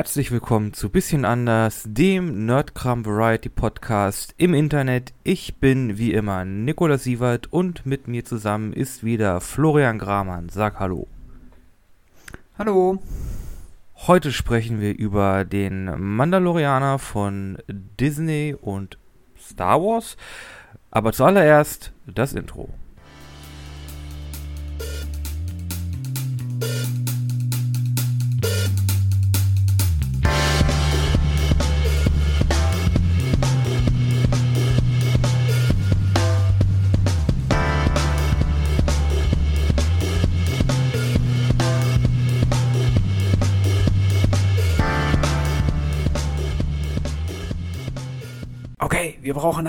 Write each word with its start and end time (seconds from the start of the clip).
Herzlich 0.00 0.32
willkommen 0.32 0.72
zu 0.72 0.88
Bisschen 0.88 1.26
anders, 1.26 1.84
dem 1.86 2.46
Nerdkram 2.46 3.04
Variety 3.04 3.50
Podcast 3.50 4.34
im 4.38 4.54
Internet. 4.54 5.12
Ich 5.24 5.56
bin 5.56 5.98
wie 5.98 6.14
immer 6.14 6.46
Nikolaus 6.46 7.04
Sievert 7.04 7.52
und 7.52 7.84
mit 7.84 8.08
mir 8.08 8.24
zusammen 8.24 8.72
ist 8.72 9.04
wieder 9.04 9.42
Florian 9.42 9.98
Gramann. 9.98 10.48
Sag 10.48 10.80
Hallo. 10.80 11.06
Hallo. 12.56 13.02
Heute 13.94 14.32
sprechen 14.32 14.80
wir 14.80 14.96
über 14.96 15.44
den 15.44 15.84
Mandalorianer 15.84 16.98
von 16.98 17.58
Disney 17.68 18.56
und 18.58 18.96
Star 19.38 19.82
Wars. 19.82 20.16
Aber 20.90 21.12
zuallererst 21.12 21.92
das 22.06 22.32
Intro. 22.32 22.70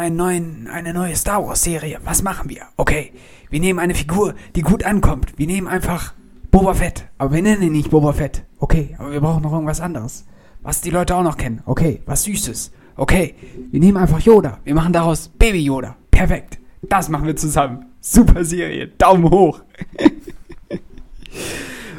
Einen 0.01 0.15
neuen, 0.15 0.67
eine 0.67 0.93
neue 0.93 1.15
Star 1.15 1.45
Wars 1.45 1.63
Serie. 1.63 1.99
Was 2.03 2.21
machen 2.23 2.49
wir? 2.49 2.63
Okay, 2.77 3.13
wir 3.49 3.59
nehmen 3.59 3.79
eine 3.79 3.95
Figur, 3.95 4.35
die 4.55 4.61
gut 4.61 4.83
ankommt. 4.83 5.37
Wir 5.37 5.47
nehmen 5.47 5.67
einfach 5.67 6.13
Boba 6.51 6.73
Fett. 6.73 7.05
Aber 7.17 7.33
wir 7.33 7.41
nennen 7.41 7.61
ihn 7.63 7.71
nicht 7.71 7.89
Boba 7.91 8.11
Fett. 8.13 8.43
Okay, 8.59 8.95
aber 8.99 9.11
wir 9.11 9.21
brauchen 9.21 9.43
noch 9.43 9.53
irgendwas 9.53 9.79
anderes. 9.81 10.25
Was 10.61 10.81
die 10.81 10.89
Leute 10.89 11.15
auch 11.15 11.23
noch 11.23 11.37
kennen. 11.37 11.61
Okay, 11.65 12.01
was 12.05 12.23
Süßes. 12.23 12.71
Okay, 12.97 13.35
wir 13.71 13.79
nehmen 13.79 13.98
einfach 13.98 14.20
Yoda. 14.20 14.59
Wir 14.63 14.76
machen 14.76 14.93
daraus 14.93 15.29
Baby 15.29 15.63
Yoda. 15.63 15.95
Perfekt. 16.11 16.59
Das 16.83 17.09
machen 17.09 17.26
wir 17.26 17.35
zusammen. 17.35 17.85
Super 18.01 18.43
Serie. 18.43 18.87
Daumen 18.98 19.29
hoch. 19.29 19.61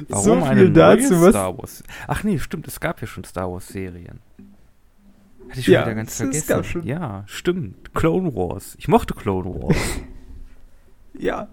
Warum 0.09 0.25
so 0.25 0.33
eine 0.35 0.61
viel 0.61 0.71
neue 0.71 0.97
dazu, 0.97 1.21
was- 1.23 1.31
Star 1.31 1.57
Wars? 1.59 1.83
Ach 2.07 2.23
nee, 2.25 2.39
stimmt, 2.39 2.67
es 2.69 2.79
gab 2.81 3.01
ja 3.01 3.07
schon 3.07 3.25
Star 3.25 3.51
Wars 3.51 3.69
Serien. 3.69 4.19
Hatte 5.53 5.61
ich 5.61 5.67
schon 5.67 5.75
Ja, 5.75 5.83
wieder 5.83 5.95
ganz 5.95 6.19
es 6.21 6.45
vergessen. 6.45 6.83
Ja, 6.87 7.25
stimmt. 7.27 7.95
Clone 7.95 8.35
Wars. 8.35 8.75
Ich 8.79 8.89
mochte 8.89 9.13
Clone 9.15 9.55
Wars. 9.63 9.77
Ja. 11.19 11.49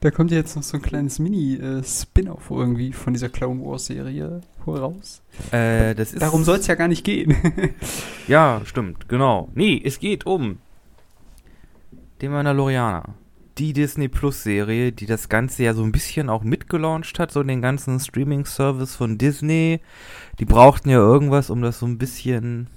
Da 0.00 0.10
kommt 0.10 0.30
jetzt 0.30 0.56
noch 0.56 0.62
so 0.62 0.78
ein 0.78 0.82
kleines 0.82 1.18
Mini-Spin-off 1.18 2.50
irgendwie 2.50 2.94
von 2.94 3.12
dieser 3.12 3.28
Clone 3.28 3.62
Wars 3.62 3.86
Serie 3.86 4.40
raus. 4.66 5.20
äh, 5.52 5.94
Darum 6.18 6.44
soll 6.44 6.56
es 6.60 6.66
ja 6.66 6.76
gar 6.76 6.88
nicht 6.88 7.04
gehen. 7.04 7.36
Ja, 8.26 8.62
stimmt, 8.64 9.06
genau. 9.08 9.50
Nee, 9.54 9.80
es 9.84 10.00
geht 10.00 10.24
um 10.24 10.58
den 12.22 12.32
Mandalorianer. 12.32 13.14
Die 13.58 13.74
Disney 13.74 14.08
Plus 14.08 14.42
Serie, 14.42 14.92
die 14.92 15.06
das 15.06 15.28
Ganze 15.28 15.62
ja 15.62 15.74
so 15.74 15.82
ein 15.82 15.92
bisschen 15.92 16.30
auch 16.30 16.42
mitgelauncht 16.42 17.18
hat, 17.18 17.30
so 17.30 17.42
den 17.42 17.60
ganzen 17.62 18.00
Streaming-Service 18.00 18.96
von 18.96 19.18
Disney. 19.18 19.80
Die 20.38 20.46
brauchten 20.46 20.88
ja 20.88 20.98
irgendwas, 20.98 21.50
um 21.50 21.60
das 21.60 21.78
so 21.78 21.86
ein 21.86 21.98
bisschen. 21.98 22.68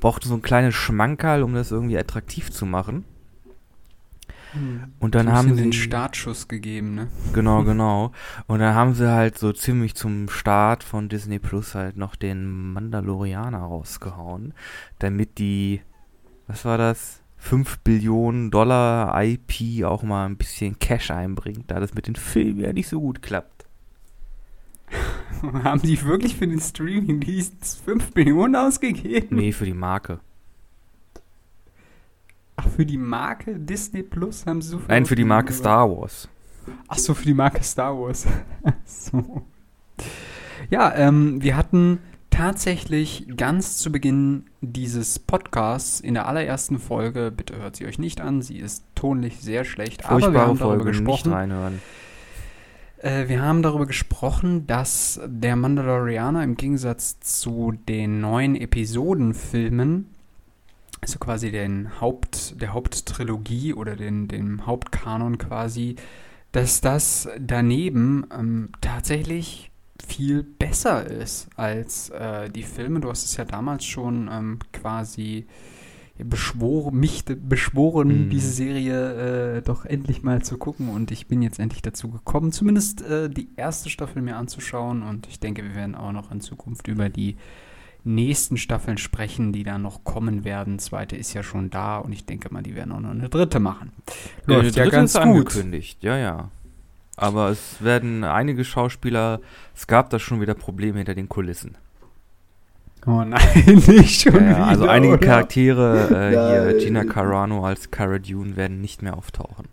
Brauchten 0.00 0.28
so 0.28 0.34
ein 0.34 0.42
kleines 0.42 0.74
Schmankerl, 0.74 1.42
um 1.42 1.54
das 1.54 1.70
irgendwie 1.70 1.98
attraktiv 1.98 2.50
zu 2.50 2.66
machen. 2.66 3.04
Und 5.00 5.14
dann 5.14 5.30
haben 5.30 5.48
bisschen 5.50 5.56
sie. 5.56 5.62
den 5.62 5.72
Startschuss 5.72 6.48
gegeben, 6.48 6.94
ne? 6.94 7.08
Genau, 7.32 7.62
genau. 7.64 8.12
Und 8.46 8.60
dann 8.60 8.74
haben 8.74 8.94
sie 8.94 9.10
halt 9.10 9.38
so 9.38 9.52
ziemlich 9.52 9.94
zum 9.94 10.28
Start 10.28 10.82
von 10.82 11.08
Disney 11.08 11.38
Plus 11.38 11.74
halt 11.74 11.96
noch 11.96 12.16
den 12.16 12.72
Mandalorianer 12.72 13.58
rausgehauen, 13.58 14.54
damit 14.98 15.38
die, 15.38 15.82
was 16.46 16.64
war 16.64 16.78
das? 16.78 17.22
5 17.38 17.78
Billionen 17.80 18.50
Dollar 18.50 19.22
IP 19.22 19.84
auch 19.84 20.02
mal 20.02 20.26
ein 20.26 20.36
bisschen 20.36 20.78
Cash 20.78 21.10
einbringt, 21.10 21.70
da 21.70 21.78
das 21.78 21.94
mit 21.94 22.06
den 22.06 22.16
Filmen 22.16 22.60
ja 22.60 22.72
nicht 22.72 22.88
so 22.88 23.00
gut 23.00 23.22
klappt. 23.22 23.55
Haben 25.64 25.82
die 25.82 26.02
wirklich 26.04 26.36
für 26.36 26.46
den 26.46 26.60
Streaming-Dienst 26.60 27.80
5 27.84 28.14
Millionen 28.14 28.56
ausgegeben? 28.56 29.36
Nee, 29.36 29.52
für 29.52 29.64
die 29.64 29.74
Marke. 29.74 30.20
Ach, 32.56 32.66
für 32.68 32.86
die 32.86 32.96
Marke 32.98 33.58
Disney 33.58 34.02
Plus 34.02 34.46
haben 34.46 34.62
sie 34.62 34.70
so 34.70 34.78
viel 34.78 34.88
Nein, 34.88 35.06
für 35.06 35.14
die 35.14 35.24
Marke 35.24 35.50
ausgegeben, 35.50 35.64
Star 35.64 35.90
Wars. 35.90 36.28
Ach 36.88 36.98
so, 36.98 37.14
für 37.14 37.24
die 37.26 37.34
Marke 37.34 37.62
Star 37.62 37.98
Wars. 37.98 38.26
So. 38.84 39.44
Ja, 40.70 40.94
ähm, 40.94 41.42
wir 41.42 41.56
hatten 41.56 42.00
tatsächlich 42.30 43.26
ganz 43.36 43.78
zu 43.78 43.90
Beginn 43.92 44.44
dieses 44.60 45.18
Podcasts 45.18 46.00
in 46.00 46.14
der 46.14 46.26
allerersten 46.26 46.78
Folge, 46.78 47.32
bitte 47.34 47.56
hört 47.56 47.76
sie 47.76 47.86
euch 47.86 47.98
nicht 47.98 48.20
an, 48.20 48.42
sie 48.42 48.58
ist 48.58 48.84
tonlich 48.94 49.40
sehr 49.40 49.64
schlecht, 49.64 50.04
aber 50.04 50.16
wir 50.16 50.22
Furchtbare 50.24 50.46
haben 50.48 50.58
darüber 50.58 50.74
Folge, 50.76 50.90
nicht 50.90 51.06
gesprochen. 51.06 51.32
reinhören. 51.32 51.80
Äh, 53.06 53.28
wir 53.28 53.40
haben 53.40 53.62
darüber 53.62 53.86
gesprochen, 53.86 54.66
dass 54.66 55.20
der 55.24 55.54
Mandalorianer 55.54 56.42
im 56.42 56.56
Gegensatz 56.56 57.20
zu 57.20 57.72
den 57.88 58.20
neuen 58.20 58.56
Episodenfilmen, 58.56 60.08
also 61.00 61.20
quasi 61.20 61.52
den 61.52 62.00
Haupt, 62.00 62.60
der 62.60 62.72
Haupttrilogie 62.74 63.74
oder 63.74 63.94
den, 63.94 64.26
dem 64.26 64.66
Hauptkanon 64.66 65.38
quasi, 65.38 65.94
dass 66.50 66.80
das 66.80 67.28
daneben 67.38 68.26
ähm, 68.36 68.70
tatsächlich 68.80 69.70
viel 70.04 70.42
besser 70.42 71.06
ist 71.06 71.48
als 71.54 72.10
äh, 72.10 72.50
die 72.50 72.64
Filme. 72.64 72.98
Du 72.98 73.08
hast 73.08 73.24
es 73.24 73.36
ja 73.36 73.44
damals 73.44 73.84
schon 73.84 74.28
ähm, 74.32 74.58
quasi 74.72 75.46
beschworen, 76.18 76.94
mich 76.96 77.24
beschworen, 77.26 78.26
Mhm. 78.26 78.30
diese 78.30 78.50
Serie 78.50 79.56
äh, 79.58 79.62
doch 79.62 79.84
endlich 79.84 80.22
mal 80.22 80.42
zu 80.42 80.56
gucken 80.58 80.88
und 80.88 81.10
ich 81.10 81.26
bin 81.26 81.42
jetzt 81.42 81.58
endlich 81.58 81.82
dazu 81.82 82.08
gekommen, 82.10 82.52
zumindest 82.52 83.02
äh, 83.02 83.28
die 83.28 83.48
erste 83.56 83.90
Staffel 83.90 84.22
mir 84.22 84.36
anzuschauen 84.36 85.02
und 85.02 85.26
ich 85.28 85.40
denke, 85.40 85.62
wir 85.62 85.74
werden 85.74 85.94
auch 85.94 86.12
noch 86.12 86.30
in 86.32 86.40
Zukunft 86.40 86.88
über 86.88 87.08
die 87.08 87.36
nächsten 88.04 88.56
Staffeln 88.56 88.98
sprechen, 88.98 89.52
die 89.52 89.64
da 89.64 89.78
noch 89.78 90.04
kommen 90.04 90.44
werden. 90.44 90.78
Zweite 90.78 91.16
ist 91.16 91.34
ja 91.34 91.42
schon 91.42 91.70
da 91.70 91.98
und 91.98 92.12
ich 92.12 92.24
denke 92.24 92.52
mal, 92.52 92.62
die 92.62 92.74
werden 92.76 92.92
auch 92.92 93.00
noch 93.00 93.10
eine 93.10 93.28
dritte 93.28 93.58
machen. 93.58 93.90
Der 94.48 94.58
Läuft 94.62 94.76
ja 94.76 94.84
dritte 94.84 94.96
ganz 94.96 95.14
ist 95.14 95.20
gut. 95.20 95.28
angekündigt, 95.28 96.02
ja, 96.02 96.16
ja. 96.16 96.50
Aber 97.16 97.48
es 97.50 97.82
werden 97.82 98.24
einige 98.24 98.64
Schauspieler, 98.64 99.40
es 99.74 99.86
gab 99.86 100.10
da 100.10 100.18
schon 100.18 100.40
wieder 100.40 100.54
Probleme 100.54 100.98
hinter 100.98 101.14
den 101.14 101.28
Kulissen. 101.28 101.76
Oh 103.06 103.22
nein, 103.24 103.40
nicht 103.86 104.22
schon 104.22 104.34
Ja, 104.34 104.40
ja, 104.40 104.56
wieder. 104.56 104.66
also 104.66 104.88
einige 104.88 105.14
oder? 105.14 105.26
Charaktere, 105.26 106.08
äh, 106.10 106.30
hier. 106.72 106.78
Gina 106.84 107.04
Carano 107.04 107.64
als 107.64 107.90
Cara 107.90 108.18
Dune 108.18 108.56
werden 108.56 108.80
nicht 108.80 109.02
mehr 109.02 109.16
auftauchen. 109.16 109.66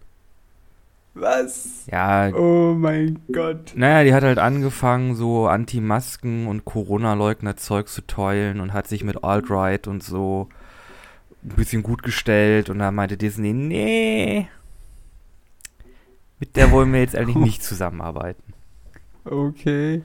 Was? 1.16 1.86
Ja, 1.92 2.30
Oh 2.34 2.74
mein 2.76 3.20
Gott. 3.32 3.74
naja, 3.76 4.04
die 4.04 4.14
hat 4.16 4.24
halt 4.24 4.40
angefangen, 4.40 5.16
so 5.16 5.48
Anti-Masken 5.48 6.48
und 6.48 6.66
Corona-Leugner-Zeug 6.66 7.88
zu 7.88 8.02
teulen 8.02 8.60
und 8.60 8.74
hat 8.74 8.88
sich 8.88 9.04
mit 9.04 9.24
Alt-Right 9.24 9.88
und 9.88 10.02
so 10.04 10.50
ein 11.44 11.56
bisschen 11.56 11.84
gut 11.84 12.02
gestellt 12.04 12.70
und 12.70 12.80
da 12.80 12.92
meinte 12.92 13.18
Disney, 13.18 13.54
nee, 13.54 14.48
mit 16.40 16.56
der 16.56 16.72
wollen 16.72 16.92
wir 16.94 17.02
jetzt 17.02 17.16
eigentlich 17.16 17.36
nicht 17.44 17.64
zusammenarbeiten. 17.64 18.54
Okay. 19.26 20.02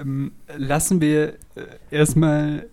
Ähm, 0.00 0.32
lassen 0.56 1.00
wir 1.00 1.34
äh, 1.54 1.66
erstmal 1.90 2.66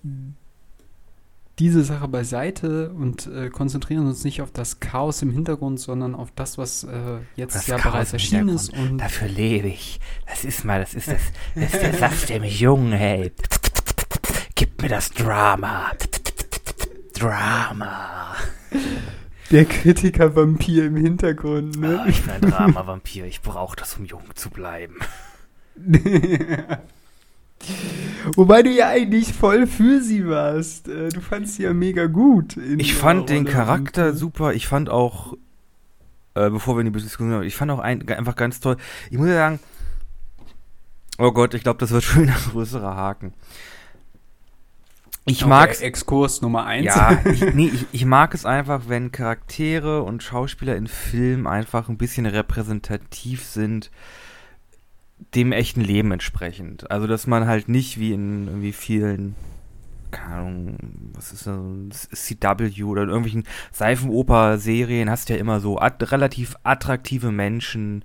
diese 1.60 1.84
Sache 1.84 2.08
beiseite 2.08 2.92
und 2.92 3.28
äh, 3.28 3.50
konzentrieren 3.50 4.06
uns 4.06 4.24
nicht 4.24 4.42
auf 4.42 4.52
das 4.52 4.80
Chaos 4.80 5.22
im 5.24 5.32
Hintergrund, 5.32 5.80
sondern 5.80 6.14
auf 6.14 6.30
das, 6.36 6.58
was 6.58 6.84
äh, 6.84 7.18
jetzt 7.36 7.56
Das 7.56 7.68
ja 7.68 7.78
Chaos 7.78 7.92
bereits 7.92 8.14
erschienen 8.14 8.50
ist. 8.50 8.72
Und 8.78 9.00
Dafür 9.00 9.28
lebe 9.28 9.68
ich. 9.68 10.00
Das 10.28 10.46
ist 10.46 10.64
mal, 10.66 10.80
das 10.80 10.94
ist 10.94 11.08
das, 11.08 11.22
das 11.56 11.74
ist 11.74 11.82
der 11.82 11.94
Saft, 11.94 12.30
der 12.30 12.42
mich 12.42 12.60
jung 12.60 12.92
hält. 12.92 13.34
Gib 14.54 14.82
mir 14.82 14.90
das 14.90 15.10
Drama. 15.10 15.92
Drama. 17.14 18.36
der 19.50 19.66
Kritiker-Vampir 19.66 20.86
im 20.86 20.96
Hintergrund, 20.96 21.84
Ah, 21.84 22.06
ich 22.08 22.22
bin 22.22 22.34
ein 22.34 22.42
Drama-Vampir. 22.42 23.26
Ich 23.26 23.42
brauche 23.42 23.76
das, 23.76 23.98
um 23.98 24.06
jung 24.06 24.24
zu 24.36 24.52
bleiben. 24.52 24.98
Wobei 28.36 28.62
du 28.64 28.70
ja 28.70 28.90
eigentlich 28.90 29.34
voll 29.34 29.68
für 29.68 30.02
sie 30.02 30.28
warst. 30.28 30.88
Äh, 30.88 31.10
Du 31.10 31.22
fandst 31.22 31.56
sie 31.56 31.64
ja 31.64 31.74
mega 31.74 32.06
gut. 32.06 32.58
in 32.58 32.80
Ich 32.80 32.94
fand 32.94 33.30
den 33.30 33.44
Rolle 33.44 33.52
Charakter 33.52 34.10
und, 34.10 34.18
super. 34.18 34.54
Ich 34.54 34.68
fand 34.68 34.90
auch, 34.90 35.34
äh, 36.36 36.50
bevor 36.50 36.76
wir 36.76 36.82
in 36.82 36.92
die 36.92 37.00
Diskussion 37.00 37.34
haben, 37.34 37.44
ich 37.44 37.56
fand 37.56 37.72
auch 37.72 37.80
ein, 37.80 38.08
einfach 38.10 38.36
ganz 38.36 38.60
toll. 38.60 38.78
Ich 39.10 39.18
muss 39.18 39.28
ja 39.28 39.36
sagen, 39.36 39.60
oh 41.18 41.32
Gott, 41.32 41.54
ich 41.54 41.64
glaube, 41.64 41.80
das 41.80 41.92
wird 41.92 42.04
schon 42.06 42.24
wieder 42.24 42.34
ein 42.34 42.52
größerer 42.52 42.96
Haken. 42.96 43.34
Ich 45.26 45.42
okay, 45.42 45.50
mag's. 45.50 45.82
Exkurs 45.82 46.42
Nummer 46.42 46.66
1. 46.66 46.86
Ja, 46.86 47.22
ich, 47.26 47.42
nee, 47.54 47.68
ich, 47.68 47.86
ich 47.92 48.06
mag 48.06 48.34
es 48.34 48.46
einfach, 48.46 48.84
wenn 48.88 49.12
Charaktere 49.12 50.04
und 50.04 50.24
Schauspieler 50.24 50.78
in 50.78 50.88
Filmen 50.88 51.48
einfach 51.48 51.90
ein 51.90 51.98
bisschen 51.98 52.26
repräsentativ 52.26 53.44
sind 53.44 53.92
dem 55.36 55.52
echten 55.52 55.82
Leben 55.82 56.12
entsprechend. 56.12 56.90
Also, 56.92 57.08
dass 57.08 57.28
man 57.28 57.48
halt 57.48 57.70
nicht 57.70 58.00
wie 58.00 58.14
in 58.14 58.48
irgendwie 58.48 58.72
vielen, 58.72 59.36
keine 60.12 60.36
Ahnung, 60.36 60.78
was 61.14 61.34
ist 61.34 61.48
das, 61.48 62.10
CW 62.10 62.84
oder 62.84 63.04
in 63.04 63.10
irgendwelchen 63.10 63.44
Seifenoper-Serien 63.72 65.10
hast 65.10 65.30
du 65.30 65.34
ja 65.34 65.40
immer 65.40 65.60
so 65.60 65.80
at 65.80 66.12
relativ 66.12 66.56
attraktive 66.64 67.32
Menschen, 67.32 68.04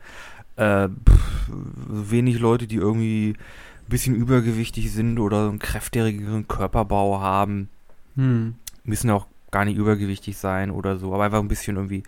äh, 0.57 0.89
pff, 0.89 1.51
wenig 1.89 2.39
Leute, 2.39 2.67
die 2.67 2.77
irgendwie 2.77 3.31
ein 3.31 3.89
bisschen 3.89 4.15
übergewichtig 4.15 4.93
sind 4.93 5.19
oder 5.19 5.49
einen 5.49 5.59
kräftigeren 5.59 6.49
Körperbau 6.49 7.21
haben. 7.21 7.69
Hm. 8.17 8.55
Müssen 8.85 9.11
auch 9.11 9.27
gar 9.51 9.65
nicht 9.67 9.77
übergewichtig 9.77 10.39
sein 10.39 10.71
oder 10.71 10.97
so, 10.97 11.15
aber 11.15 11.25
einfach 11.25 11.41
ein 11.41 11.49
bisschen 11.49 11.77
irgendwie 11.77 12.03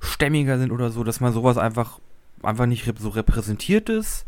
stämmiger 0.00 0.58
sind 0.58 0.72
oder 0.72 0.90
so, 0.90 1.04
dass 1.04 1.20
man 1.20 1.32
sowas 1.32 1.58
einfach 1.58 2.00
einfach 2.42 2.66
nicht 2.66 2.90
so 2.98 3.08
repräsentiert 3.10 3.88
ist. 3.88 4.26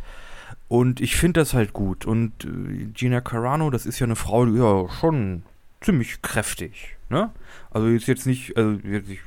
Und 0.69 1.01
ich 1.01 1.17
finde 1.17 1.41
das 1.41 1.55
halt 1.55 1.73
gut. 1.73 2.05
Und 2.05 2.45
äh, 2.45 2.87
Gina 2.93 3.21
Carano, 3.21 3.71
das 3.71 3.87
ist 3.87 3.99
ja 3.99 4.05
eine 4.05 4.17
Frau, 4.17 4.45
die 4.47 4.59
ja 4.59 4.89
schon 5.01 5.43
ziemlich 5.81 6.21
kräftig. 6.23 6.97
Ne? 7.09 7.31
Also 7.71 7.89
ist 7.89 8.07
jetzt 8.07 8.27
nicht, 8.27 8.57
also 8.57 8.79
jetzt 8.87 9.09
nicht 9.09 9.23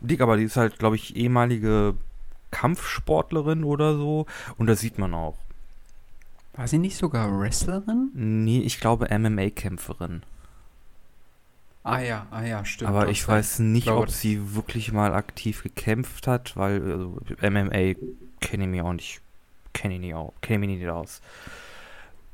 dick, 0.00 0.20
aber 0.20 0.36
die 0.36 0.44
ist 0.44 0.56
halt, 0.56 0.78
glaube 0.78 0.96
ich, 0.96 1.16
ehemalige 1.16 1.94
Kampfsportlerin 2.50 3.64
oder 3.64 3.96
so. 3.96 4.26
Und 4.56 4.66
das 4.66 4.80
sieht 4.80 4.98
man 4.98 5.14
auch. 5.14 5.36
War 6.54 6.68
sie 6.68 6.78
nicht 6.78 6.96
sogar 6.96 7.38
Wrestlerin? 7.38 8.10
Nee, 8.12 8.60
ich 8.60 8.80
glaube 8.80 9.06
MMA-Kämpferin. 9.10 10.22
Ah 11.82 12.00
ja, 12.00 12.26
ah 12.30 12.42
ja, 12.42 12.64
stimmt. 12.64 12.90
Aber 12.90 13.08
ich 13.08 13.26
weiß 13.26 13.60
nicht, 13.60 13.84
glaube, 13.84 14.02
ob 14.02 14.10
sie 14.10 14.54
wirklich 14.54 14.92
mal 14.92 15.14
aktiv 15.14 15.62
gekämpft 15.62 16.26
hat, 16.26 16.56
weil 16.56 16.82
also, 16.82 17.18
MMA 17.40 17.94
kenne 18.40 18.64
ich 18.64 18.70
mir 18.70 18.84
auch 18.84 18.92
nicht, 18.92 19.22
kenne 19.72 19.94
ich 19.94 20.00
nicht 20.00 20.14
auch, 20.14 20.32
kenne 20.40 20.60
mich 20.60 20.78
nicht 20.78 20.88
aus. 20.88 21.20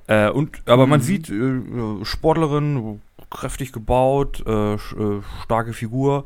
Äh, 0.08 0.30
und, 0.30 0.62
aber 0.66 0.86
man 0.86 1.00
Mhm. 1.00 1.04
sieht 1.04 1.30
äh, 1.30 2.04
Sportlerin, 2.04 3.00
kräftig 3.30 3.72
gebaut, 3.72 4.42
äh, 4.46 4.74
äh, 4.74 4.78
starke 5.42 5.72
Figur 5.72 6.24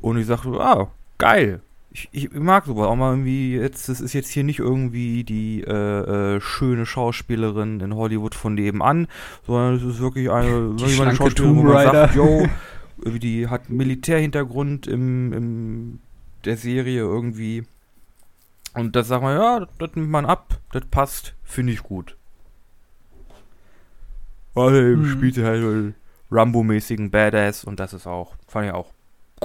und 0.00 0.16
ich 0.18 0.26
sage, 0.26 0.48
ah, 0.60 0.88
geil. 1.18 1.60
Ich, 1.90 2.08
ich 2.12 2.30
mag 2.32 2.66
sowas 2.66 2.86
auch 2.88 2.94
mal 2.96 3.12
irgendwie 3.12 3.54
jetzt, 3.56 3.88
das 3.88 4.00
ist 4.02 4.12
jetzt 4.12 4.28
hier 4.28 4.44
nicht 4.44 4.58
irgendwie 4.58 5.24
die 5.24 5.62
äh, 5.62 6.36
äh, 6.36 6.40
schöne 6.42 6.84
Schauspielerin 6.84 7.80
in 7.80 7.94
Hollywood 7.96 8.34
von 8.34 8.54
nebenan, 8.54 9.08
sondern 9.46 9.76
es 9.76 9.82
ist 9.82 9.98
wirklich 10.00 10.30
eine, 10.30 10.72
Die 10.76 10.82
wirklich 10.82 11.00
eine 11.00 11.16
Schauspielerin, 11.16 11.56
wo 11.56 11.62
man 11.62 11.84
sagt, 11.90 12.14
yo, 12.14 12.46
die 13.18 13.48
hat 13.48 13.70
Militärhintergrund 13.70 14.86
im, 14.86 15.32
im 15.32 15.98
der 16.44 16.56
Serie 16.58 17.00
irgendwie. 17.00 17.64
Und 18.76 18.94
das 18.94 19.08
sagt 19.08 19.22
man, 19.22 19.36
ja, 19.36 19.66
das, 19.78 19.94
nimmt 19.94 20.10
man 20.10 20.26
ab, 20.26 20.58
das 20.72 20.84
passt, 20.90 21.34
finde 21.42 21.72
ich 21.72 21.82
gut. 21.82 22.16
Weil 24.54 24.96
Mhm. 24.96 25.06
spielte 25.08 25.44
halt 25.44 25.94
Rambo-mäßigen 26.30 27.10
Badass 27.10 27.64
und 27.64 27.78
das 27.80 27.92
ist 27.92 28.06
auch, 28.06 28.34
fand 28.46 28.66
ich 28.66 28.72
auch 28.72 28.92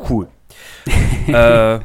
cool. 0.09 0.27
äh, 1.27 1.79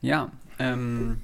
Ja, 0.00 0.30
ähm, 0.58 1.22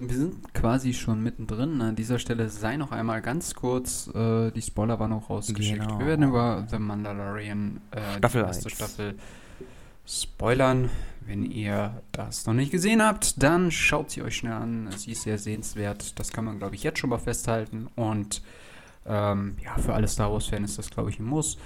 wir 0.00 0.16
sind 0.16 0.54
quasi 0.54 0.94
schon 0.94 1.22
mittendrin. 1.22 1.80
An 1.82 1.96
dieser 1.96 2.18
Stelle 2.18 2.48
sei 2.48 2.76
noch 2.76 2.92
einmal 2.92 3.20
ganz 3.20 3.54
kurz 3.54 4.08
äh, 4.14 4.50
die 4.52 4.62
Spoilerwarnung 4.62 5.22
rausgeschickt. 5.24 5.80
Genau. 5.82 5.98
Wir 5.98 6.06
werden 6.06 6.28
über 6.28 6.66
The 6.70 6.78
Mandalorian 6.78 7.80
äh, 7.90 8.18
Staffel 8.18 8.42
die 8.42 8.46
erste 8.48 8.66
1. 8.68 8.74
Staffel 8.74 9.14
spoilern. 10.06 10.90
Wenn 11.26 11.44
ihr 11.44 12.02
das 12.12 12.46
noch 12.46 12.54
nicht 12.54 12.70
gesehen 12.70 13.02
habt, 13.02 13.42
dann 13.42 13.70
schaut 13.70 14.10
sie 14.10 14.22
euch 14.22 14.36
schnell 14.36 14.52
an. 14.52 14.90
Sie 14.96 15.12
ist 15.12 15.22
sehr 15.22 15.38
sehenswert. 15.38 16.18
Das 16.20 16.32
kann 16.32 16.44
man, 16.44 16.58
glaube 16.58 16.76
ich, 16.76 16.84
jetzt 16.84 17.00
schon 17.00 17.10
mal 17.10 17.18
festhalten. 17.18 17.88
Und 17.96 18.42
ähm, 19.06 19.56
ja, 19.62 19.76
für 19.76 19.94
alle 19.94 20.06
Star 20.06 20.32
Wars-Fans 20.32 20.70
ist 20.70 20.78
das, 20.78 20.90
glaube 20.90 21.10
ich, 21.10 21.18
ein 21.18 21.24
Muss. 21.24 21.58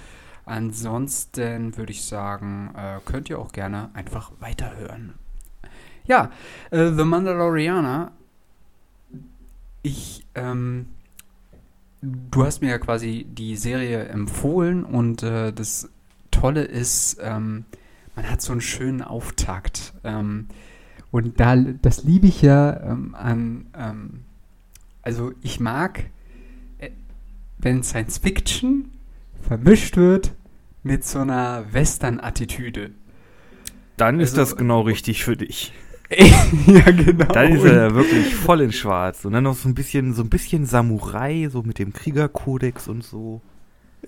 Ansonsten 0.45 1.77
würde 1.77 1.91
ich 1.91 2.03
sagen, 2.03 2.73
äh, 2.75 2.99
könnt 3.05 3.29
ihr 3.29 3.39
auch 3.39 3.51
gerne 3.51 3.91
einfach 3.93 4.31
weiterhören. 4.39 5.13
Ja, 6.05 6.31
äh, 6.71 6.91
The 6.91 7.03
Mandalorianer. 7.03 8.11
Ich, 9.83 10.25
ähm, 10.35 10.87
du 12.01 12.43
hast 12.43 12.61
mir 12.61 12.69
ja 12.69 12.79
quasi 12.79 13.27
die 13.29 13.55
Serie 13.55 14.05
empfohlen 14.05 14.83
und 14.83 15.21
äh, 15.23 15.53
das 15.53 15.89
Tolle 16.31 16.63
ist, 16.63 17.17
ähm, 17.21 17.65
man 18.15 18.29
hat 18.29 18.41
so 18.41 18.51
einen 18.51 18.61
schönen 18.61 19.01
Auftakt. 19.01 19.93
Ähm, 20.03 20.47
und 21.11 21.39
da, 21.39 21.55
das 21.55 22.03
liebe 22.03 22.27
ich 22.27 22.41
ja 22.41 22.79
ähm, 22.81 23.15
an, 23.15 23.65
ähm, 23.77 24.19
also 25.01 25.31
ich 25.41 25.59
mag, 25.59 26.05
äh, 26.77 26.89
wenn 27.57 27.83
Science 27.83 28.17
Fiction 28.19 28.91
vermischt 29.41 29.97
wird 29.97 30.33
mit 30.83 31.03
so 31.03 31.19
einer 31.19 31.65
Western-Attitüde. 31.71 32.91
dann 33.97 34.19
ist 34.19 34.31
Also- 34.37 34.41
das 34.41 34.55
genau 34.57 34.81
richtig 34.81 35.23
für 35.23 35.37
dich. 35.37 35.73
ja, 36.67 36.91
genau. 36.91 37.23
Dann 37.25 37.53
ist 37.53 37.63
er 37.63 37.95
wirklich 37.95 38.35
voll 38.35 38.59
in 38.61 38.73
schwarz. 38.73 39.23
Und 39.23 39.31
dann 39.31 39.45
noch 39.45 39.55
so 39.55 39.69
ein 39.69 39.75
bisschen, 39.75 40.13
so 40.13 40.23
ein 40.23 40.29
bisschen 40.29 40.65
Samurai, 40.65 41.47
so 41.49 41.61
mit 41.63 41.79
dem 41.79 41.93
Kriegerkodex 41.93 42.89
und 42.89 43.01
so. 43.03 43.41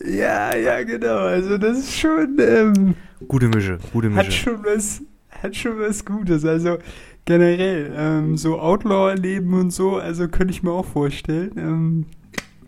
Ja, 0.04 0.56
ja, 0.56 0.84
genau. 0.84 1.18
Also 1.18 1.58
das 1.58 1.80
ist 1.80 1.98
schon, 1.98 2.38
ähm, 2.40 2.96
Gute 3.28 3.48
Mische, 3.48 3.78
gute 3.92 4.14
hat 4.16 4.26
Mische. 4.26 4.32
schon 4.44 4.64
was, 4.64 5.02
hat 5.30 5.56
schon 5.56 5.80
was 5.80 6.04
Gutes. 6.04 6.46
Also 6.46 6.78
generell, 7.26 7.92
ähm, 7.96 8.38
so 8.38 8.60
Outlaw-Leben 8.60 9.54
und 9.54 9.72
so, 9.72 9.98
also 9.98 10.28
könnte 10.28 10.52
ich 10.54 10.64
mir 10.64 10.72
auch 10.72 10.86
vorstellen. 10.86 11.52
Ähm, 11.58 12.06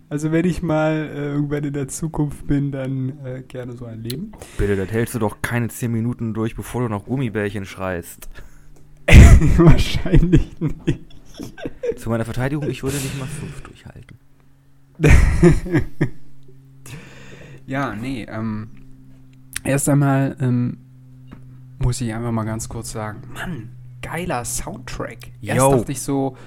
also 0.08 0.32
wenn 0.32 0.46
ich 0.46 0.62
mal 0.62 1.10
äh, 1.14 1.32
irgendwann 1.34 1.64
in 1.64 1.74
der 1.74 1.88
Zukunft 1.88 2.46
bin, 2.48 2.72
dann 2.72 3.18
äh, 3.26 3.42
gerne 3.42 3.74
so 3.74 3.86
ein 3.86 4.02
Leben. 4.04 4.32
Bitte, 4.58 4.76
das 4.76 4.92
hältst 4.92 5.16
du 5.16 5.20
doch 5.20 5.42
keine 5.42 5.68
10 5.68 5.92
Minuten 5.92 6.34
durch, 6.34 6.56
bevor 6.56 6.82
du 6.84 6.90
noch 6.90 7.06
Gummibärchen 7.06 7.66
schreist. 7.66 8.30
Wahrscheinlich 9.58 10.60
nicht. 10.60 11.00
Zu 11.98 12.10
meiner 12.10 12.24
Verteidigung, 12.26 12.70
ich 12.70 12.84
würde 12.84 12.98
nicht 12.98 13.20
mal 13.20 13.28
fünf 13.28 13.62
durchhalten. 13.62 14.20
Ja, 17.68 17.96
nee, 17.96 18.26
ähm, 18.30 18.70
erst 19.64 19.90
einmal 19.90 20.36
ähm, 20.40 20.78
muss 21.80 22.00
ich 22.02 22.14
einfach 22.14 22.32
mal 22.32 22.44
ganz 22.46 22.70
kurz 22.70 22.92
sagen, 22.92 23.22
Mann, 23.34 23.70
geiler 24.02 24.46
Soundtrack. 24.46 25.32
Erst 25.42 25.58
Yo. 25.58 25.76
dachte 25.78 25.92
ich 25.92 26.02
so, 26.02 26.38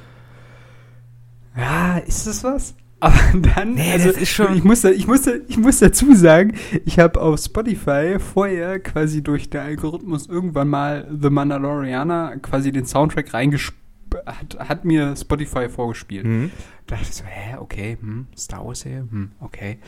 ja, 1.57 1.99
ist 1.99 2.27
das 2.27 2.45
was? 2.45 2.75
Aber 3.01 3.15
dann, 3.55 3.75
Nee, 3.75 3.93
also, 3.93 4.09
das 4.09 4.17
ist 4.17 4.31
schon- 4.31 4.57
ich 4.57 4.65
muss, 4.65 4.81
da, 4.81 4.89
ich, 4.91 5.07
muss 5.07 5.23
da, 5.23 5.31
ich 5.47 5.57
muss 5.57 5.79
dazu 5.79 6.15
sagen, 6.15 6.55
ich 6.85 6.99
habe 6.99 7.21
auf 7.21 7.39
Spotify 7.39 8.17
vorher 8.19 8.81
quasi 8.81 9.23
durch 9.23 9.49
den 9.51 9.61
Algorithmus 9.61 10.27
irgendwann 10.27 10.67
mal 10.69 11.09
The 11.21 11.31
Mandalorianer 11.31 12.39
quasi 12.39 12.73
den 12.73 12.87
Soundtrack 12.87 13.33
reingespielt, 13.35 13.79
hat, 14.27 14.59
hat 14.69 14.85
mir 14.85 15.15
Spotify 15.15 15.69
vorgespielt. 15.69 16.27
Mhm. 16.27 16.51
Da 16.89 16.97
dachte 16.97 17.09
ich 17.09 17.15
so, 17.17 17.25
hä, 17.25 17.57
okay, 17.61 17.99
hm, 18.01 18.27
Star 18.37 18.65
Wars 18.67 18.81
Serie, 18.81 19.07
hm, 19.09 19.31
okay. 19.41 19.79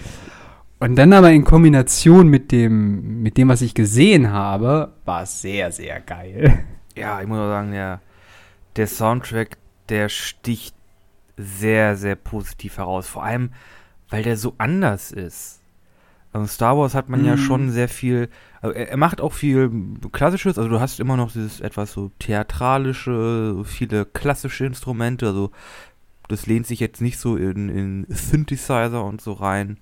Und 0.80 0.96
dann 0.96 1.12
aber 1.12 1.30
in 1.30 1.44
Kombination 1.44 2.28
mit 2.28 2.52
dem, 2.52 3.22
mit 3.22 3.36
dem, 3.36 3.48
was 3.48 3.60
ich 3.60 3.74
gesehen 3.74 4.32
habe, 4.32 4.94
war 5.04 5.22
es 5.22 5.40
sehr, 5.42 5.70
sehr 5.72 6.00
geil. 6.00 6.64
Ja, 6.96 7.22
ich 7.22 7.28
muss 7.28 7.38
auch 7.38 7.48
sagen, 7.48 7.70
der, 7.70 8.00
der 8.74 8.86
Soundtrack, 8.88 9.56
der 9.88 10.08
sticht 10.08 10.74
sehr, 11.36 11.96
sehr 11.96 12.16
positiv 12.16 12.78
heraus. 12.78 13.06
Vor 13.06 13.22
allem, 13.22 13.50
weil 14.10 14.24
der 14.24 14.36
so 14.36 14.54
anders 14.58 15.12
ist. 15.12 15.60
Also 16.32 16.46
Star 16.48 16.76
Wars 16.76 16.94
hat 16.94 17.08
man 17.08 17.24
ja 17.24 17.34
Mhm. 17.36 17.38
schon 17.38 17.70
sehr 17.70 17.88
viel, 17.88 18.28
also 18.60 18.74
er, 18.74 18.88
er 18.90 18.96
macht 18.96 19.20
auch 19.20 19.32
viel 19.32 19.70
Klassisches, 20.10 20.58
also 20.58 20.68
du 20.68 20.80
hast 20.80 20.98
immer 21.00 21.16
noch 21.16 21.30
dieses 21.32 21.60
etwas 21.60 21.92
so 21.92 22.10
theatralische, 22.18 23.62
viele 23.64 24.04
klassische 24.04 24.66
Instrumente, 24.66 25.26
also 25.26 25.52
das 26.28 26.46
lehnt 26.46 26.66
sich 26.66 26.80
jetzt 26.80 27.00
nicht 27.00 27.18
so 27.18 27.36
in, 27.36 27.68
in 27.68 28.06
Synthesizer 28.08 29.04
und 29.04 29.20
so 29.20 29.32
rein. 29.32 29.78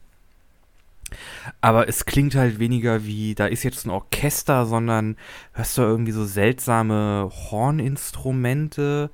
Aber 1.61 1.89
es 1.89 2.05
klingt 2.05 2.35
halt 2.35 2.59
weniger 2.59 3.05
wie, 3.05 3.35
da 3.35 3.47
ist 3.47 3.63
jetzt 3.63 3.87
ein 3.87 3.91
Orchester, 3.91 4.67
sondern 4.67 5.17
hörst 5.53 5.79
du 5.79 5.83
irgendwie 5.83 6.13
so 6.13 6.25
seltsame 6.25 7.31
Horninstrumente 7.51 9.11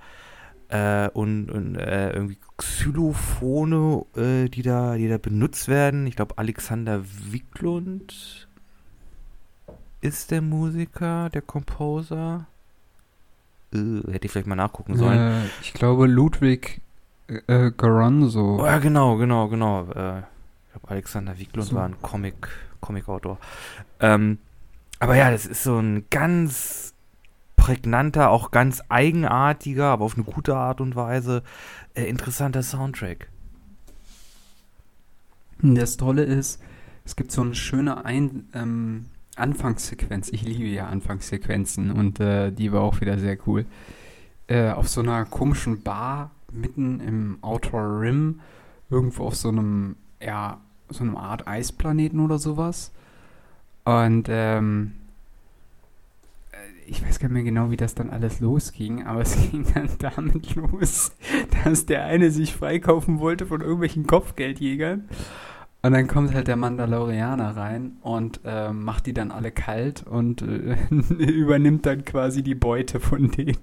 äh, 0.68 1.08
und, 1.10 1.50
und 1.50 1.76
äh, 1.76 2.10
irgendwie 2.12 2.38
Xylophone, 2.56 4.04
äh, 4.16 4.48
die, 4.48 4.62
da, 4.62 4.96
die 4.96 5.08
da 5.08 5.18
benutzt 5.18 5.68
werden. 5.68 6.06
Ich 6.06 6.16
glaube, 6.16 6.38
Alexander 6.38 7.02
Wiklund 7.30 8.48
ist 10.00 10.30
der 10.30 10.42
Musiker, 10.42 11.30
der 11.30 11.42
Composer. 11.42 12.46
Äh, 13.72 14.12
hätte 14.12 14.26
ich 14.26 14.32
vielleicht 14.32 14.46
mal 14.46 14.54
nachgucken 14.56 14.96
sollen. 14.96 15.18
Äh, 15.18 15.46
ich 15.62 15.72
glaube, 15.72 16.06
Ludwig 16.06 16.80
äh, 17.28 17.70
Garanzo. 17.76 18.60
Oh, 18.60 18.66
ja, 18.66 18.78
genau, 18.78 19.16
genau, 19.16 19.48
genau. 19.48 19.88
Ich 20.74 20.80
glaube, 20.80 20.92
Alexander 20.92 21.38
Wieglund 21.38 21.68
So. 21.68 21.76
war 21.76 21.84
ein 21.84 21.94
Comic, 22.02 22.48
Comic-Autor. 22.80 23.38
Ähm, 24.00 24.38
aber 24.98 25.14
ja, 25.14 25.30
das 25.30 25.46
ist 25.46 25.62
so 25.62 25.78
ein 25.78 26.04
ganz 26.10 26.94
prägnanter, 27.54 28.30
auch 28.30 28.50
ganz 28.50 28.82
eigenartiger, 28.88 29.86
aber 29.86 30.04
auf 30.04 30.16
eine 30.16 30.24
gute 30.24 30.56
Art 30.56 30.80
und 30.80 30.96
Weise 30.96 31.44
äh, 31.94 32.04
interessanter 32.04 32.62
Soundtrack. 32.62 33.28
Das 35.62 35.96
Tolle 35.96 36.24
ist, 36.24 36.60
es 37.04 37.14
gibt 37.14 37.30
so 37.30 37.42
eine 37.42 37.54
schöne 37.54 38.04
Ein 38.04 38.48
ähm, 38.52 39.06
Anfangssequenz. 39.36 40.28
Ich 40.30 40.42
liebe 40.42 40.64
ja 40.64 40.88
Anfangssequenzen 40.88 41.92
und 41.92 42.18
äh, 42.18 42.50
die 42.50 42.72
war 42.72 42.82
auch 42.82 43.00
wieder 43.00 43.18
sehr 43.18 43.38
cool. 43.46 43.64
Äh, 44.48 44.70
auf 44.70 44.88
so 44.88 45.00
einer 45.00 45.24
komischen 45.24 45.82
Bar 45.82 46.32
mitten 46.52 47.00
im 47.00 47.38
Outer 47.42 48.00
Rim, 48.00 48.40
irgendwo 48.90 49.26
auf 49.26 49.36
so 49.36 49.48
einem, 49.48 49.96
ja, 50.24 50.58
so 50.88 51.04
einem 51.04 51.16
Art 51.16 51.46
Eisplaneten 51.46 52.20
oder 52.20 52.38
sowas. 52.38 52.92
Und 53.84 54.28
ähm, 54.30 54.92
äh, 56.52 56.90
ich 56.90 57.04
weiß 57.04 57.18
gar 57.18 57.28
nicht 57.28 57.34
mehr 57.34 57.42
genau, 57.44 57.70
wie 57.70 57.76
das 57.76 57.94
dann 57.94 58.10
alles 58.10 58.40
losging, 58.40 59.04
aber 59.04 59.20
es 59.22 59.36
ging 59.50 59.66
dann 59.74 59.88
damit 59.98 60.54
los, 60.54 61.12
dass 61.64 61.86
der 61.86 62.04
eine 62.04 62.30
sich 62.30 62.54
freikaufen 62.54 63.18
wollte 63.20 63.46
von 63.46 63.60
irgendwelchen 63.60 64.06
Kopfgeldjägern. 64.06 65.08
Und 65.82 65.92
dann 65.92 66.06
kommt 66.06 66.32
halt 66.32 66.48
der 66.48 66.56
Mandalorianer 66.56 67.58
rein 67.58 67.98
und 68.00 68.40
äh, 68.46 68.72
macht 68.72 69.04
die 69.04 69.12
dann 69.12 69.30
alle 69.30 69.50
kalt 69.50 70.06
und 70.06 70.40
äh, 70.40 70.78
übernimmt 70.90 71.84
dann 71.84 72.06
quasi 72.06 72.42
die 72.42 72.54
Beute 72.54 73.00
von 73.00 73.30
denen. 73.30 73.58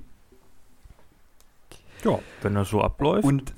Ja, 2.03 2.19
wenn 2.43 2.53
das 2.53 2.69
so 2.69 2.81
abläuft. 2.81 3.25
Und, 3.25 3.53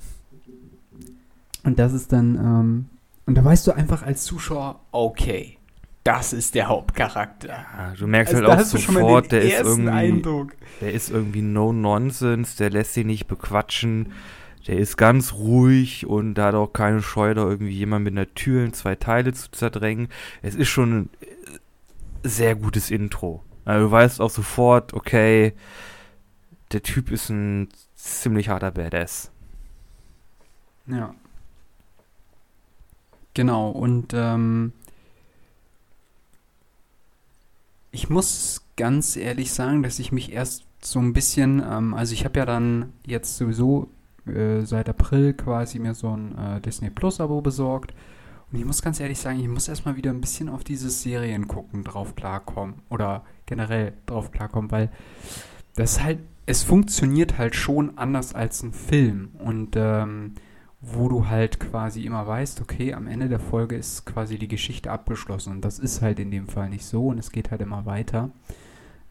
und 1.62 1.78
das 1.78 1.92
ist 1.92 2.10
dann, 2.12 2.36
ähm, 2.36 2.86
und 3.26 3.34
da 3.34 3.44
weißt 3.44 3.66
du 3.66 3.72
einfach 3.72 4.02
als 4.02 4.24
Zuschauer, 4.24 4.80
okay, 4.92 5.58
das 6.04 6.34
ist 6.34 6.54
der 6.54 6.68
Hauptcharakter. 6.68 7.48
Ja, 7.48 7.94
du 7.98 8.06
merkst 8.06 8.34
Also 8.34 8.46
halt 8.46 8.60
auch 8.60 8.64
sofort, 8.64 9.32
der 9.32 9.42
ist 9.42 9.60
irgendwie, 9.62 9.88
Eindruck. 9.88 10.52
der 10.82 10.92
ist 10.92 11.10
irgendwie 11.10 11.40
no 11.40 11.72
nonsense, 11.72 12.58
der 12.58 12.70
lässt 12.70 12.92
sich 12.92 13.06
nicht 13.06 13.26
bequatschen, 13.26 14.12
der 14.66 14.78
ist 14.78 14.98
ganz 14.98 15.32
ruhig 15.32 16.06
und 16.06 16.34
da 16.34 16.46
hat 16.48 16.54
auch 16.54 16.72
keine 16.72 17.02
Scheu, 17.02 17.32
da 17.32 17.42
irgendwie 17.48 17.72
jemand 17.72 18.04
mit 18.04 18.12
einer 18.12 18.32
Tür 18.34 18.64
in 18.64 18.74
zwei 18.74 18.94
Teile 18.96 19.32
zu 19.32 19.50
zerdrängen. 19.50 20.08
Es 20.42 20.54
ist 20.54 20.68
schon 20.68 20.92
ein 20.92 21.10
äh, 21.22 21.28
sehr 22.28 22.54
gutes 22.54 22.90
Intro. 22.90 23.42
Also 23.64 23.86
du 23.86 23.90
weißt 23.90 24.20
auch 24.20 24.30
sofort, 24.30 24.92
okay, 24.92 25.54
der 26.72 26.82
Typ 26.82 27.10
ist 27.10 27.30
ein 27.30 27.68
ziemlich 27.94 28.50
harter 28.50 28.70
Badass. 28.72 29.30
Ja. 30.86 31.14
Genau, 33.34 33.70
und 33.70 34.14
ähm, 34.14 34.72
ich 37.90 38.08
muss 38.08 38.62
ganz 38.76 39.16
ehrlich 39.16 39.52
sagen, 39.52 39.82
dass 39.82 39.98
ich 39.98 40.12
mich 40.12 40.32
erst 40.32 40.64
so 40.80 40.98
ein 41.00 41.12
bisschen, 41.12 41.62
ähm, 41.68 41.94
also 41.94 42.12
ich 42.12 42.24
habe 42.24 42.38
ja 42.38 42.46
dann 42.46 42.92
jetzt 43.06 43.36
sowieso 43.36 43.88
äh, 44.26 44.62
seit 44.62 44.88
April 44.88 45.34
quasi 45.34 45.78
mir 45.78 45.94
so 45.94 46.16
ein 46.16 46.36
äh, 46.36 46.60
Disney 46.60 46.90
Plus 46.90 47.20
Abo 47.20 47.40
besorgt. 47.40 47.94
Und 48.50 48.58
ich 48.58 48.64
muss 48.64 48.82
ganz 48.82 49.00
ehrlich 49.00 49.18
sagen, 49.18 49.40
ich 49.40 49.48
muss 49.48 49.68
erstmal 49.68 49.96
wieder 49.96 50.10
ein 50.10 50.20
bisschen 50.20 50.48
auf 50.48 50.64
dieses 50.64 51.02
Seriengucken 51.02 51.82
drauf 51.82 52.14
klarkommen. 52.14 52.82
Oder 52.88 53.24
generell 53.46 53.94
drauf 54.06 54.30
klarkommen, 54.30 54.70
weil 54.70 54.90
das 55.74 56.02
halt, 56.02 56.20
es 56.46 56.62
funktioniert 56.62 57.38
halt 57.38 57.54
schon 57.54 57.98
anders 57.98 58.34
als 58.34 58.62
ein 58.62 58.72
Film. 58.72 59.30
Und 59.38 59.74
ähm, 59.76 60.34
wo 60.86 61.08
du 61.08 61.28
halt 61.28 61.58
quasi 61.60 62.04
immer 62.04 62.26
weißt, 62.26 62.60
okay, 62.60 62.92
am 62.94 63.06
Ende 63.06 63.28
der 63.28 63.40
Folge 63.40 63.74
ist 63.76 64.04
quasi 64.04 64.38
die 64.38 64.48
Geschichte 64.48 64.90
abgeschlossen. 64.90 65.52
Und 65.54 65.64
das 65.64 65.78
ist 65.78 66.02
halt 66.02 66.18
in 66.18 66.30
dem 66.30 66.46
Fall 66.46 66.68
nicht 66.68 66.84
so 66.84 67.06
und 67.08 67.18
es 67.18 67.32
geht 67.32 67.50
halt 67.50 67.60
immer 67.62 67.86
weiter. 67.86 68.30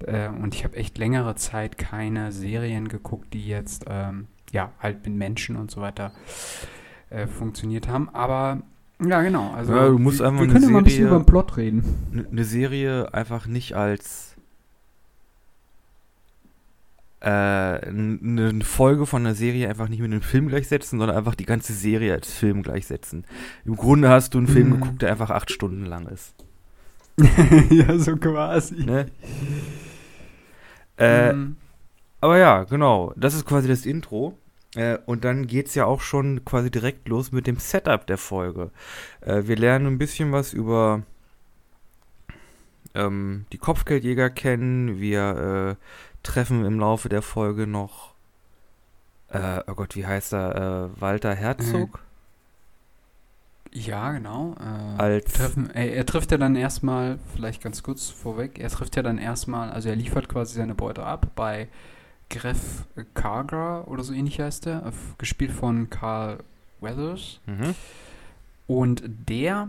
Äh, 0.06 0.28
und 0.30 0.54
ich 0.54 0.64
habe 0.64 0.76
echt 0.78 0.98
längere 0.98 1.36
Zeit 1.36 1.78
keine 1.78 2.32
Serien 2.32 2.88
geguckt, 2.90 3.34
die 3.34 3.48
jetzt, 3.48 3.86
ähm, 3.88 4.28
ja, 4.52 4.72
halt 4.80 5.06
mit 5.06 5.16
Menschen 5.16 5.56
und 5.56 5.72
so 5.72 5.82
weiter 5.82 6.12
äh, 7.10 7.28
funktioniert 7.28 7.88
haben. 7.88 8.10
Aber 8.10 8.62
ja, 9.04 9.22
genau. 9.22 9.52
Also 9.54 9.74
Ja, 9.76 9.88
du 9.88 9.98
musst 9.98 10.20
wir, 10.20 10.28
einfach 10.28 10.42
wir 10.42 10.48
können 10.50 10.64
ja 10.64 10.70
mal 10.70 10.78
ein 10.80 10.84
bisschen 10.84 11.04
Serie- 11.06 11.16
über 11.16 11.24
den 11.24 11.26
Plot 11.26 11.58
reden. 11.58 12.28
eine 12.32 12.44
Serie 12.46 13.14
einfach 13.14 13.48
nicht 13.48 13.76
als 13.76 14.33
eine 17.30 18.60
Folge 18.64 19.06
von 19.06 19.26
einer 19.26 19.36
Serie 19.36 19.70
einfach 19.70 19.88
nicht 19.88 20.02
mit 20.02 20.12
einem 20.12 20.22
Film 20.22 20.48
gleichsetzen, 20.50 21.00
sondern 21.00 21.18
einfach 21.18 21.36
die 21.36 21.46
ganze 21.46 21.74
Serie 21.74 22.14
als 22.14 22.34
Film 22.34 22.64
gleichsetzen. 22.64 23.26
Im 23.66 23.76
Grunde 23.78 24.10
hast 24.10 24.34
du 24.34 24.40
einen 24.40 24.48
Film 24.48 24.70
Mhm. 24.70 24.72
geguckt, 24.82 25.02
der 25.02 25.12
einfach 25.12 25.30
acht 25.30 25.52
Stunden 25.52 25.86
lang 25.86 26.08
ist. 26.08 26.36
ja, 27.70 27.98
so 27.98 28.18
quasi. 28.18 28.84
Ne? 28.84 29.06
Äh, 30.98 31.30
Ähm, 31.30 31.56
aber 32.22 32.38
ja, 32.38 32.64
genau. 32.64 33.14
Das 33.16 33.34
ist 33.34 33.46
quasi 33.46 33.68
das 33.68 33.86
Intro. 33.86 34.38
Äh, 34.76 34.98
und 35.06 35.24
dann 35.24 35.46
geht's 35.48 35.76
ja 35.76 35.86
auch 35.86 36.02
schon 36.02 36.44
quasi 36.46 36.72
direkt 36.72 37.08
los 37.08 37.32
mit 37.32 37.46
dem 37.48 37.58
Setup 37.58 38.06
der 38.08 38.18
Folge. 38.18 38.72
Äh, 39.22 39.44
wir 39.46 39.56
lernen 39.56 39.86
ein 39.88 39.98
bisschen 40.00 40.32
was 40.32 40.54
über 40.54 41.04
ähm, 42.96 43.46
die 43.52 43.58
Kopfgeldjäger 43.58 44.30
kennen. 44.30 45.00
Wir 45.00 45.78
äh, 45.80 45.86
treffen 46.24 46.66
im 46.66 46.80
Laufe 46.80 47.10
der 47.10 47.22
Folge 47.22 47.68
noch, 47.68 48.14
äh, 49.30 49.62
oh 49.68 49.74
Gott, 49.76 49.96
wie 49.96 50.06
heißt 50.06 50.34
er? 50.34 50.92
Äh, 50.96 51.02
Walter 51.02 51.34
Herzog. 51.36 52.00
ja, 53.72 54.12
genau. 54.12 54.56
Äh, 54.60 55.02
Als- 55.02 55.34
treffen, 55.34 55.70
er, 55.72 55.94
er 55.96 56.06
trifft 56.06 56.32
ja 56.32 56.38
dann 56.38 56.56
erstmal, 56.56 57.20
vielleicht 57.36 57.62
ganz 57.62 57.84
kurz 57.84 58.10
vorweg, 58.10 58.60
er 58.60 58.70
trifft 58.70 58.96
ja 58.96 59.04
dann 59.04 59.18
erstmal, 59.18 59.72
also 59.72 59.90
er 59.90 59.96
liefert 59.96 60.30
quasi 60.30 60.56
seine 60.56 60.76
Beute 60.76 61.04
ab 61.04 61.28
bei 61.36 61.68
Gref 62.30 62.86
Kargra 63.14 63.82
oder 63.84 64.04
so 64.04 64.14
ähnlich 64.14 64.40
heißt 64.40 64.68
er, 64.68 64.92
gespielt 65.18 65.52
von 65.52 65.90
Carl 65.90 66.40
Weathers. 66.82 67.40
Mhm. 67.46 67.76
Und 68.66 69.04
der 69.30 69.68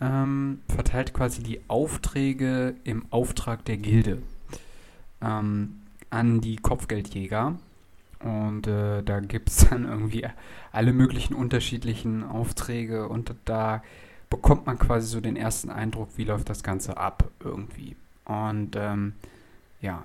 ähm, 0.00 0.60
verteilt 0.68 1.14
quasi 1.14 1.42
die 1.42 1.60
Aufträge 1.68 2.74
im 2.84 3.06
Auftrag 3.10 3.64
der 3.64 3.76
Gilde 3.76 4.20
ähm, 5.22 5.80
an 6.14 6.40
die 6.40 6.56
Kopfgeldjäger. 6.56 7.56
Und 8.20 8.66
äh, 8.66 9.02
da 9.02 9.20
gibt 9.20 9.50
es 9.50 9.56
dann 9.70 9.84
irgendwie 9.84 10.26
alle 10.72 10.92
möglichen 10.92 11.34
unterschiedlichen 11.34 12.22
Aufträge 12.22 13.08
und 13.08 13.34
da 13.44 13.82
bekommt 14.30 14.66
man 14.66 14.78
quasi 14.78 15.06
so 15.08 15.20
den 15.20 15.36
ersten 15.36 15.70
Eindruck, 15.70 16.08
wie 16.16 16.24
läuft 16.24 16.48
das 16.48 16.62
Ganze 16.62 16.96
ab 16.96 17.30
irgendwie. 17.40 17.96
Und 18.24 18.76
ähm, 18.76 19.12
ja. 19.80 20.04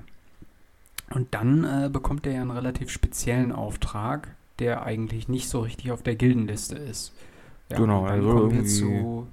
Und 1.11 1.33
dann 1.33 1.63
äh, 1.63 1.89
bekommt 1.89 2.27
er 2.27 2.33
ja 2.33 2.41
einen 2.41 2.51
relativ 2.51 2.89
speziellen 2.89 3.51
Auftrag, 3.51 4.35
der 4.59 4.83
eigentlich 4.83 5.27
nicht 5.27 5.49
so 5.49 5.61
richtig 5.61 5.91
auf 5.91 6.03
der 6.03 6.15
Gildenliste 6.15 6.75
ist. 6.75 7.13
Ja, 7.69 7.77
Genau, 7.77 8.05
also 8.05 8.29
irgendwie 8.29 8.65
zu 8.65 9.27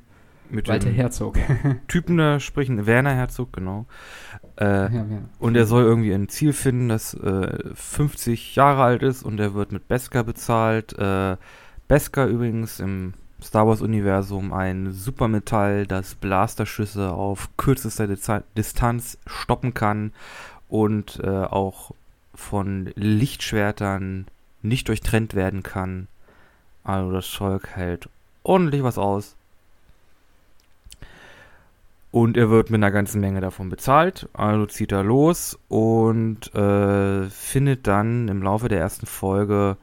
Mit 0.50 0.68
Walter 0.68 0.90
Herzog. 0.90 1.38
Typen 1.88 2.16
da 2.18 2.40
sprechen, 2.40 2.86
Werner 2.86 3.14
Herzog, 3.14 3.52
genau. 3.52 3.86
Äh, 4.58 4.94
ja. 4.94 5.04
Und 5.38 5.56
er 5.56 5.66
soll 5.66 5.84
irgendwie 5.84 6.12
ein 6.12 6.28
Ziel 6.28 6.52
finden, 6.52 6.88
das 6.88 7.14
äh, 7.14 7.74
50 7.74 8.54
Jahre 8.56 8.82
alt 8.84 9.02
ist 9.02 9.22
und 9.22 9.38
er 9.40 9.54
wird 9.54 9.72
mit 9.72 9.88
Beskar 9.88 10.24
bezahlt. 10.24 10.96
Äh, 10.98 11.36
Beskar 11.88 12.26
übrigens 12.26 12.80
im 12.80 13.14
Star 13.42 13.66
Wars-Universum 13.66 14.52
ein 14.52 14.92
Supermetall, 14.92 15.86
das 15.86 16.14
Blasterschüsse 16.14 17.10
auf 17.12 17.50
kürzester 17.56 18.04
Diza- 18.04 18.42
Distanz 18.56 19.18
stoppen 19.26 19.74
kann 19.74 20.12
und 20.68 21.20
äh, 21.22 21.28
auch 21.44 21.92
von 22.34 22.90
Lichtschwertern 22.96 24.26
nicht 24.62 24.88
durchtrennt 24.88 25.34
werden 25.34 25.62
kann. 25.62 26.08
Also 26.82 27.12
das 27.12 27.30
Zeug 27.30 27.68
hält 27.74 28.08
ordentlich 28.42 28.82
was 28.82 28.96
aus. 28.98 29.36
Und 32.10 32.36
er 32.36 32.48
wird 32.50 32.70
mit 32.70 32.78
einer 32.78 32.90
ganzen 32.90 33.20
Menge 33.20 33.40
davon 33.40 33.68
bezahlt. 33.68 34.28
Also 34.32 34.66
zieht 34.66 34.92
er 34.92 35.02
los 35.02 35.58
und 35.68 36.54
äh, 36.54 37.28
findet 37.28 37.86
dann 37.86 38.28
im 38.28 38.42
Laufe 38.42 38.68
der 38.68 38.80
ersten 38.80 39.06
Folge, 39.06 39.76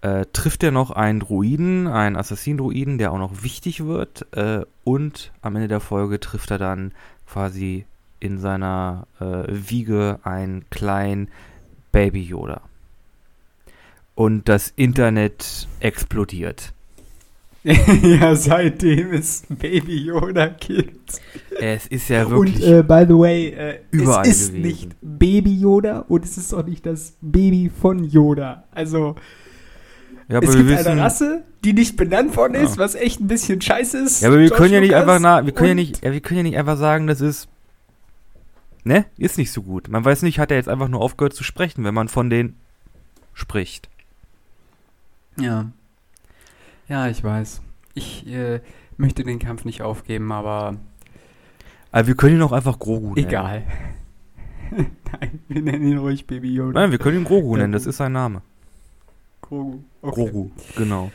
äh, 0.00 0.26
trifft 0.32 0.62
er 0.62 0.70
noch 0.70 0.90
einen 0.90 1.20
Druiden, 1.20 1.86
einen 1.86 2.16
Assassin-Druiden, 2.16 2.98
der 2.98 3.12
auch 3.12 3.18
noch 3.18 3.42
wichtig 3.42 3.84
wird. 3.84 4.26
Äh, 4.32 4.64
und 4.84 5.32
am 5.42 5.56
Ende 5.56 5.68
der 5.68 5.80
Folge 5.80 6.18
trifft 6.18 6.50
er 6.50 6.58
dann 6.58 6.92
quasi 7.26 7.84
in 8.20 8.38
seiner 8.38 9.06
äh, 9.20 9.44
Wiege 9.48 10.20
einen 10.22 10.68
kleinen 10.70 11.28
Baby 11.92 12.22
Yoda. 12.22 12.62
Und 14.14 14.48
das 14.48 14.72
Internet 14.74 15.68
explodiert. 15.78 16.72
ja, 18.02 18.34
seitdem 18.36 19.12
es 19.12 19.42
Baby 19.48 20.04
Yoda 20.06 20.46
gibt. 20.46 21.20
Es 21.58 21.86
ist 21.88 22.08
ja 22.08 22.28
wirklich. 22.30 22.56
Und 22.56 22.62
äh, 22.62 22.82
by 22.82 23.04
the 23.06 23.14
way, 23.18 23.48
äh, 23.48 23.80
überall 23.90 24.22
es 24.26 24.40
ist 24.42 24.48
gewesen. 24.54 24.62
nicht 24.62 24.96
Baby 25.02 25.54
Yoda 25.60 26.04
und 26.08 26.24
es 26.24 26.38
ist 26.38 26.54
auch 26.54 26.64
nicht 26.64 26.86
das 26.86 27.14
Baby 27.20 27.70
von 27.70 28.04
Yoda. 28.04 28.64
Also 28.70 29.16
ja, 30.28 30.38
es 30.40 30.54
gibt 30.54 30.68
wissen, 30.68 30.86
eine 30.86 31.00
Rasse, 31.02 31.42
die 31.64 31.72
nicht 31.72 31.96
benannt 31.96 32.36
worden 32.36 32.54
ist, 32.54 32.76
Ja. 32.76 32.78
was 32.84 32.94
echt 32.94 33.20
ein 33.20 33.26
bisschen 33.28 33.60
scheiße 33.60 33.98
ist. 33.98 34.22
Ja, 34.22 34.28
aber 34.28 34.38
wir 34.38 34.46
George 34.48 34.62
können 34.62 34.74
ja 34.74 34.80
nicht 34.80 34.90
Lucas. 34.90 35.02
einfach 35.02 35.20
na, 35.20 35.44
wir 35.44 35.52
können 35.52 35.68
ja 35.70 35.74
nicht, 35.74 36.04
ja, 36.04 36.12
wir 36.12 36.20
können 36.20 36.38
ja 36.38 36.42
nicht 36.44 36.56
einfach 36.58 36.76
sagen, 36.78 37.06
das 37.06 37.20
ist 37.20 37.48
ne, 38.84 39.04
ist 39.18 39.36
nicht 39.36 39.50
so 39.52 39.62
gut. 39.62 39.88
Man 39.88 40.04
weiß 40.04 40.22
nicht, 40.22 40.38
hat 40.38 40.50
er 40.50 40.56
jetzt 40.58 40.68
einfach 40.68 40.88
nur 40.88 41.00
aufgehört 41.00 41.34
zu 41.34 41.44
sprechen, 41.44 41.82
wenn 41.84 41.94
man 41.94 42.08
von 42.08 42.30
denen 42.30 42.56
spricht. 43.34 43.88
Ja. 45.38 45.66
Ja, 46.88 47.08
ich 47.08 47.22
weiß. 47.22 47.60
Ich 47.94 48.26
äh, 48.26 48.60
möchte 48.96 49.24
den 49.24 49.38
Kampf 49.38 49.64
nicht 49.64 49.82
aufgeben, 49.82 50.32
aber 50.32 50.76
Aber 51.92 52.06
wir 52.06 52.14
können 52.16 52.36
ihn 52.36 52.42
auch 52.42 52.52
einfach 52.52 52.78
Grogu 52.78 53.14
nennen. 53.14 53.26
egal. 53.28 53.62
Nein, 54.70 55.40
wir 55.48 55.62
nennen 55.62 55.86
ihn 55.88 55.98
ruhig 55.98 56.26
Baby 56.26 56.54
Yoda. 56.54 56.80
Nein, 56.80 56.90
wir 56.90 56.98
können 56.98 57.18
ihn 57.18 57.24
Grogu 57.24 57.56
nennen, 57.56 57.72
das 57.72 57.86
ist 57.86 57.96
sein 57.96 58.12
Name. 58.12 58.42
Grogu. 59.40 59.80
Okay. 60.02 60.14
Grogu, 60.14 60.50
genau. 60.76 61.10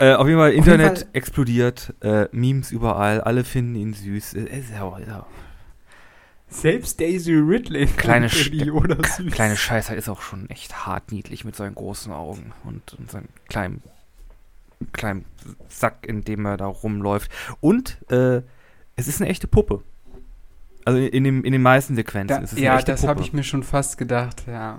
Äh, 0.00 0.14
auf 0.14 0.26
jeden 0.26 0.38
Fall, 0.38 0.50
jeden 0.52 0.64
Internet 0.64 0.98
Fall- 1.00 1.08
explodiert, 1.12 1.92
äh, 2.00 2.26
Memes 2.32 2.70
überall, 2.70 3.20
alle 3.20 3.44
finden 3.44 3.74
ihn 3.74 3.92
süß. 3.94 4.34
Äh, 4.34 4.62
Selbst 6.48 7.00
Daisy 7.00 7.34
Ridley 7.34 7.86
Kleine 7.86 8.28
Baby 8.28 8.60
Sch- 8.62 8.64
Yoda 8.64 8.96
süß. 9.06 9.32
kleine 9.32 9.56
Scheißer 9.56 9.94
ist 9.96 10.08
auch 10.08 10.22
schon 10.22 10.48
echt 10.50 10.86
hart 10.86 11.12
niedlich 11.12 11.44
mit 11.44 11.56
seinen 11.56 11.74
großen 11.74 12.12
Augen 12.12 12.52
und, 12.64 12.94
und 12.94 13.10
seinem 13.10 13.28
kleinen, 13.48 13.82
kleinen 14.92 15.24
Sack, 15.68 16.06
in 16.06 16.22
dem 16.22 16.44
er 16.46 16.56
da 16.56 16.66
rumläuft. 16.66 17.30
Und 17.60 17.98
äh, 18.10 18.42
es 18.96 19.08
ist 19.08 19.20
eine 19.20 19.30
echte 19.30 19.46
Puppe. 19.46 19.82
Also 20.84 20.98
in, 21.00 21.24
dem, 21.24 21.44
in 21.44 21.52
den 21.52 21.62
meisten 21.62 21.94
Sequenzen 21.96 22.28
Da, 22.28 22.42
ist 22.42 22.52
es 22.52 22.58
eine 22.58 22.66
ja, 22.66 22.76
echte 22.78 22.92
das 22.92 23.00
Puppe. 23.02 23.10
habe 23.10 23.20
ich 23.22 23.32
mir 23.32 23.42
schon 23.44 23.62
fast 23.62 23.98
gedacht, 23.98 24.44
ja. 24.46 24.78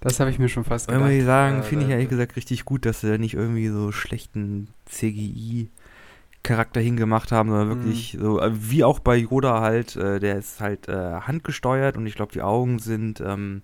Das 0.00 0.20
habe 0.20 0.30
ich 0.30 0.38
mir 0.38 0.48
schon 0.48 0.64
fast 0.64 0.88
Wenn 0.88 0.96
gedacht. 0.98 1.10
wir 1.10 1.24
sagen, 1.24 1.58
Äh, 1.60 1.62
finde 1.62 1.84
ich 1.84 1.90
ehrlich 1.90 2.08
gesagt 2.08 2.36
richtig 2.36 2.64
gut, 2.64 2.86
dass 2.86 3.00
sie 3.00 3.18
nicht 3.18 3.34
irgendwie 3.34 3.68
so 3.68 3.92
schlechten 3.92 4.68
CGI-Charakter 4.86 6.80
hingemacht 6.80 7.32
haben, 7.32 7.48
sondern 7.50 7.68
Mhm. 7.68 7.84
wirklich 7.84 8.16
so, 8.20 8.40
äh, 8.40 8.50
wie 8.54 8.84
auch 8.84 8.98
bei 9.00 9.16
Yoda 9.16 9.60
halt, 9.60 9.96
äh, 9.96 10.20
der 10.20 10.36
ist 10.38 10.60
halt 10.60 10.88
äh, 10.88 11.20
handgesteuert 11.20 11.96
und 11.96 12.06
ich 12.06 12.14
glaube, 12.14 12.32
die 12.32 12.42
Augen 12.42 12.78
sind 12.78 13.20
ähm, 13.20 13.62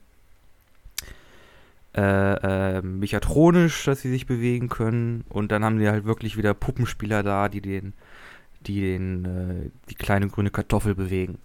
äh, 1.95 2.79
äh, 2.79 2.83
mechatronisch, 2.83 3.85
dass 3.85 4.01
sie 4.01 4.11
sich 4.11 4.27
bewegen 4.27 4.69
können 4.69 5.25
und 5.29 5.53
dann 5.53 5.65
haben 5.65 5.79
die 5.79 5.89
halt 5.89 6.05
wirklich 6.05 6.37
wieder 6.37 6.55
Puppenspieler 6.55 7.23
da, 7.23 7.49
die 7.49 7.61
den, 7.61 7.93
die 8.67 8.81
den, 8.81 9.25
äh, 9.25 9.71
die 9.91 9.95
kleine 9.95 10.29
grüne 10.29 10.51
Kartoffel 10.51 10.95
bewegen. 10.95 11.39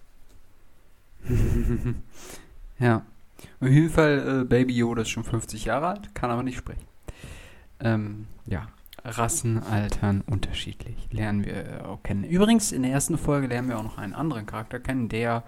ja. 2.78 3.02
Auf 3.60 3.68
jeden 3.68 3.90
Fall, 3.90 4.40
äh, 4.40 4.44
Baby 4.44 4.74
Yoda 4.74 5.02
ist 5.02 5.10
schon 5.10 5.24
50 5.24 5.66
Jahre 5.66 5.88
alt, 5.88 6.14
kann 6.14 6.30
aber 6.30 6.42
nicht 6.42 6.58
sprechen. 6.58 6.84
Ähm, 7.80 8.26
ja. 8.46 8.68
Rassen 9.04 9.62
altern 9.62 10.22
unterschiedlich, 10.22 11.08
lernen 11.12 11.44
wir 11.44 11.54
äh, 11.54 11.80
auch 11.82 12.02
kennen. 12.02 12.24
Übrigens, 12.24 12.72
in 12.72 12.82
der 12.82 12.90
ersten 12.90 13.16
Folge 13.16 13.46
lernen 13.46 13.68
wir 13.68 13.78
auch 13.78 13.84
noch 13.84 13.98
einen 13.98 14.14
anderen 14.14 14.44
Charakter 14.46 14.80
kennen, 14.80 15.08
der, 15.08 15.44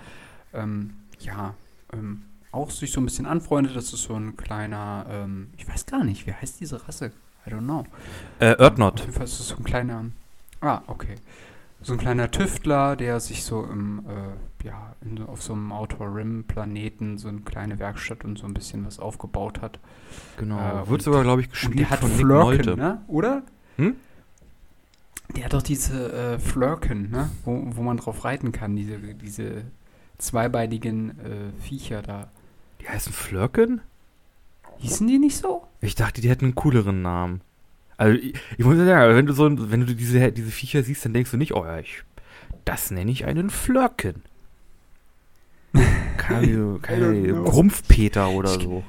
ähm, 0.53 0.95
ja, 1.19 1.55
ähm, 1.93 2.23
auch 2.53 2.71
sich 2.71 2.93
so 2.93 3.01
ein 3.01 3.05
bisschen 3.05 3.27
anfreundet. 3.27 3.77
Das 3.77 3.93
ist 3.93 4.03
so 4.03 4.15
ein 4.15 4.37
kleiner, 4.37 5.07
ähm, 5.09 5.51
ich 5.57 5.69
weiß 5.69 5.87
gar 5.87 6.05
nicht, 6.05 6.27
wie 6.27 6.33
heißt 6.35 6.61
diese 6.61 6.87
Rasse? 6.87 7.13
I 7.47 7.51
don't 7.51 7.61
know. 7.65 7.85
Äh, 8.39 8.53
Auf 8.55 8.61
Erdnot. 8.61 9.01
jeden 9.01 9.13
Fall 9.13 9.25
ist 9.25 9.41
es 9.41 9.49
so 9.49 9.57
ein 9.57 9.65
kleiner. 9.65 10.05
Ah, 10.61 10.83
okay. 10.87 11.15
So 11.83 11.95
ein 11.95 11.99
kleiner 11.99 12.31
Tüftler, 12.31 12.95
der 12.97 13.21
sich 13.21 13.43
so 13.45 13.65
im, 13.65 14.01
äh, 14.07 14.67
ja, 14.67 14.95
in, 15.01 15.23
auf 15.25 15.43
so 15.43 15.55
einem 15.55 15.73
Outer 15.73 16.15
Rim-Planeten 16.15 17.17
so 17.17 17.29
eine 17.29 17.41
kleine 17.41 17.79
Werkstatt 17.79 18.23
und 18.27 18.37
so 18.39 18.47
ein 18.47 18.53
bisschen 18.53 18.85
was 18.85 18.99
aufgebaut 18.99 19.63
hat. 19.63 19.79
Genau. 20.37 20.59
Äh, 20.59 20.75
Wird 20.81 20.89
und- 20.91 21.03
sogar, 21.03 21.23
glaube 21.23 21.41
ich, 21.41 21.47
Und 21.47 21.53
gespielt 21.53 21.79
der 21.81 21.91
hat 21.91 22.01
von 22.01 22.15
Nick 22.15 22.27
Nolte. 22.27 22.77
ne? 22.77 23.01
Oder? 23.07 23.43
Hm? 23.77 23.97
Der 25.37 25.45
hat 25.45 25.55
doch 25.55 25.63
diese 25.63 26.13
äh, 26.13 26.39
Flurken, 26.39 27.11
ne? 27.11 27.31
Wo, 27.47 27.63
wo 27.77 27.83
man 27.83 27.97
drauf 27.97 28.25
reiten 28.25 28.53
kann, 28.53 28.77
diese, 28.77 28.99
diese 28.99 29.63
zweibeinigen 30.19 31.11
äh, 31.21 31.63
Viecher 31.63 32.03
da. 32.03 32.29
Die 32.81 32.89
heißen 32.89 33.13
Flurken? 33.13 33.81
Hießen 34.79 35.07
die 35.07 35.19
nicht 35.19 35.37
so? 35.37 35.67
Ich 35.81 35.95
dachte, 35.95 36.21
die 36.21 36.29
hätten 36.31 36.47
einen 36.47 36.55
cooleren 36.55 37.03
Namen. 37.03 37.41
Also, 37.97 38.19
ich, 38.19 38.35
ich 38.57 38.65
muss 38.65 38.79
ja 38.79 38.85
sagen, 38.87 39.15
wenn 39.17 39.27
du 39.27 39.33
so, 39.35 39.71
wenn 39.71 39.87
du 39.87 39.95
diese, 39.95 40.33
diese 40.33 40.51
Viecher 40.51 40.83
siehst, 40.83 41.05
dann 41.05 41.13
denkst 41.13 41.31
du 41.31 41.37
nicht, 41.37 41.55
oh 41.55 41.65
ja, 41.65 41.79
ich, 41.79 42.03
das 42.65 42.91
nenne 42.91 43.11
ich 43.11 43.27
einen 43.27 43.51
Flurken. 43.51 44.23
Keine, 46.17 46.79
keine 46.83 47.43
oder 47.43 48.55
Ich- 48.57 48.63
so. 48.63 48.83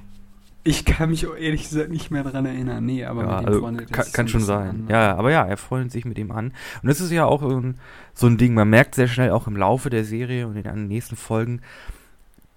Ich 0.63 0.85
kann 0.85 1.09
mich 1.09 1.23
ehrlich 1.39 1.63
gesagt 1.69 1.89
nicht 1.89 2.11
mehr 2.11 2.23
dran 2.23 2.45
erinnern. 2.45 2.85
Nee, 2.85 3.03
aber 3.05 3.23
Ja, 3.23 3.37
mit 3.39 3.47
also, 3.47 3.59
freundet 3.61 3.89
er 3.89 3.93
kann, 3.95 4.11
kann 4.13 4.27
schon 4.27 4.41
sein. 4.43 4.69
an? 4.69 4.87
Ja, 4.89 5.15
aber 5.15 5.31
ja, 5.31 5.43
er 5.43 5.57
freundet 5.57 5.91
sich 5.91 6.05
mit 6.05 6.19
ihm 6.19 6.31
an. 6.31 6.53
Und 6.83 6.87
das 6.87 7.01
ist 7.01 7.09
ja 7.11 7.25
auch 7.25 7.41
so 7.41 7.59
ein, 7.59 7.79
so 8.13 8.27
ein 8.27 8.37
Ding, 8.37 8.53
man 8.53 8.69
merkt 8.69 8.93
sehr 8.93 9.07
schnell 9.07 9.31
auch 9.31 9.47
im 9.47 9.55
Laufe 9.57 9.89
der 9.89 10.05
Serie 10.05 10.45
und 10.45 10.55
in 10.57 10.61
den 10.63 10.87
nächsten 10.87 11.15
Folgen, 11.15 11.61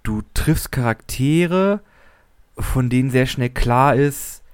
du 0.04 0.22
triffst 0.34 0.70
Charaktere, 0.70 1.80
von 2.56 2.88
denen 2.88 3.10
sehr 3.10 3.26
schnell 3.26 3.50
klar 3.50 3.96
ist, 3.96 4.44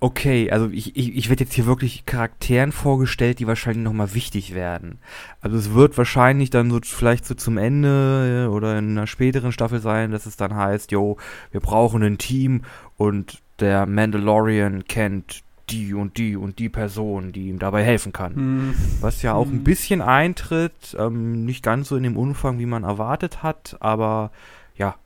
okay, 0.00 0.50
also 0.50 0.68
ich, 0.70 0.96
ich, 0.96 1.14
ich 1.14 1.28
werde 1.28 1.44
jetzt 1.44 1.52
hier 1.52 1.66
wirklich 1.66 2.06
Charakteren 2.06 2.72
vorgestellt, 2.72 3.38
die 3.38 3.46
wahrscheinlich 3.46 3.84
nochmal 3.84 4.14
wichtig 4.14 4.54
werden. 4.54 4.98
Also 5.42 5.58
es 5.58 5.74
wird 5.74 5.96
wahrscheinlich 5.98 6.48
dann 6.48 6.70
so 6.70 6.80
vielleicht 6.82 7.26
so 7.26 7.34
zum 7.34 7.58
Ende 7.58 8.46
äh, 8.46 8.48
oder 8.48 8.78
in 8.78 8.90
einer 8.90 9.06
späteren 9.06 9.52
Staffel 9.52 9.80
sein, 9.80 10.10
dass 10.10 10.24
es 10.24 10.36
dann 10.36 10.56
heißt, 10.56 10.90
yo, 10.90 11.18
wir 11.52 11.60
brauchen 11.60 12.02
ein 12.02 12.16
Team 12.16 12.62
und 12.96 13.42
der 13.60 13.84
Mandalorian 13.84 14.86
kennt 14.86 15.42
die 15.70 15.94
und 15.94 16.16
die 16.18 16.36
und 16.36 16.58
die 16.58 16.68
Person, 16.68 17.32
die 17.32 17.48
ihm 17.48 17.58
dabei 17.58 17.82
helfen 17.84 18.12
kann. 18.12 18.34
Hm. 18.34 18.74
Was 19.00 19.22
ja 19.22 19.34
auch 19.34 19.46
ein 19.46 19.52
Hm. 19.58 19.64
bisschen 19.64 20.02
eintritt, 20.02 20.96
ähm, 20.98 21.44
nicht 21.44 21.62
ganz 21.62 21.88
so 21.88 21.96
in 21.96 22.02
dem 22.02 22.16
Umfang, 22.16 22.58
wie 22.58 22.66
man 22.66 22.84
erwartet 22.84 23.42
hat, 23.42 23.76
aber 23.80 24.30
ja, 24.76 24.96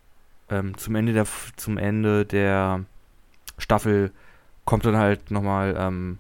ähm, 0.51 0.77
zum 0.77 0.95
Ende 0.95 1.13
der 1.13 1.27
zum 1.57 1.79
Ende 1.79 2.25
der 2.25 2.85
Staffel 3.59 4.11
kommt 4.65 4.85
dann 4.85 4.97
halt 4.97 5.31
nochmal 5.31 5.75
ähm, 5.79 6.19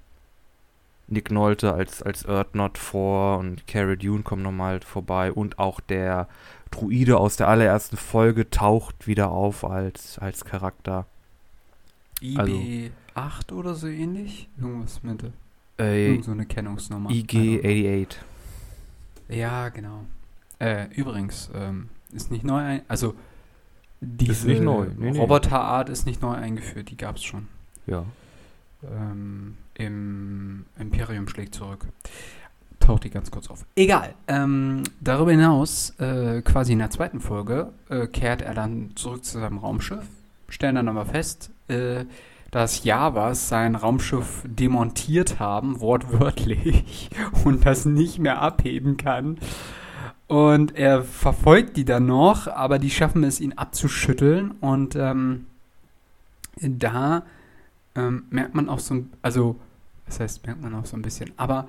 Nick 1.07 1.31
Nolte 1.31 1.75
als, 1.75 2.03
als 2.03 2.25
Erdnot 2.25 2.79
vor 2.79 3.39
und 3.39 3.67
Cara 3.67 3.95
Dune 3.97 4.23
kommt 4.23 4.43
nochmal 4.43 4.81
vorbei 4.81 5.31
und 5.33 5.59
auch 5.59 5.81
der 5.81 6.29
Druide 6.71 7.19
aus 7.19 7.37
der 7.37 7.49
allerersten 7.49 7.97
Folge 7.97 8.49
taucht 8.51 9.07
wieder 9.07 9.31
auf 9.31 9.65
als, 9.65 10.19
als 10.19 10.45
Charakter. 10.45 11.07
Also- 12.37 12.61
IB8 13.15 13.53
oder 13.53 13.75
so 13.75 13.87
ähnlich? 13.87 14.49
Irgendwas 14.61 15.03
mit 15.03 15.25
Äh, 15.79 16.11
irgend 16.11 16.25
so 16.25 16.33
eine 16.33 16.47
Kennungsnummer. 16.47 17.11
Know. 17.11 17.19
IG88. 17.19 18.17
Ja, 19.29 19.69
genau. 19.71 20.05
Äh, 20.59 20.87
übrigens, 20.95 21.51
ähm, 21.55 21.89
ist 22.13 22.31
nicht 22.31 22.45
neu 22.45 22.59
ein, 22.59 22.83
also 22.89 23.15
diese 24.01 24.47
nicht 24.49 24.63
neu, 24.63 24.87
nee, 24.97 25.13
nee. 25.13 25.19
Roboterart 25.19 25.89
ist 25.89 26.07
nicht 26.07 26.21
neu 26.23 26.35
eingeführt, 26.35 26.91
die 26.91 26.97
gab 26.97 27.17
es 27.17 27.25
schon. 27.25 27.49
Ja. 27.87 28.05
Ähm, 28.83 29.57
Im 29.75 30.67
Imperium 30.79 31.27
schlägt 31.29 31.55
zurück. 31.55 31.87
Taucht 32.81 33.05
die 33.05 33.11
ganz 33.11 33.31
kurz 33.31 33.49
auf. 33.49 33.65
Egal. 33.77 34.15
Ähm, 34.29 34.83
darüber 35.01 35.31
hinaus, 35.31 35.91
äh, 35.99 36.43
quasi 36.43 36.75
in 36.75 36.81
der 36.81 36.91
zweiten 36.91 37.21
Folge, 37.21 37.73
äh, 37.89 38.07
kehrt 38.07 38.43
er 38.43 38.53
dann 38.55 38.91
zurück 38.95 39.25
zu 39.25 39.39
seinem 39.39 39.59
Raumschiff, 39.59 40.05
stellen 40.49 40.75
dann 40.75 40.89
aber 40.89 41.07
fest, 41.07 41.51
äh, 41.69 42.05
dass 42.55 42.85
Javas 42.85 43.49
sein 43.49 43.75
Raumschiff 43.75 44.45
demontiert 44.45 45.41
haben, 45.41 45.81
wortwörtlich, 45.81 47.11
und 47.45 47.67
das 47.67 47.85
nicht 47.85 48.21
mehr 48.21 48.41
abheben 48.41 48.97
kann. 48.97 49.39
Und 50.29 50.77
er 50.77 51.03
verfolgt 51.03 51.77
die 51.77 51.85
dann 51.85 52.07
noch, 52.07 52.47
aber 52.47 52.79
die 52.79 52.91
schaffen 52.91 53.25
es, 53.25 53.41
ihn 53.41 53.55
abzuschütteln. 53.55 54.53
Und 54.61 54.95
ähm, 54.95 55.47
da 56.61 57.25
ähm, 57.97 58.27
merkt 58.31 58.55
man 58.55 58.69
auch 58.69 58.79
so 58.79 58.95
ein, 58.95 59.13
also, 59.21 59.57
was 60.07 60.21
heißt, 60.21 60.47
merkt 60.47 60.63
man 60.63 60.77
auch 60.77 60.87
so 60.87 60.97
ein 60.97 61.03
bisschen, 61.03 61.33
aber 61.37 61.69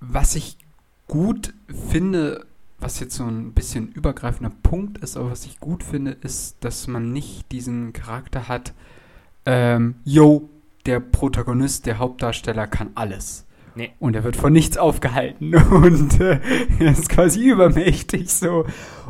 was 0.00 0.34
ich 0.34 0.58
gut 1.08 1.54
finde, 1.88 2.44
was 2.78 3.00
jetzt 3.00 3.16
so 3.16 3.24
ein 3.24 3.52
bisschen 3.52 3.88
übergreifender 3.92 4.52
Punkt 4.62 4.98
ist, 4.98 5.16
aber 5.16 5.30
was 5.30 5.46
ich 5.46 5.60
gut 5.60 5.82
finde, 5.82 6.10
ist, 6.12 6.56
dass 6.60 6.86
man 6.86 7.12
nicht 7.12 7.50
diesen 7.52 7.92
Charakter 7.92 8.48
hat, 8.48 8.74
ähm, 9.46 9.96
yo, 10.04 10.50
der 10.84 11.00
Protagonist, 11.00 11.86
der 11.86 11.98
Hauptdarsteller 11.98 12.66
kann 12.66 12.90
alles. 12.94 13.46
Nee. 13.74 13.90
Und 13.98 14.16
er 14.16 14.24
wird 14.24 14.36
von 14.36 14.52
nichts 14.52 14.78
aufgehalten 14.78 15.54
und 15.70 16.20
äh, 16.20 16.40
er 16.78 16.92
ist 16.92 17.08
quasi 17.08 17.44
übermächtig 17.44 18.30
so. 18.30 18.64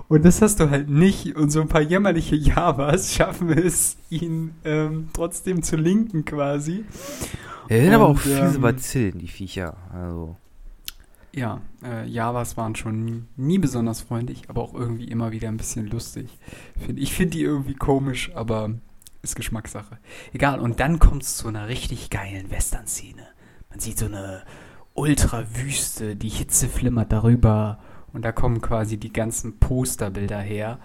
Und 0.09 0.25
das 0.25 0.43
hast 0.43 0.61
du 0.61 0.71
halt 0.71 0.89
nicht. 0.89 1.37
Und 1.37 1.51
so 1.51 1.61
ein 1.61 1.69
paar 1.69 1.83
jämmerliche 1.83 2.37
Javas 2.37 3.15
schaffen 3.15 3.51
es, 3.51 3.97
ihn 4.11 4.55
ähm, 4.65 5.09
trotzdem 5.13 5.63
zu 5.63 5.77
linken 5.77 6.25
quasi. 6.25 6.85
Er 7.69 7.83
sind 7.83 7.95
aber 7.95 8.09
auch 8.09 8.19
fiese 8.19 8.57
ähm, 8.57 8.61
Bazillen, 8.61 9.19
die 9.19 9.29
Viecher. 9.29 9.77
Also. 9.93 10.37
Ja, 11.37 11.61
äh, 11.85 12.09
Javas 12.09 12.57
waren 12.57 12.75
schon 12.77 13.05
nie, 13.05 13.25
nie 13.37 13.59
besonders 13.59 14.01
freundlich, 14.01 14.49
aber 14.49 14.63
auch 14.63 14.73
irgendwie 14.73 15.05
immer 15.05 15.33
wieder 15.33 15.49
ein 15.49 15.59
bisschen 15.59 15.87
lustig. 15.87 16.39
Find, 16.79 16.99
ich 16.99 17.13
finde 17.13 17.37
die 17.37 17.43
irgendwie 17.43 17.75
komisch, 17.75 18.35
aber 18.35 18.71
ist 19.21 19.37
Geschmackssache. 19.37 19.99
Egal, 20.33 20.61
und 20.61 20.81
dann 20.81 20.99
kommt 20.99 21.25
es 21.25 21.37
zu 21.37 21.49
einer 21.49 21.69
richtig 21.69 22.09
geilen 22.09 22.51
Western-Szene. 22.51 23.23
Man 23.69 23.81
sieht 23.81 23.99
so 23.99 24.07
eine 24.07 24.45
Ultrawüste, 24.95 26.17
die 26.17 26.31
Hitze 26.31 26.69
flimmert 26.69 27.13
darüber 27.13 27.81
und 28.15 28.25
da 28.25 28.33
kommen 28.33 28.63
quasi 28.63 28.97
die 28.97 29.13
ganzen 29.13 29.59
Posterbilder 29.59 30.41
her, 30.41 30.79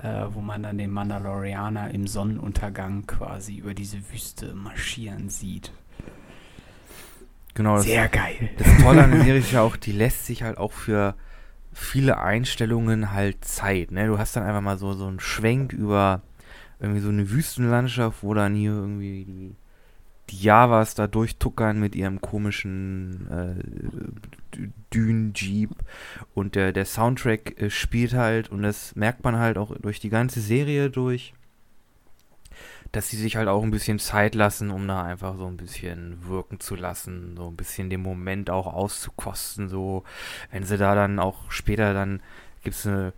äh, 0.00 0.26
wo 0.30 0.40
man 0.40 0.62
dann 0.62 0.78
den 0.78 0.92
Mandalorianer 0.92 1.90
im 1.90 2.06
Sonnenuntergang 2.06 3.08
quasi 3.08 3.56
über 3.56 3.74
diese 3.74 3.98
Wüste 4.12 4.54
marschieren 4.54 5.30
sieht. 5.30 5.72
Genau. 7.54 7.76
Das, 7.76 7.84
Sehr 7.84 8.08
geil. 8.08 8.50
Das 8.58 8.68
Tolle 8.82 9.04
an 9.04 9.10
der 9.10 9.22
Serie 9.22 9.40
ist 9.40 9.52
ja 9.52 9.62
auch, 9.62 9.76
die 9.76 9.92
lässt 9.92 10.26
sich 10.26 10.42
halt 10.42 10.58
auch 10.58 10.72
für 10.72 11.14
viele 11.72 12.18
Einstellungen 12.18 13.12
halt 13.12 13.44
Zeit. 13.44 13.90
Ne? 13.90 14.06
Du 14.06 14.18
hast 14.18 14.36
dann 14.36 14.44
einfach 14.44 14.60
mal 14.60 14.78
so, 14.78 14.92
so 14.92 15.06
einen 15.06 15.20
Schwenk 15.20 15.72
über 15.72 16.22
irgendwie 16.80 17.00
so 17.00 17.10
eine 17.10 17.30
Wüstenlandschaft, 17.30 18.22
wo 18.22 18.34
dann 18.34 18.54
hier 18.54 18.72
irgendwie 18.72 19.24
die, 19.24 19.54
die 20.30 20.42
Javas 20.42 20.94
da 20.94 21.06
durchtuckern 21.06 21.78
mit 21.78 21.94
ihrem 21.94 22.20
komischen 22.20 23.28
äh, 23.30 24.58
Dün-Jeep 24.92 25.70
und 26.34 26.54
der, 26.54 26.72
der 26.72 26.84
Soundtrack 26.84 27.60
äh, 27.60 27.70
spielt 27.70 28.14
halt 28.14 28.48
und 28.48 28.62
das 28.62 28.96
merkt 28.96 29.24
man 29.24 29.36
halt 29.36 29.58
auch 29.58 29.76
durch 29.76 30.00
die 30.00 30.08
ganze 30.08 30.40
Serie 30.40 30.90
durch 30.90 31.34
dass 32.92 33.08
sie 33.08 33.16
sich 33.16 33.36
halt 33.36 33.48
auch 33.48 33.62
ein 33.62 33.70
bisschen 33.70 33.98
Zeit 33.98 34.34
lassen, 34.34 34.70
um 34.70 34.86
da 34.88 35.02
einfach 35.02 35.36
so 35.36 35.46
ein 35.46 35.56
bisschen 35.56 36.26
wirken 36.26 36.58
zu 36.60 36.74
lassen, 36.74 37.34
so 37.36 37.48
ein 37.48 37.56
bisschen 37.56 37.90
den 37.90 38.02
Moment 38.02 38.50
auch 38.50 38.66
auszukosten, 38.66 39.68
so 39.68 40.04
wenn 40.50 40.64
sie 40.64 40.76
da 40.76 40.94
dann 40.94 41.18
auch 41.18 41.50
später 41.50 41.94
dann 41.94 42.20
gibt 42.62 42.76
es 42.76 42.86
eine 42.86 43.12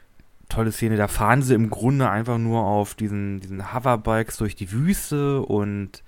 tolle 0.49 0.73
Szene, 0.73 0.97
da 0.97 1.09
fahren 1.09 1.43
sie 1.43 1.55
im 1.55 1.71
Grunde 1.71 2.11
einfach 2.11 2.39
nur 2.39 2.63
auf 2.65 2.95
diesen, 2.95 3.41
diesen 3.41 3.73
Hoverbikes 3.73 4.37
durch 4.37 4.55
die 4.55 4.71
Wüste 4.71 5.41
und 5.41 6.03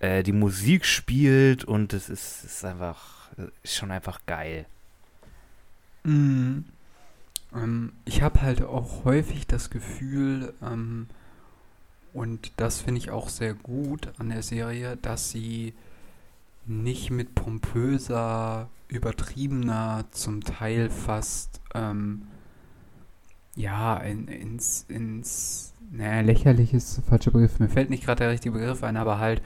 äh, 0.00 0.22
die 0.22 0.32
Musik 0.32 0.84
spielt 0.84 1.64
und 1.64 1.94
es 1.94 2.10
ist, 2.10 2.44
ist 2.44 2.64
einfach, 2.64 3.30
ist 3.62 3.76
schon 3.76 3.90
einfach 3.90 4.20
geil. 4.26 4.66
Mhm. 6.04 6.66
Ähm, 7.54 7.92
ich 8.04 8.22
habe 8.22 8.42
halt 8.42 8.62
auch 8.62 9.04
häufig 9.04 9.46
das 9.46 9.70
Gefühl, 9.70 10.52
ähm, 10.62 11.06
und 12.12 12.52
das 12.56 12.80
finde 12.80 12.98
ich 12.98 13.10
auch 13.10 13.28
sehr 13.28 13.54
gut 13.54 14.12
an 14.18 14.30
der 14.30 14.42
Serie, 14.42 14.96
dass 14.96 15.30
sie 15.30 15.74
nicht 16.66 17.10
mit 17.10 17.34
pompöser, 17.34 18.68
übertriebener, 18.88 20.04
zum 20.10 20.42
Teil 20.42 20.90
fast, 20.90 21.60
ähm, 21.74 22.22
ja, 23.54 23.96
in, 23.96 24.28
ins, 24.28 24.84
ins, 24.88 25.74
naja, 25.90 26.20
lächerlich 26.20 26.74
ist 26.74 26.98
der 26.98 27.04
falsche 27.04 27.30
Begriff, 27.30 27.58
mir 27.58 27.68
fällt 27.68 27.90
nicht 27.90 28.04
gerade 28.04 28.20
der 28.24 28.30
richtige 28.30 28.52
Begriff 28.52 28.82
ein, 28.82 28.96
aber 28.96 29.18
halt 29.18 29.42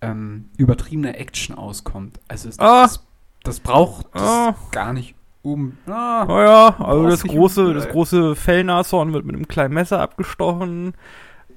ähm, 0.00 0.48
übertriebener 0.56 1.18
Action 1.18 1.54
auskommt. 1.56 2.20
Also 2.28 2.48
es, 2.48 2.58
ah. 2.58 2.82
das, 2.82 3.04
das 3.42 3.60
braucht 3.60 4.06
das 4.14 4.22
ah. 4.22 4.56
gar 4.70 4.92
nicht 4.92 5.14
um. 5.42 5.76
Ah, 5.86 6.26
oh 6.26 6.40
ja, 6.40 6.76
also 6.80 7.08
das 7.08 7.22
große, 7.22 7.74
das 7.74 7.88
große 7.88 8.36
Fellnashorn 8.36 9.12
wird 9.12 9.24
mit 9.24 9.36
einem 9.36 9.48
kleinen 9.48 9.74
Messer 9.74 10.00
abgestochen. 10.00 10.94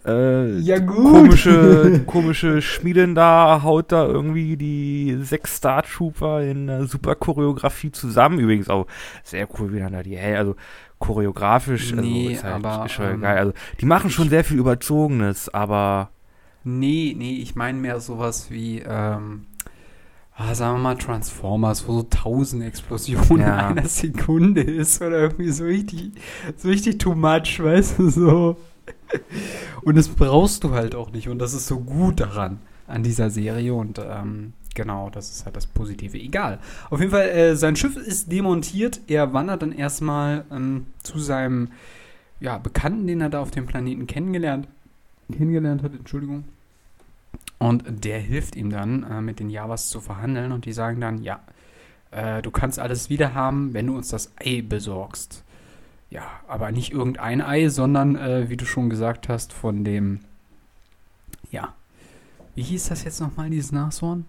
Äh, 0.06 0.58
ja, 0.60 0.80
gut. 0.80 1.12
Komische, 1.12 2.02
komische 2.08 2.62
Schmiedin 2.62 3.16
da 3.16 3.62
haut 3.64 3.92
da 3.92 4.06
irgendwie 4.06 4.58
die 4.58 5.18
sechs 5.22 5.56
Star 5.58 5.84
Trooper 5.84 6.42
in 6.44 6.70
einer 6.70 6.88
super 6.88 7.16
Choreografie 7.16 7.92
zusammen. 7.92 8.40
Übrigens 8.40 8.70
auch 8.70 8.86
sehr 9.24 9.48
cool, 9.58 9.72
wie 9.74 9.80
dann 9.80 9.94
da 9.94 10.04
die, 10.04 10.18
hey, 10.18 10.36
also 10.36 10.56
choreografisch, 11.00 11.92
also 11.92 12.02
nee, 12.04 12.34
ist 12.34 12.44
halt 12.44 12.66
aber, 12.66 12.88
ähm, 13.00 13.22
geil. 13.22 13.38
Also 13.38 13.54
die 13.80 13.86
machen 13.86 14.10
schon 14.10 14.30
sehr 14.30 14.44
viel 14.44 14.58
Überzogenes, 14.58 15.50
aber. 15.54 16.10
Nee, 16.66 17.14
nee, 17.18 17.40
ich 17.42 17.56
meine 17.56 17.78
mehr 17.78 18.00
sowas 18.00 18.50
wie, 18.50 18.80
ähm, 18.80 19.46
ah, 20.36 20.56
sagen 20.56 20.78
wir 20.78 20.82
mal 20.82 20.98
Transformers, 20.98 21.88
wo 21.88 21.94
so 21.94 22.04
tausend 22.04 22.64
Explosionen 22.64 23.40
Ja. 23.40 23.70
in 23.70 23.78
einer 23.78 23.88
Sekunde 23.88 24.62
ist 24.62 25.02
oder 25.02 25.20
irgendwie 25.24 25.50
so 25.52 25.66
richtig, 25.66 26.12
so 26.56 26.70
richtig 26.70 27.00
too 27.00 27.16
much, 27.16 27.62
weißt 27.62 28.00
du, 28.00 28.10
so. 28.10 28.58
Und 29.82 29.98
das 29.98 30.08
brauchst 30.10 30.64
du 30.64 30.72
halt 30.72 30.96
auch 30.96 31.12
nicht 31.12 31.30
und 31.30 31.40
das 31.40 31.54
ist 31.54 31.68
so 31.68 31.80
gut 31.80 32.20
daran, 32.20 32.60
an 32.88 33.04
dieser 33.04 33.30
Serie 33.30 33.74
und 33.74 34.00
ähm, 34.00 34.54
genau, 34.76 35.10
das 35.10 35.32
ist 35.32 35.46
halt 35.46 35.56
das 35.56 35.68
Positive. 35.68 36.18
Egal. 36.18 36.60
Auf 36.90 37.00
jeden 37.00 37.12
Fall, 37.12 37.30
äh, 37.30 37.56
sein 37.56 37.76
Schiff 37.76 37.96
ist 37.96 38.32
demontiert, 38.32 39.02
er 39.08 39.34
wandert 39.34 39.62
dann 39.62 39.72
erstmal 39.72 40.46
ähm, 40.52 40.88
zu 41.04 41.20
seinem, 41.20 41.70
ja, 42.40 42.58
Bekannten, 42.58 43.08
den 43.08 43.22
er 43.22 43.30
da 43.30 43.42
auf 43.42 43.52
dem 43.52 43.66
Planeten 43.66 44.08
kennengelernt, 44.08 44.68
kennengelernt 45.32 45.84
hat, 45.84 45.94
Entschuldigung. 45.94 46.46
Und 47.60 47.84
der 48.04 48.20
hilft 48.20 48.56
ihm 48.56 48.70
dann, 48.70 49.04
äh, 49.04 49.22
mit 49.22 49.40
den 49.40 49.50
Javas 49.50 49.90
zu 49.90 50.02
verhandeln 50.02 50.52
und 50.52 50.66
die 50.66 50.74
sagen 50.74 51.00
dann, 51.00 51.24
ja, 51.24 51.40
äh, 52.12 52.42
du 52.42 52.52
kannst 52.52 52.80
alles 52.80 53.10
wieder 53.10 53.34
haben, 53.34 53.74
wenn 53.74 53.88
du 53.88 53.96
uns 53.96 54.10
das 54.10 54.32
Ei 54.44 54.62
besorgst. 54.62 55.44
Ja, 56.14 56.42
aber 56.48 56.72
nicht 56.72 56.92
irgendein 56.92 57.42
Ei, 57.42 57.70
sondern, 57.70 58.16
äh, 58.16 58.48
wie 58.48 58.56
du 58.56 58.66
schon 58.66 58.88
gesagt 58.92 59.30
hast, 59.30 59.52
von 59.52 59.84
dem, 59.84 60.20
ja, 61.50 61.74
wie 62.54 62.62
hieß 62.62 62.90
das 62.90 63.04
jetzt 63.04 63.20
nochmal, 63.20 63.50
dieses 63.50 63.72
Nashorn? 63.72 64.26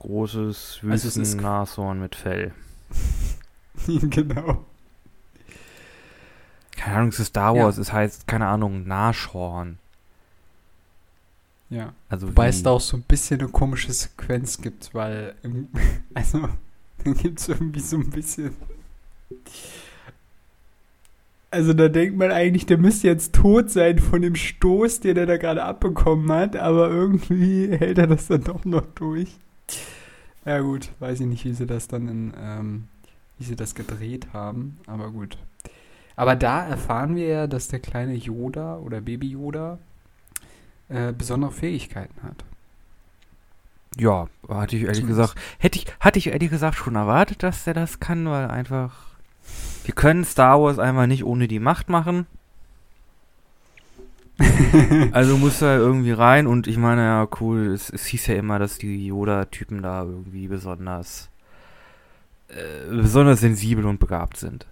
Großes 0.00 0.80
Also 0.82 0.92
es 0.92 1.04
ist- 1.04 1.16
Wüsten-Nashorn 1.18 2.00
mit 2.00 2.16
Fell. 2.16 2.52
genau. 3.86 4.64
Keine 6.76 6.96
Ahnung, 6.96 7.08
es 7.10 7.20
ist 7.20 7.28
Star 7.28 7.54
Ja. 7.54 7.64
Wars, 7.64 7.78
es 7.78 7.92
heißt, 7.92 8.26
keine 8.26 8.48
Ahnung, 8.48 8.88
Nashorn. 8.88 9.78
Ja. 11.68 11.92
Also 12.08 12.26
Wobei 12.26 12.48
es 12.48 12.64
da 12.64 12.70
auch 12.70 12.80
so 12.80 12.96
ein 12.96 13.02
bisschen 13.02 13.38
eine 13.38 13.50
komische 13.50 13.92
Sequenz 13.92 14.60
gibt, 14.60 14.92
weil, 14.94 15.36
also, 16.14 16.48
da 17.04 17.12
gibt 17.12 17.38
es 17.38 17.48
irgendwie 17.48 17.78
so 17.80 17.98
ein 17.98 18.10
bisschen. 18.10 18.56
Also, 21.50 21.72
da 21.72 21.88
denkt 21.88 22.16
man 22.16 22.30
eigentlich, 22.30 22.66
der 22.66 22.78
müsste 22.78 23.08
jetzt 23.08 23.34
tot 23.34 23.70
sein 23.70 23.98
von 23.98 24.22
dem 24.22 24.36
Stoß, 24.36 25.00
den 25.00 25.16
er 25.16 25.26
da 25.26 25.36
gerade 25.36 25.64
abbekommen 25.64 26.30
hat, 26.30 26.56
aber 26.56 26.90
irgendwie 26.90 27.68
hält 27.76 27.98
er 27.98 28.06
das 28.06 28.28
dann 28.28 28.44
doch 28.44 28.64
noch 28.64 28.86
durch. 28.94 29.36
Ja, 30.44 30.60
gut, 30.60 30.90
weiß 31.00 31.20
ich 31.20 31.26
nicht, 31.26 31.44
wie 31.44 31.52
sie 31.52 31.66
das 31.66 31.88
dann 31.88 32.08
in, 32.08 32.32
ähm, 32.40 32.88
wie 33.38 33.44
sie 33.44 33.56
das 33.56 33.74
gedreht 33.74 34.28
haben, 34.32 34.78
aber 34.86 35.10
gut. 35.10 35.36
Aber 36.16 36.36
da 36.36 36.66
erfahren 36.66 37.16
wir 37.16 37.26
ja, 37.26 37.46
dass 37.46 37.68
der 37.68 37.80
kleine 37.80 38.14
Yoda 38.14 38.76
oder 38.78 39.00
Baby 39.00 39.28
Yoda 39.28 39.78
äh, 40.88 41.12
besondere 41.12 41.52
Fähigkeiten 41.52 42.22
hat. 42.22 42.44
Ja, 43.96 44.28
hatte 44.48 44.76
ich 44.76 44.84
ehrlich 44.84 45.06
gesagt, 45.06 45.34
hätte 45.58 45.78
ich, 45.78 45.86
hatte 45.98 46.18
ich 46.18 46.28
ehrlich 46.28 46.50
gesagt 46.50 46.76
schon 46.76 46.94
erwartet, 46.94 47.42
dass 47.42 47.64
der 47.64 47.74
das 47.74 48.00
kann, 48.00 48.26
weil 48.26 48.48
einfach, 48.48 49.09
wir 49.84 49.94
können 49.94 50.24
Star 50.24 50.60
Wars 50.60 50.78
einfach 50.78 51.06
nicht 51.06 51.24
ohne 51.24 51.48
die 51.48 51.58
Macht 51.60 51.88
machen. 51.88 52.26
Also 55.12 55.36
muss 55.36 55.60
er 55.60 55.76
irgendwie 55.76 56.12
rein 56.12 56.46
und 56.46 56.66
ich 56.66 56.76
meine, 56.78 57.02
ja, 57.02 57.28
cool, 57.40 57.66
es, 57.74 57.90
es 57.90 58.06
hieß 58.06 58.28
ja 58.28 58.36
immer, 58.36 58.58
dass 58.58 58.78
die 58.78 59.06
Yoda-Typen 59.06 59.82
da 59.82 60.02
irgendwie 60.04 60.48
besonders, 60.48 61.28
äh, 62.48 62.88
besonders 62.90 63.40
sensibel 63.40 63.84
und 63.86 64.00
begabt 64.00 64.36
sind. 64.36 64.66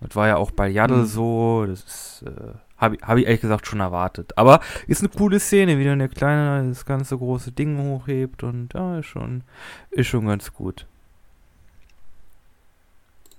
Das 0.00 0.14
war 0.16 0.26
ja 0.28 0.36
auch 0.36 0.50
bei 0.50 0.68
Yaddle 0.68 0.98
Mhm. 0.98 1.06
so, 1.06 1.64
das 1.66 1.80
ist, 1.84 2.24
äh, 2.26 2.52
habe 2.76 2.96
ich, 2.96 3.02
hab 3.02 3.16
ich 3.16 3.24
ehrlich 3.26 3.40
gesagt 3.40 3.66
schon 3.66 3.80
erwartet. 3.80 4.36
Aber 4.36 4.60
ist 4.86 5.00
eine 5.00 5.08
coole 5.08 5.40
Szene, 5.40 5.78
wie 5.78 5.84
dann 5.84 6.00
der 6.00 6.08
Kleine 6.08 6.68
das 6.68 6.84
ganze 6.84 7.16
große 7.16 7.52
Ding 7.52 7.78
hochhebt 7.78 8.42
und 8.42 8.74
ja, 8.74 8.98
ist 8.98 9.06
schon, 9.06 9.44
ist 9.90 10.08
schon 10.08 10.26
ganz 10.26 10.52
gut. 10.52 10.86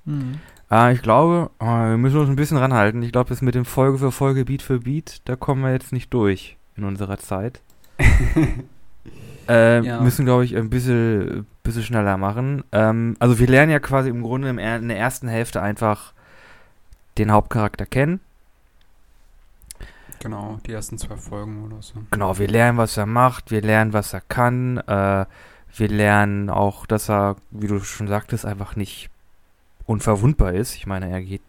Mhm. 0.06 0.40
Ah, 0.70 0.92
ich 0.92 1.02
glaube, 1.02 1.52
ah, 1.60 1.90
wir 1.90 1.98
müssen 1.98 2.20
uns 2.20 2.30
ein 2.30 2.36
bisschen 2.36 2.58
ranhalten. 2.58 3.04
Ich 3.04 3.12
glaube, 3.12 3.30
das 3.30 3.42
mit 3.42 3.56
dem 3.56 3.66
Folge 3.66 4.00
für 4.00 4.12
Folge, 4.12 4.46
Beat 4.46 4.62
für 4.62 4.80
Beat, 4.80 5.22
da 5.26 5.36
kommen 5.36 5.62
wir 5.62 5.72
jetzt 5.72 5.94
nicht 5.94 6.14
durch 6.14 6.58
in 6.76 6.84
unserer 6.84 7.18
Zeit. 7.18 7.62
Äh, 9.48 9.82
Ja. 9.86 10.02
Müssen, 10.02 10.26
glaube 10.26 10.44
ich, 10.44 10.56
ein 10.58 10.72
bisschen, 10.72 11.46
bisschen 11.62 11.84
schneller 11.84 12.18
machen. 12.18 12.64
Ähm, 12.72 13.16
also 13.20 13.38
wir 13.38 13.46
lernen 13.46 13.72
ja 13.72 13.80
quasi 13.80 14.10
im 14.10 14.24
Grunde 14.24 14.50
in 14.50 14.58
der 14.88 14.98
ersten 14.98 15.28
Hälfte 15.28 15.62
einfach 15.62 16.14
den 17.20 17.32
Hauptcharakter 17.32 17.86
kennen. 17.86 18.22
Genau, 20.20 20.58
die 20.66 20.72
ersten 20.72 20.98
zwei 20.98 21.18
Folgen 21.18 21.64
oder 21.64 21.80
so. 21.82 21.94
Genau, 22.10 22.40
wir 22.40 22.48
lernen, 22.48 22.80
was 22.80 22.98
er 22.98 23.06
macht, 23.06 23.52
wir 23.52 23.62
lernen, 23.62 23.94
was 23.94 24.14
er 24.14 24.22
kann. 24.22 24.78
Äh, 24.80 25.26
wir 25.78 25.88
lernen 25.90 26.50
auch, 26.50 26.88
dass 26.88 27.10
er, 27.10 27.36
wie 27.52 27.68
du 27.68 27.80
schon 27.82 28.08
sagtest, 28.08 28.46
einfach 28.48 28.76
nicht 28.76 29.12
unverwundbar 29.86 30.54
ist. 30.54 30.76
Ich 30.76 30.88
meine, 30.88 31.10
er 31.10 31.22
geht, 31.22 31.42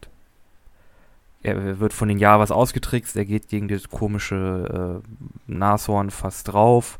er 1.43 1.79
wird 1.81 1.93
von 1.93 2.09
den 2.09 2.19
Javas 2.19 2.51
ausgetrickst, 2.51 3.17
er 3.17 3.25
geht 3.25 3.49
gegen 3.49 3.69
das 3.69 3.89
komische 3.89 5.03
äh, 5.03 5.53
Nashorn 5.53 6.11
fast 6.11 6.49
drauf 6.49 6.99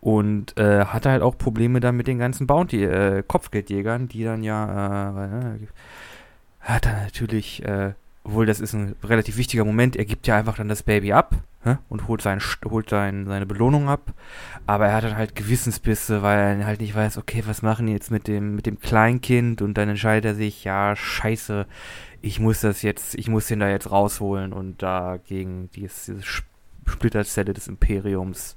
und 0.00 0.58
äh, 0.58 0.86
hat 0.86 1.06
halt 1.06 1.22
auch 1.22 1.38
Probleme 1.38 1.78
dann 1.80 1.96
mit 1.96 2.08
den 2.08 2.18
ganzen 2.18 2.46
Bounty, 2.46 2.84
äh, 2.84 3.22
Kopfgeldjägern, 3.26 4.08
die 4.08 4.24
dann 4.24 4.42
ja, 4.42 5.24
äh, 5.24 5.54
äh, 5.54 5.68
hat 6.60 6.86
er 6.86 7.04
natürlich 7.04 7.64
äh, 7.64 7.94
obwohl 8.24 8.46
das 8.46 8.60
ist 8.60 8.72
ein 8.72 8.94
relativ 9.02 9.36
wichtiger 9.36 9.64
Moment, 9.64 9.96
er 9.96 10.04
gibt 10.04 10.26
ja 10.26 10.36
einfach 10.36 10.56
dann 10.56 10.68
das 10.68 10.84
Baby 10.84 11.12
ab 11.12 11.34
hä, 11.64 11.76
und 11.88 12.06
holt, 12.06 12.22
sein, 12.22 12.40
holt 12.64 12.88
sein, 12.88 13.26
seine 13.26 13.46
Belohnung 13.46 13.88
ab. 13.88 14.12
Aber 14.66 14.86
er 14.86 14.94
hat 14.94 15.04
dann 15.04 15.16
halt 15.16 15.34
Gewissensbisse, 15.34 16.22
weil 16.22 16.60
er 16.60 16.66
halt 16.66 16.80
nicht 16.80 16.94
weiß, 16.94 17.18
okay, 17.18 17.42
was 17.46 17.62
machen 17.62 17.86
die 17.86 17.92
jetzt 17.92 18.10
mit 18.10 18.28
dem, 18.28 18.54
mit 18.54 18.66
dem 18.66 18.78
Kleinkind? 18.78 19.60
Und 19.60 19.74
dann 19.74 19.88
entscheidet 19.88 20.24
er 20.24 20.34
sich, 20.34 20.62
ja, 20.62 20.94
scheiße, 20.94 21.66
ich 22.20 22.38
muss 22.38 22.60
das 22.60 22.82
jetzt, 22.82 23.16
ich 23.16 23.28
muss 23.28 23.48
den 23.48 23.60
da 23.60 23.68
jetzt 23.68 23.90
rausholen 23.90 24.52
und 24.52 24.82
da 24.82 25.18
gegen 25.26 25.70
diese, 25.72 26.14
diese 26.14 26.44
Splitterzelle 26.86 27.54
des 27.54 27.66
Imperiums 27.66 28.56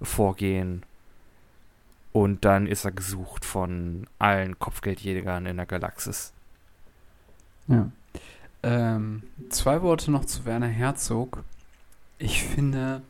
vorgehen. 0.00 0.84
Und 2.12 2.44
dann 2.44 2.66
ist 2.66 2.84
er 2.84 2.92
gesucht 2.92 3.44
von 3.44 4.06
allen 4.18 4.58
Kopfgeldjägern 4.58 5.46
in 5.46 5.56
der 5.56 5.66
Galaxis. 5.66 6.32
Ja. 7.68 7.90
Ähm, 8.62 9.22
zwei 9.48 9.82
Worte 9.82 10.10
noch 10.10 10.24
zu 10.24 10.44
Werner 10.44 10.68
Herzog. 10.68 11.44
Ich 12.18 12.44
finde, 12.44 13.02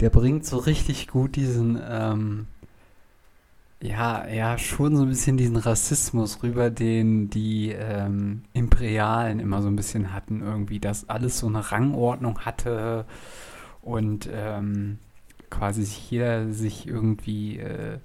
der 0.00 0.10
bringt 0.10 0.44
so 0.44 0.58
richtig 0.58 1.08
gut 1.08 1.36
diesen, 1.36 1.80
ähm, 1.88 2.46
ja, 3.82 4.28
ja, 4.28 4.58
schon 4.58 4.96
so 4.96 5.04
ein 5.04 5.08
bisschen 5.08 5.38
diesen 5.38 5.56
Rassismus 5.56 6.42
rüber, 6.42 6.68
den 6.70 7.30
die 7.30 7.70
ähm, 7.70 8.42
Imperialen 8.52 9.40
immer 9.40 9.62
so 9.62 9.68
ein 9.68 9.76
bisschen 9.76 10.12
hatten, 10.12 10.42
irgendwie, 10.42 10.80
dass 10.80 11.08
alles 11.08 11.38
so 11.38 11.46
eine 11.46 11.72
Rangordnung 11.72 12.40
hatte 12.40 13.06
und 13.80 14.28
ähm, 14.30 14.98
quasi 15.48 15.82
jeder 16.10 16.52
sich 16.52 16.86
irgendwie 16.86 17.58
äh, 17.58 17.98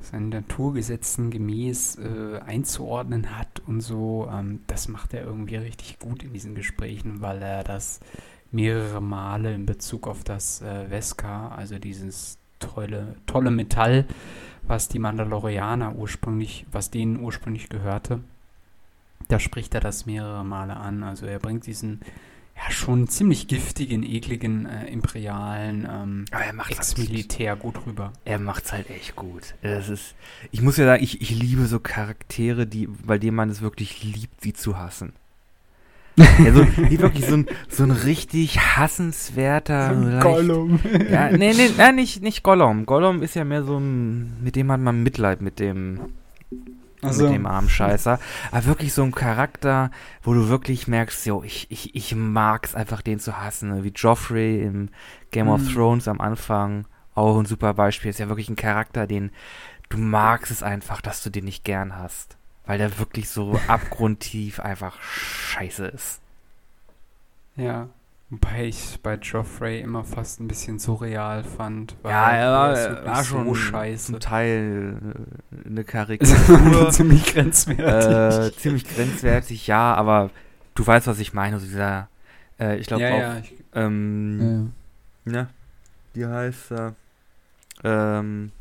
seinen 0.00 0.28
Naturgesetzen 0.28 1.30
gemäß 1.30 1.96
äh, 1.96 2.38
einzuordnen 2.40 3.36
hat 3.36 3.60
und 3.66 3.80
so. 3.80 4.28
Ähm, 4.32 4.60
das 4.66 4.88
macht 4.88 5.14
er 5.14 5.24
irgendwie 5.24 5.56
richtig 5.56 5.98
gut 5.98 6.22
in 6.22 6.32
diesen 6.32 6.54
Gesprächen, 6.54 7.20
weil 7.20 7.42
er 7.42 7.64
das 7.64 8.00
mehrere 8.50 9.02
Male 9.02 9.54
in 9.54 9.66
Bezug 9.66 10.06
auf 10.06 10.24
das 10.24 10.62
äh, 10.62 10.88
Vesca, 10.88 11.48
also 11.48 11.78
dieses 11.78 12.38
tolle, 12.58 13.16
tolle 13.26 13.50
Metall, 13.50 14.06
was 14.62 14.88
die 14.88 14.98
Mandalorianer 14.98 15.96
ursprünglich, 15.96 16.66
was 16.70 16.90
denen 16.90 17.20
ursprünglich 17.20 17.68
gehörte, 17.68 18.20
da 19.28 19.38
spricht 19.38 19.74
er 19.74 19.80
das 19.80 20.06
mehrere 20.06 20.44
Male 20.44 20.76
an. 20.76 21.02
Also 21.02 21.26
er 21.26 21.38
bringt 21.38 21.66
diesen 21.66 22.00
ja 22.58 22.70
schon 22.70 23.08
ziemlich 23.08 23.46
giftigen, 23.46 24.02
ekligen, 24.02 24.66
äh, 24.66 24.86
imperialen 24.86 25.86
ähm, 25.90 26.24
halt 26.32 26.70
Ex-Militär 26.70 27.56
gut 27.56 27.86
rüber. 27.86 28.12
Er 28.24 28.38
macht's 28.38 28.72
halt 28.72 28.90
echt 28.90 29.16
gut. 29.16 29.54
Das 29.62 29.88
ist, 29.88 30.14
ich 30.50 30.60
muss 30.60 30.76
ja 30.76 30.84
sagen, 30.84 31.02
ich, 31.02 31.20
ich 31.20 31.30
liebe 31.30 31.66
so 31.66 31.78
Charaktere, 31.80 32.66
die, 32.66 32.86
bei 32.86 33.18
denen 33.18 33.36
man 33.36 33.50
es 33.50 33.60
wirklich 33.60 34.02
liebt, 34.02 34.40
sie 34.40 34.52
zu 34.52 34.78
hassen. 34.78 35.12
Ja, 36.16 36.26
so, 36.52 36.64
die 36.64 36.98
wirklich 36.98 37.26
so 37.26 37.36
ein, 37.36 37.46
so 37.68 37.84
ein 37.84 37.92
richtig 37.92 38.58
hassenswerter. 38.58 39.94
So 39.94 40.08
leicht, 40.08 40.22
Gollum. 40.22 40.80
Ja, 41.10 41.30
nee, 41.30 41.52
nee, 41.52 41.70
nee, 41.76 41.92
nicht, 41.92 42.22
nicht 42.22 42.42
Gollum. 42.42 42.86
Gollum 42.86 43.22
ist 43.22 43.34
ja 43.34 43.44
mehr 43.44 43.62
so 43.62 43.78
ein, 43.78 44.42
mit 44.42 44.56
dem 44.56 44.72
hat 44.72 44.80
man 44.80 45.02
Mitleid 45.04 45.40
mit 45.40 45.60
dem, 45.60 46.00
also. 47.02 47.24
mit 47.24 47.34
dem 47.34 47.46
armen 47.46 47.68
Scheißer. 47.68 48.18
Aber 48.50 48.64
wirklich 48.66 48.92
so 48.92 49.02
ein 49.02 49.12
Charakter, 49.12 49.90
wo 50.22 50.34
du 50.34 50.48
wirklich 50.48 50.88
merkst, 50.88 51.26
jo, 51.26 51.42
ich, 51.42 51.70
ich, 51.70 51.94
ich 51.94 52.14
mag's 52.14 52.74
einfach, 52.74 53.02
den 53.02 53.20
zu 53.20 53.38
hassen. 53.38 53.70
Ne? 53.70 53.84
Wie 53.84 53.92
Joffrey 53.94 54.62
im 54.62 54.90
Game 55.30 55.46
mhm. 55.46 55.52
of 55.52 55.72
Thrones 55.72 56.08
am 56.08 56.20
Anfang. 56.20 56.86
Auch 57.14 57.38
ein 57.38 57.46
super 57.46 57.74
Beispiel. 57.74 58.10
Ist 58.10 58.20
ja 58.20 58.28
wirklich 58.28 58.48
ein 58.48 58.56
Charakter, 58.56 59.06
den 59.06 59.30
du 59.88 59.98
magst 59.98 60.50
es 60.50 60.62
einfach, 60.62 61.00
dass 61.00 61.22
du 61.22 61.30
den 61.30 61.44
nicht 61.44 61.64
gern 61.64 61.96
hast. 61.96 62.36
Weil 62.66 62.78
der 62.78 62.98
wirklich 62.98 63.28
so 63.28 63.58
abgrundtief 63.68 64.60
einfach 64.60 65.00
scheiße 65.00 65.86
ist. 65.86 66.20
Ja. 67.56 67.88
Wobei 68.30 68.66
ich 68.66 69.00
bei 69.02 69.14
Joffrey 69.14 69.80
immer 69.80 70.04
fast 70.04 70.38
ein 70.38 70.48
bisschen 70.48 70.78
surreal 70.78 71.44
fand. 71.44 71.96
ja, 72.04 72.30
er 72.32 72.52
war, 72.52 72.78
er 72.78 73.06
war 73.06 73.24
schon 73.24 73.46
so 73.46 73.54
scheiße. 73.54 74.12
zum 74.12 74.20
Teil 74.20 74.98
äh, 75.50 75.68
eine 75.68 75.84
Karikatur. 75.84 76.90
ziemlich 76.92 77.24
grenzwertig. 77.24 77.86
Äh, 77.86 78.56
ziemlich 78.58 78.84
grenzwertig, 78.84 79.66
ja, 79.66 79.94
aber 79.94 80.30
du 80.74 80.86
weißt, 80.86 81.06
was 81.06 81.20
ich 81.20 81.32
meine. 81.32 81.58
So 81.58 81.64
dieser, 81.64 82.08
äh, 82.60 82.76
ich 82.76 82.86
glaube 82.86 83.04
ja, 83.04 83.14
auch, 83.14 83.18
ja, 83.18 83.38
ich, 83.38 83.54
ähm, 83.74 84.72
ja. 85.24 85.32
ne, 85.32 85.48
die 86.14 86.26
heißt, 86.26 86.70
äh, 86.72 86.92
ähm, 87.84 88.52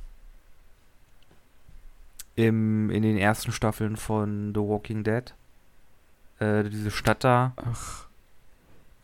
im, 2.36 2.90
in 2.90 3.02
den 3.02 3.18
ersten 3.18 3.52
Staffeln 3.52 3.98
von 3.98 4.54
The 4.54 4.62
Walking 4.62 5.04
Dead. 5.04 5.34
Äh, 6.40 6.64
diese 6.70 6.92
Stadt 6.92 7.26
da. 7.26 7.52
Ach. 7.58 8.07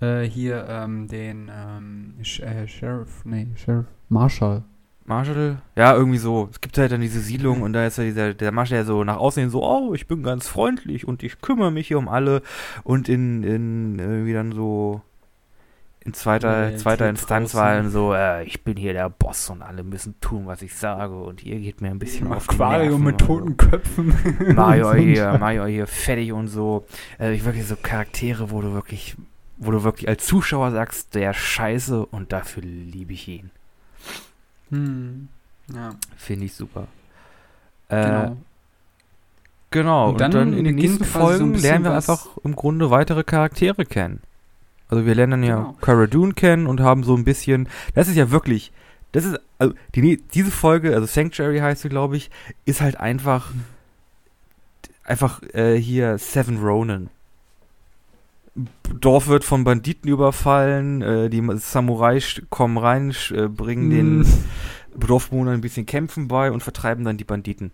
Äh, 0.04 0.30
hier, 0.30 0.66
ähm, 0.68 1.08
den, 1.08 1.50
ähm, 1.50 2.16
Sh 2.22 2.42
äh, 2.42 2.68
Sheriff, 2.68 3.24
nee, 3.24 3.48
Sheriff, 3.56 3.86
Marshall. 4.10 4.64
Marshall? 5.06 5.62
Ja, 5.76 5.96
irgendwie 5.96 6.18
so. 6.18 6.50
Es 6.52 6.60
gibt 6.62 6.78
halt 6.78 6.92
dann 6.92 7.02
diese 7.02 7.20
Siedlung 7.20 7.62
und 7.62 7.74
da 7.74 7.86
ist 7.86 7.98
ja 7.98 8.04
dieser, 8.04 8.34
der 8.34 8.52
Marshall 8.52 8.80
ja 8.80 8.84
so 8.86 9.04
nach 9.04 9.18
außen 9.18 9.50
so, 9.50 9.64
oh, 9.64 9.94
ich 9.94 10.08
bin 10.08 10.24
ganz 10.24 10.48
freundlich 10.48 11.08
und 11.08 11.24
ich 11.24 11.40
kümmere 11.42 11.72
mich 11.72 11.88
hier 11.88 11.98
um 11.98 12.08
alle 12.10 12.42
und 12.84 13.08
in, 13.08 13.44
in 13.44 14.00
irgendwie 14.00 14.34
dann 14.34 14.52
so 14.52 15.02
in 16.06 16.14
zweiter, 16.14 16.72
ja, 16.72 16.78
zweiter 16.78 17.10
Instanz 17.10 17.56
war 17.56 17.76
dann 17.76 17.90
so, 17.90 18.14
äh, 18.14 18.44
ich 18.44 18.64
bin 18.66 18.76
hier 18.76 18.92
der 18.92 19.10
Boss 19.10 19.50
und 19.50 19.62
alle 19.62 19.84
müssen 19.84 20.20
tun, 20.20 20.48
was 20.48 20.62
ich 20.62 20.76
sage 20.76 21.16
und 21.16 21.44
ihr 21.46 21.60
geht 21.60 21.80
mir 21.80 21.92
ein 21.92 22.00
bisschen 22.00 22.28
auf 22.32 22.50
Aquarium 22.50 23.04
mit 23.04 23.20
toten 23.20 23.56
Köpfen. 23.56 24.14
Mario 24.54 24.94
hier, 24.96 25.38
Mario 25.40 25.66
hier 25.66 25.88
fertig 25.88 26.34
und 26.34 26.48
so. 26.48 26.86
Äh, 27.20 27.34
ich 27.34 27.46
wirklich 27.46 27.66
so 27.66 27.78
Charaktere, 27.82 28.52
wo 28.52 28.60
du 28.60 28.74
wirklich 28.74 29.16
wo 29.66 29.72
du 29.72 29.84
wirklich 29.84 30.08
als 30.08 30.26
Zuschauer 30.26 30.72
sagst, 30.72 31.16
der 31.16 31.34
Scheiße 31.34 32.06
und 32.06 32.32
dafür 32.32 32.64
liebe 32.64 33.14
ich 33.14 33.28
ihn. 33.28 33.52
Hm. 34.70 35.28
Ja. 35.74 35.92
Finde 36.18 36.46
ich 36.46 36.54
super. 36.54 36.88
Äh, 37.90 38.04
genau. 38.04 38.38
Genau, 39.72 40.10
und 40.10 40.22
dann, 40.22 40.28
und 40.28 40.34
dann 40.36 40.54
in 40.54 40.66
den 40.66 40.76
nächsten 40.76 41.04
Folgen 41.04 41.56
so 41.56 41.62
lernen 41.62 41.86
wir 41.86 41.96
einfach 41.96 42.28
im 42.44 42.56
Grunde 42.56 42.92
weitere 42.92 43.24
Charaktere 43.24 43.86
kennen. 43.86 44.22
Also 44.88 45.08
wir 45.08 45.16
lernen 45.16 45.42
ja 45.42 45.56
genau. 45.56 45.78
Cara 45.82 46.06
Dune 46.06 46.34
kennen 46.34 46.68
und 46.68 46.80
haben 46.80 47.04
so 47.04 47.16
ein 47.16 47.24
bisschen, 47.24 47.68
das 47.96 48.08
ist 48.08 48.16
ja 48.16 48.30
wirklich, 48.30 48.72
das 49.14 49.26
ist, 49.26 49.40
also 49.58 49.74
die, 49.96 50.22
diese 50.36 50.52
Folge, 50.52 50.94
also 50.94 51.08
Sanctuary 51.08 51.58
heißt 51.58 51.82
sie, 51.82 51.90
glaube 51.90 52.18
ich, 52.18 52.30
ist 52.66 52.82
halt 52.82 53.00
einfach, 53.00 53.52
einfach 55.04 55.42
äh, 55.54 55.76
hier 55.76 56.20
Seven 56.20 56.60
Ronin. 56.60 57.10
Dorf 59.00 59.28
wird 59.28 59.44
von 59.44 59.64
Banditen 59.64 60.10
überfallen, 60.10 61.02
äh, 61.02 61.30
die 61.30 61.44
Samurai 61.56 62.20
kommen 62.50 62.78
rein, 62.78 63.14
äh, 63.32 63.48
bringen 63.48 63.88
mm. 63.88 63.92
den 63.92 64.24
hm. 64.24 64.44
Dorfbewohnern 65.00 65.56
ein 65.56 65.62
bisschen 65.62 65.86
Kämpfen 65.86 66.28
bei 66.28 66.52
und 66.52 66.62
vertreiben 66.62 67.04
dann 67.04 67.18
die 67.18 67.24
Banditen. 67.24 67.72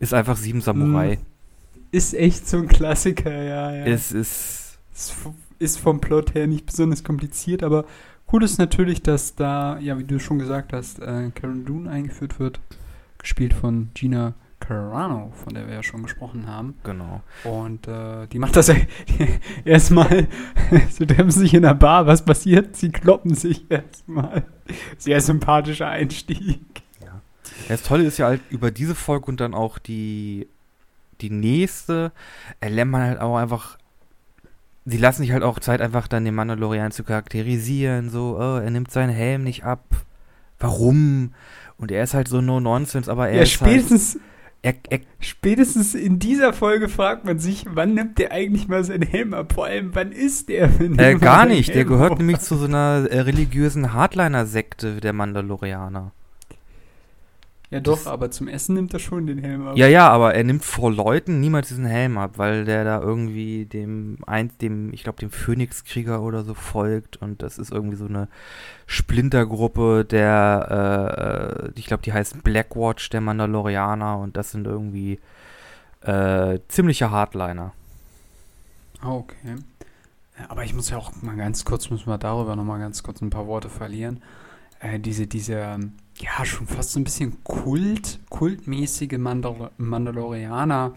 Ist 0.00 0.14
einfach 0.14 0.36
sieben 0.36 0.60
Samurai. 0.60 1.16
Hm. 1.16 1.22
Ist 1.92 2.14
echt 2.14 2.48
so 2.48 2.58
ein 2.58 2.66
Klassiker, 2.66 3.30
ja, 3.30 3.72
ja. 3.72 3.84
Es 3.86 4.12
ist. 4.12 4.78
Es 4.92 5.14
ist 5.58 5.78
vom 5.78 6.00
Plot 6.00 6.34
her 6.34 6.46
nicht 6.46 6.66
besonders 6.66 7.04
kompliziert, 7.04 7.62
aber 7.62 7.84
cool 8.32 8.42
ist 8.42 8.58
natürlich, 8.58 9.02
dass 9.02 9.34
da, 9.34 9.78
ja, 9.78 9.98
wie 9.98 10.04
du 10.04 10.18
schon 10.18 10.38
gesagt 10.38 10.72
hast, 10.72 11.00
äh, 11.00 11.30
Karen 11.34 11.64
Dune 11.64 11.88
eingeführt 11.88 12.38
wird, 12.38 12.60
gespielt 13.18 13.54
von 13.54 13.90
Gina 13.94 14.34
Carano, 14.66 15.32
von 15.44 15.54
der 15.54 15.66
wir 15.68 15.74
ja 15.74 15.82
schon 15.82 16.02
gesprochen 16.02 16.46
haben. 16.46 16.74
Genau. 16.82 17.22
Und 17.44 17.86
äh, 17.86 18.26
die 18.26 18.38
macht 18.38 18.56
das 18.56 18.68
ja 18.68 18.74
erstmal, 19.64 20.26
sie 20.90 21.06
treffen 21.06 21.30
sich 21.30 21.54
in 21.54 21.62
der 21.62 21.74
Bar, 21.74 22.06
was 22.06 22.24
passiert? 22.24 22.76
Sie 22.76 22.90
kloppen 22.90 23.34
sich 23.34 23.70
erstmal. 23.70 24.44
Sehr 24.98 25.20
sympathischer 25.20 25.88
Einstieg. 25.88 26.60
Ja. 27.00 27.20
Das 27.68 27.82
Tolle 27.82 28.04
ist 28.04 28.18
ja 28.18 28.26
halt 28.26 28.40
über 28.50 28.70
diese 28.70 28.94
Folge 28.94 29.26
und 29.26 29.40
dann 29.40 29.54
auch 29.54 29.78
die, 29.78 30.48
die 31.20 31.30
nächste, 31.30 32.12
erlernt 32.60 32.90
man 32.90 33.02
halt 33.02 33.20
auch 33.20 33.36
einfach 33.36 33.78
sie 34.86 34.98
lassen 34.98 35.22
sich 35.22 35.32
halt 35.32 35.42
auch 35.42 35.58
Zeit, 35.58 35.80
einfach 35.80 36.08
dann 36.08 36.24
den 36.24 36.34
Mandalorian 36.34 36.92
zu 36.92 37.04
charakterisieren. 37.04 38.08
So, 38.08 38.38
oh, 38.38 38.58
er 38.58 38.70
nimmt 38.70 38.90
seinen 38.90 39.12
Helm 39.12 39.42
nicht 39.42 39.64
ab. 39.64 39.82
Warum? 40.58 41.34
Und 41.76 41.90
er 41.90 42.04
ist 42.04 42.14
halt 42.14 42.28
so 42.28 42.40
no 42.40 42.60
nonsense, 42.60 43.10
aber 43.10 43.28
er 43.28 43.36
ja, 43.36 43.42
ist 43.42 43.50
spätestens, 43.50 44.14
halt, 44.14 44.22
er, 44.66 44.74
er, 44.90 45.00
spätestens 45.20 45.94
in 45.94 46.18
dieser 46.18 46.52
Folge 46.52 46.88
fragt 46.88 47.24
man 47.24 47.38
sich, 47.38 47.64
wann 47.68 47.94
nimmt 47.94 48.18
der 48.18 48.32
eigentlich 48.32 48.66
mal 48.66 48.82
seinen 48.82 49.02
Helm 49.02 49.32
ab? 49.32 49.52
Vor 49.52 49.66
allem, 49.66 49.94
wann 49.94 50.10
ist 50.10 50.48
der? 50.48 50.68
Äh, 50.80 51.14
gar 51.14 51.46
nicht. 51.46 51.72
Der 51.72 51.84
gehört 51.84 52.12
auf. 52.12 52.18
nämlich 52.18 52.40
zu 52.40 52.56
so 52.56 52.64
einer 52.64 53.06
äh, 53.08 53.20
religiösen 53.20 53.92
Hardliner-Sekte 53.92 54.96
der 54.96 55.12
Mandalorianer. 55.12 56.12
Ja 57.70 57.80
doch, 57.80 57.96
das, 57.96 58.06
aber 58.06 58.30
zum 58.30 58.46
Essen 58.46 58.76
nimmt 58.76 58.94
er 58.94 59.00
schon 59.00 59.26
den 59.26 59.38
Helm 59.38 59.66
ab. 59.66 59.76
Ja, 59.76 59.88
ja, 59.88 60.08
aber 60.08 60.34
er 60.34 60.44
nimmt 60.44 60.64
vor 60.64 60.92
Leuten 60.92 61.40
niemals 61.40 61.68
diesen 61.68 61.84
Helm 61.84 62.16
ab, 62.16 62.34
weil 62.36 62.64
der 62.64 62.84
da 62.84 63.00
irgendwie 63.00 63.64
dem, 63.64 64.18
ein, 64.26 64.52
dem 64.60 64.92
ich 64.92 65.02
glaube, 65.02 65.18
dem 65.18 65.30
Phönixkrieger 65.30 66.22
oder 66.22 66.44
so 66.44 66.54
folgt 66.54 67.16
und 67.16 67.42
das 67.42 67.58
ist 67.58 67.72
irgendwie 67.72 67.96
so 67.96 68.06
eine 68.06 68.28
Splintergruppe 68.86 70.04
der, 70.04 71.64
äh, 71.66 71.78
ich 71.78 71.86
glaube, 71.86 72.04
die 72.04 72.12
heißt 72.12 72.44
Blackwatch, 72.44 73.10
der 73.10 73.20
Mandalorianer 73.20 74.18
und 74.18 74.36
das 74.36 74.52
sind 74.52 74.66
irgendwie 74.66 75.18
äh, 76.02 76.60
ziemliche 76.68 77.10
Hardliner. 77.10 77.72
Ah, 79.00 79.12
okay. 79.12 79.56
Aber 80.48 80.64
ich 80.64 80.72
muss 80.72 80.90
ja 80.90 80.98
auch 80.98 81.10
mal 81.22 81.36
ganz 81.36 81.64
kurz, 81.64 81.90
müssen 81.90 82.06
wir 82.06 82.18
darüber 82.18 82.54
noch 82.54 82.64
mal 82.64 82.78
ganz 82.78 83.02
kurz 83.02 83.20
ein 83.22 83.30
paar 83.30 83.48
Worte 83.48 83.68
verlieren. 83.68 84.22
Äh, 84.78 85.00
diese, 85.00 85.26
diese, 85.26 85.54
ähm, 85.54 85.94
ja, 86.20 86.44
schon 86.44 86.66
fast 86.66 86.92
so 86.92 87.00
ein 87.00 87.04
bisschen 87.04 87.42
Kult, 87.44 88.20
kultmäßige 88.30 89.18
Mandal 89.18 89.70
Mandalorianer, 89.76 90.94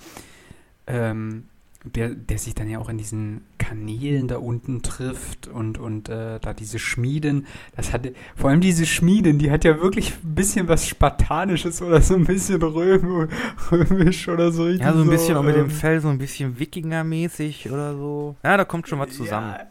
ähm, 0.87 1.45
der, 1.83 2.09
der 2.09 2.37
sich 2.37 2.55
dann 2.55 2.69
ja 2.69 2.79
auch 2.79 2.89
in 2.89 2.97
diesen 2.97 3.45
Kanälen 3.57 4.27
da 4.27 4.37
unten 4.37 4.81
trifft 4.81 5.47
und, 5.47 5.77
und 5.77 6.09
äh, 6.09 6.39
da 6.39 6.53
diese 6.53 6.77
Schmieden, 6.77 7.47
das 7.75 7.93
hatte, 7.93 8.13
vor 8.35 8.49
allem 8.49 8.59
diese 8.59 8.85
Schmieden, 8.85 9.39
die 9.39 9.49
hat 9.49 9.63
ja 9.63 9.79
wirklich 9.81 10.13
ein 10.23 10.35
bisschen 10.35 10.67
was 10.67 10.87
Spartanisches 10.87 11.81
oder 11.81 12.01
so 12.01 12.15
ein 12.15 12.25
bisschen 12.25 12.61
Röm, 12.61 13.29
römisch 13.71 14.27
oder 14.27 14.51
so. 14.51 14.67
Ja, 14.67 14.93
so 14.93 15.03
ein 15.03 15.09
bisschen 15.09 15.35
so, 15.35 15.39
auch 15.39 15.43
mit 15.43 15.55
dem 15.55 15.65
ähm, 15.65 15.69
Fell, 15.69 16.01
so 16.01 16.09
ein 16.09 16.17
bisschen 16.17 16.59
Wikingermäßig 16.59 17.69
oder 17.71 17.93
so. 17.95 18.35
Ja, 18.43 18.57
da 18.57 18.65
kommt 18.65 18.87
schon 18.87 18.99
was 18.99 19.11
zusammen. 19.11 19.51
Ja, 19.51 19.67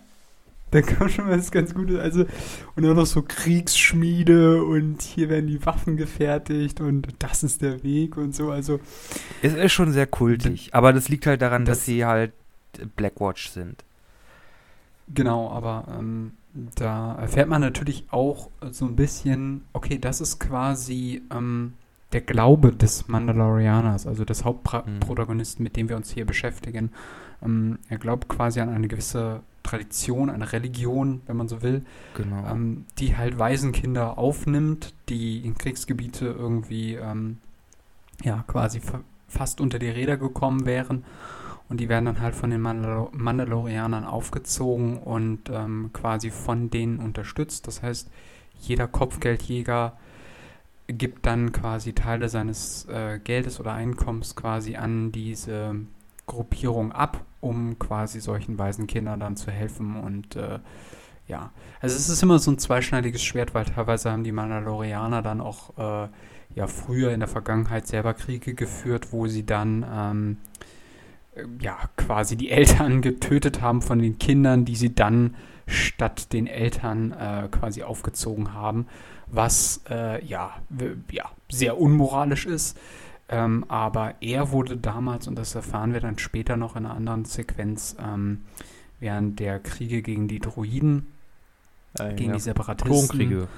da 0.70 0.82
kam 0.82 1.08
schon 1.08 1.28
was 1.28 1.50
ganz 1.50 1.74
Gutes. 1.74 1.98
Also, 1.98 2.24
und 2.76 2.82
dann 2.82 2.96
noch 2.96 3.06
so 3.06 3.22
Kriegsschmiede 3.22 4.62
und 4.62 5.02
hier 5.02 5.28
werden 5.28 5.46
die 5.46 5.64
Waffen 5.64 5.96
gefertigt 5.96 6.80
und 6.80 7.08
das 7.18 7.42
ist 7.42 7.62
der 7.62 7.82
Weg 7.82 8.16
und 8.16 8.34
so. 8.34 8.50
Also. 8.50 8.80
Es 9.42 9.54
ist 9.54 9.72
schon 9.72 9.92
sehr 9.92 10.06
kultig, 10.06 10.74
aber 10.74 10.92
das 10.92 11.08
liegt 11.08 11.26
halt 11.26 11.42
daran, 11.42 11.64
das, 11.64 11.78
dass 11.78 11.86
sie 11.86 12.04
halt 12.04 12.32
Blackwatch 12.96 13.48
sind. 13.48 13.84
Genau, 15.14 15.50
aber 15.50 15.84
ähm, 15.98 16.32
da 16.74 17.14
erfährt 17.14 17.48
man 17.48 17.60
natürlich 17.60 18.04
auch 18.10 18.50
so 18.70 18.84
ein 18.84 18.96
bisschen, 18.96 19.64
okay, 19.72 19.98
das 19.98 20.20
ist 20.20 20.38
quasi 20.38 21.22
ähm, 21.34 21.74
der 22.12 22.20
Glaube 22.20 22.72
des 22.72 23.08
Mandalorianers, 23.08 24.06
also 24.06 24.24
des 24.24 24.44
Hauptprotagonisten, 24.44 25.62
mhm. 25.62 25.64
mit 25.64 25.76
dem 25.76 25.88
wir 25.88 25.96
uns 25.96 26.10
hier 26.10 26.24
beschäftigen. 26.24 26.90
Ähm, 27.42 27.78
er 27.88 27.98
glaubt 27.98 28.28
quasi 28.28 28.60
an 28.60 28.68
eine 28.68 28.88
gewisse 28.88 29.40
Tradition, 29.68 30.30
eine 30.30 30.50
Religion, 30.52 31.20
wenn 31.26 31.36
man 31.36 31.48
so 31.48 31.62
will, 31.62 31.84
genau. 32.14 32.46
ähm, 32.50 32.86
die 32.98 33.16
halt 33.16 33.38
Waisenkinder 33.38 34.16
aufnimmt, 34.16 34.94
die 35.08 35.44
in 35.44 35.56
Kriegsgebiete 35.58 36.26
irgendwie 36.26 36.94
ähm, 36.94 37.38
ja 38.24 38.44
quasi 38.46 38.80
fa 38.80 39.00
fast 39.30 39.60
unter 39.60 39.78
die 39.78 39.90
Räder 39.90 40.16
gekommen 40.16 40.64
wären. 40.64 41.04
Und 41.68 41.80
die 41.80 41.90
werden 41.90 42.06
dann 42.06 42.20
halt 42.20 42.34
von 42.34 42.48
den 42.48 42.62
Mandal 42.62 43.08
Mandalorianern 43.12 44.04
aufgezogen 44.04 44.96
und 44.96 45.50
ähm, 45.50 45.90
quasi 45.92 46.30
von 46.30 46.70
denen 46.70 46.98
unterstützt. 46.98 47.66
Das 47.66 47.82
heißt, 47.82 48.10
jeder 48.58 48.88
Kopfgeldjäger 48.88 49.98
gibt 50.86 51.26
dann 51.26 51.52
quasi 51.52 51.92
Teile 51.92 52.30
seines 52.30 52.86
äh, 52.86 53.20
Geldes 53.22 53.60
oder 53.60 53.74
Einkommens 53.74 54.34
quasi 54.34 54.76
an 54.76 55.12
diese 55.12 55.74
Gruppierung 56.26 56.92
ab, 56.92 57.22
um 57.40 57.78
quasi 57.78 58.20
solchen 58.20 58.58
weisen 58.58 58.86
Kindern 58.86 59.20
dann 59.20 59.36
zu 59.36 59.50
helfen. 59.50 59.96
Und 59.96 60.36
äh, 60.36 60.58
ja, 61.26 61.50
also 61.80 61.94
es 61.96 62.08
ist 62.08 62.22
immer 62.22 62.38
so 62.38 62.50
ein 62.50 62.58
zweischneidiges 62.58 63.22
Schwert, 63.22 63.54
weil 63.54 63.66
teilweise 63.66 64.10
haben 64.10 64.24
die 64.24 64.32
Mandalorianer 64.32 65.22
dann 65.22 65.40
auch 65.40 65.76
äh, 65.78 66.08
ja 66.54 66.66
früher 66.66 67.12
in 67.12 67.20
der 67.20 67.28
Vergangenheit 67.28 67.86
selber 67.86 68.14
Kriege 68.14 68.54
geführt, 68.54 69.12
wo 69.12 69.26
sie 69.26 69.44
dann 69.44 69.86
ähm, 69.90 70.36
äh, 71.36 71.44
ja 71.60 71.76
quasi 71.96 72.36
die 72.36 72.50
Eltern 72.50 73.02
getötet 73.02 73.60
haben 73.60 73.82
von 73.82 73.98
den 73.98 74.18
Kindern, 74.18 74.64
die 74.64 74.76
sie 74.76 74.94
dann 74.94 75.36
statt 75.66 76.32
den 76.32 76.46
Eltern 76.46 77.12
äh, 77.12 77.48
quasi 77.50 77.82
aufgezogen 77.82 78.54
haben, 78.54 78.86
was 79.26 79.82
äh, 79.90 80.24
ja, 80.24 80.54
ja 81.10 81.30
sehr 81.50 81.78
unmoralisch 81.78 82.46
ist. 82.46 82.78
Ähm, 83.28 83.64
aber 83.68 84.14
er 84.20 84.50
wurde 84.52 84.76
damals, 84.76 85.28
und 85.28 85.36
das 85.36 85.54
erfahren 85.54 85.92
wir 85.92 86.00
dann 86.00 86.18
später 86.18 86.56
noch 86.56 86.76
in 86.76 86.86
einer 86.86 86.94
anderen 86.94 87.24
Sequenz, 87.24 87.96
ähm, 88.02 88.44
während 89.00 89.38
der 89.38 89.60
Kriege 89.60 90.02
gegen 90.02 90.28
die 90.28 90.40
Druiden, 90.40 91.06
äh, 91.98 92.14
gegen 92.14 92.30
ja. 92.30 92.36
die 92.36 92.42
Separatisten. 92.42 92.94
Klonkriege. 92.94 93.48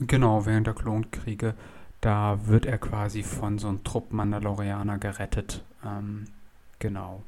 Genau, 0.00 0.46
während 0.46 0.66
der 0.66 0.74
Klonkriege, 0.74 1.54
da 2.00 2.46
wird 2.46 2.66
er 2.66 2.78
quasi 2.78 3.22
von 3.22 3.58
so 3.58 3.68
einem 3.68 3.84
Trupp 3.84 4.12
Mandalorianer 4.12 4.98
gerettet. 4.98 5.62
Ähm, 5.84 6.26
genau. 6.78 7.22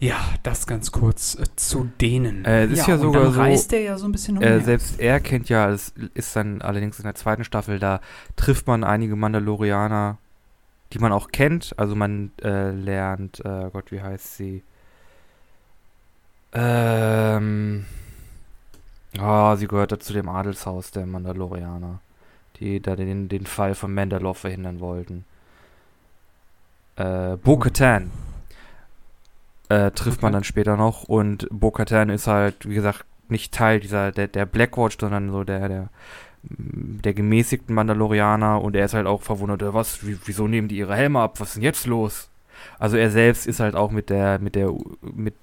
Ja, 0.00 0.16
das 0.42 0.66
ganz 0.66 0.92
kurz 0.92 1.34
äh, 1.34 1.44
zu 1.56 1.90
denen. 2.00 2.46
Äh, 2.46 2.64
es 2.64 2.72
ist 2.72 2.86
ja, 2.86 2.94
ja 2.94 2.98
sogar 2.98 3.24
dann 3.24 3.32
so. 3.34 3.40
reist 3.40 3.70
er 3.74 3.80
ja 3.82 3.98
so 3.98 4.06
ein 4.06 4.12
bisschen 4.12 4.40
äh, 4.40 4.60
Selbst 4.60 4.98
er 4.98 5.20
kennt 5.20 5.50
ja, 5.50 5.68
es 5.68 5.92
ist 6.14 6.34
dann 6.34 6.62
allerdings 6.62 6.98
in 6.98 7.04
der 7.04 7.14
zweiten 7.14 7.44
Staffel, 7.44 7.78
da 7.78 8.00
trifft 8.34 8.66
man 8.66 8.82
einige 8.82 9.14
Mandalorianer, 9.14 10.16
die 10.94 10.98
man 11.00 11.12
auch 11.12 11.28
kennt. 11.28 11.74
Also 11.76 11.94
man 11.96 12.32
äh, 12.42 12.70
lernt, 12.70 13.44
äh, 13.44 13.68
Gott, 13.70 13.92
wie 13.92 14.00
heißt 14.00 14.36
sie? 14.36 14.62
Ähm. 16.52 17.84
Oh, 19.20 19.54
sie 19.56 19.68
gehört 19.68 19.92
da 19.92 20.00
zu 20.00 20.14
dem 20.14 20.30
Adelshaus 20.30 20.92
der 20.92 21.04
Mandalorianer, 21.04 22.00
die 22.58 22.80
da 22.80 22.96
den, 22.96 23.28
den 23.28 23.44
Fall 23.44 23.74
von 23.74 23.92
Mandalore 23.92 24.34
verhindern 24.34 24.80
wollten. 24.80 25.26
Äh, 26.96 27.36
Bo-Katan 27.36 28.10
äh, 29.70 29.92
trifft 29.92 30.18
okay. 30.18 30.26
man 30.26 30.32
dann 30.34 30.44
später 30.44 30.76
noch. 30.76 31.04
Und 31.04 31.48
Bo-Katan 31.50 32.10
ist 32.10 32.26
halt, 32.26 32.68
wie 32.68 32.74
gesagt, 32.74 33.04
nicht 33.28 33.54
Teil 33.54 33.80
dieser, 33.80 34.10
der, 34.10 34.26
der 34.28 34.44
Blackwatch, 34.44 34.98
sondern 35.00 35.30
so 35.30 35.44
der, 35.44 35.68
der, 35.68 35.88
der 36.42 37.14
gemäßigten 37.14 37.74
Mandalorianer. 37.74 38.60
Und 38.60 38.74
er 38.74 38.84
ist 38.84 38.94
halt 38.94 39.06
auch 39.06 39.22
verwundert, 39.22 39.62
äh, 39.62 39.72
was, 39.72 40.00
wieso 40.02 40.48
nehmen 40.48 40.68
die 40.68 40.76
ihre 40.76 40.96
Helme 40.96 41.20
ab? 41.20 41.40
Was 41.40 41.50
ist 41.50 41.54
denn 41.54 41.62
jetzt 41.62 41.86
los? 41.86 42.28
Also 42.78 42.96
er 42.96 43.10
selbst 43.10 43.46
ist 43.46 43.60
halt 43.60 43.76
auch 43.76 43.90
mit 43.90 44.10
der, 44.10 44.40
mit 44.40 44.56
der, 44.56 44.74
mit 45.00 45.34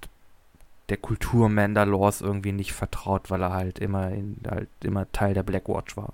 der 0.89 0.97
Kultur 0.97 1.49
Mandalors 1.49 2.21
irgendwie 2.21 2.51
nicht 2.51 2.73
vertraut, 2.73 3.31
weil 3.31 3.41
er 3.41 3.53
halt 3.53 3.79
immer 3.79 4.11
in, 4.11 4.37
halt 4.47 4.69
immer 4.83 5.09
Teil 5.13 5.33
der 5.33 5.43
Blackwatch 5.43 5.95
war. 5.97 6.13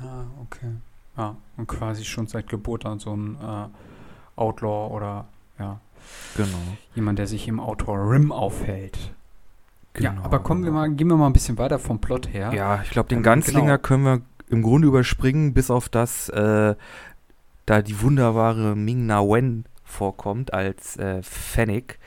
Ah, 0.00 0.24
okay. 0.42 0.72
Ja, 1.16 1.36
und 1.56 1.66
quasi 1.66 2.04
schon 2.04 2.26
seit 2.26 2.48
Geburt 2.48 2.86
an 2.86 2.98
so 2.98 3.14
ein 3.14 3.36
äh, 3.36 4.40
Outlaw 4.40 4.94
oder 4.94 5.26
ja, 5.58 5.80
Genau. 6.36 6.58
Jemand, 6.94 7.18
der 7.18 7.26
sich 7.26 7.48
im 7.48 7.60
Autor 7.60 8.10
Rim 8.10 8.32
aufhält. 8.32 9.12
Genau, 9.94 10.12
ja, 10.12 10.24
aber 10.24 10.38
kommen 10.40 10.64
wir 10.64 10.70
mal, 10.70 10.88
gehen 10.90 11.08
wir 11.08 11.16
mal 11.16 11.26
ein 11.26 11.32
bisschen 11.32 11.58
weiter 11.58 11.78
vom 11.78 12.00
Plot 12.00 12.32
her. 12.32 12.52
Ja, 12.54 12.80
ich 12.82 12.90
glaube, 12.90 13.08
den 13.08 13.18
ähm, 13.18 13.24
Ganzlinger 13.24 13.78
genau. 13.78 13.78
können 13.78 14.04
wir 14.04 14.20
im 14.48 14.62
Grunde 14.62 14.88
überspringen, 14.88 15.54
bis 15.54 15.70
auf 15.70 15.88
das, 15.88 16.28
äh, 16.28 16.74
da 17.66 17.82
die 17.82 18.00
wunderbare 18.00 18.76
Ming 18.76 19.06
Na 19.06 19.22
Wen 19.22 19.64
vorkommt 19.84 20.54
als 20.54 20.96
äh, 20.96 21.22
Fennec. 21.22 21.98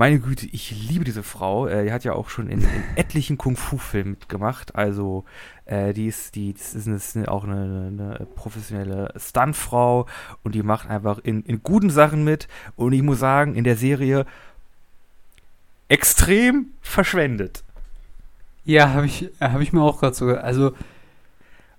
Meine 0.00 0.18
Güte, 0.18 0.46
ich 0.46 0.70
liebe 0.88 1.04
diese 1.04 1.22
Frau. 1.22 1.66
Äh, 1.66 1.84
die 1.84 1.92
hat 1.92 2.04
ja 2.04 2.14
auch 2.14 2.30
schon 2.30 2.48
in, 2.48 2.62
in 2.62 2.82
etlichen 2.96 3.36
Kung-Fu-Filmen 3.36 4.12
mitgemacht. 4.12 4.74
Also, 4.74 5.26
äh, 5.66 5.92
die 5.92 6.06
ist, 6.06 6.36
die, 6.36 6.54
das 6.54 6.74
ist, 6.74 7.16
eine, 7.18 7.30
auch 7.30 7.44
eine, 7.44 7.88
eine 7.88 8.26
professionelle 8.34 9.12
Stuntfrau 9.16 10.06
und 10.42 10.54
die 10.54 10.62
macht 10.62 10.88
einfach 10.88 11.18
in, 11.18 11.42
in 11.42 11.62
guten 11.62 11.90
Sachen 11.90 12.24
mit. 12.24 12.48
Und 12.76 12.94
ich 12.94 13.02
muss 13.02 13.18
sagen, 13.18 13.54
in 13.54 13.64
der 13.64 13.76
Serie 13.76 14.24
extrem 15.88 16.68
verschwendet. 16.80 17.62
Ja, 18.64 18.94
habe 18.94 19.04
ich, 19.04 19.28
hab 19.38 19.60
ich 19.60 19.74
mir 19.74 19.82
auch 19.82 20.00
gerade 20.00 20.16
so. 20.16 20.28
Also, 20.28 20.72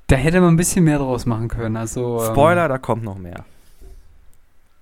da 0.05 0.15
hätte 0.15 0.41
man 0.41 0.53
ein 0.53 0.57
bisschen 0.57 0.83
mehr 0.83 0.99
draus 0.99 1.25
machen 1.25 1.47
können. 1.47 1.75
Also, 1.75 2.21
ähm, 2.21 2.31
Spoiler, 2.33 2.65
ähm, 2.65 2.69
da 2.69 2.77
kommt 2.77 3.03
noch 3.03 3.17
mehr. 3.17 3.45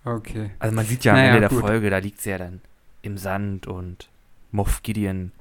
Okay. 0.03 0.51
Also, 0.59 0.75
man 0.75 0.85
sieht 0.85 1.05
ja 1.05 1.13
am 1.13 1.19
naja, 1.19 1.29
Ende 1.29 1.39
der 1.39 1.49
gut. 1.51 1.61
Folge, 1.61 1.89
da 1.89 1.99
liegt 1.99 2.19
sie 2.19 2.31
ja 2.31 2.37
dann 2.37 2.59
im 3.01 3.17
Sand 3.17 3.67
und 3.67 4.09
Moff 4.51 4.83
Gideon 4.83 5.31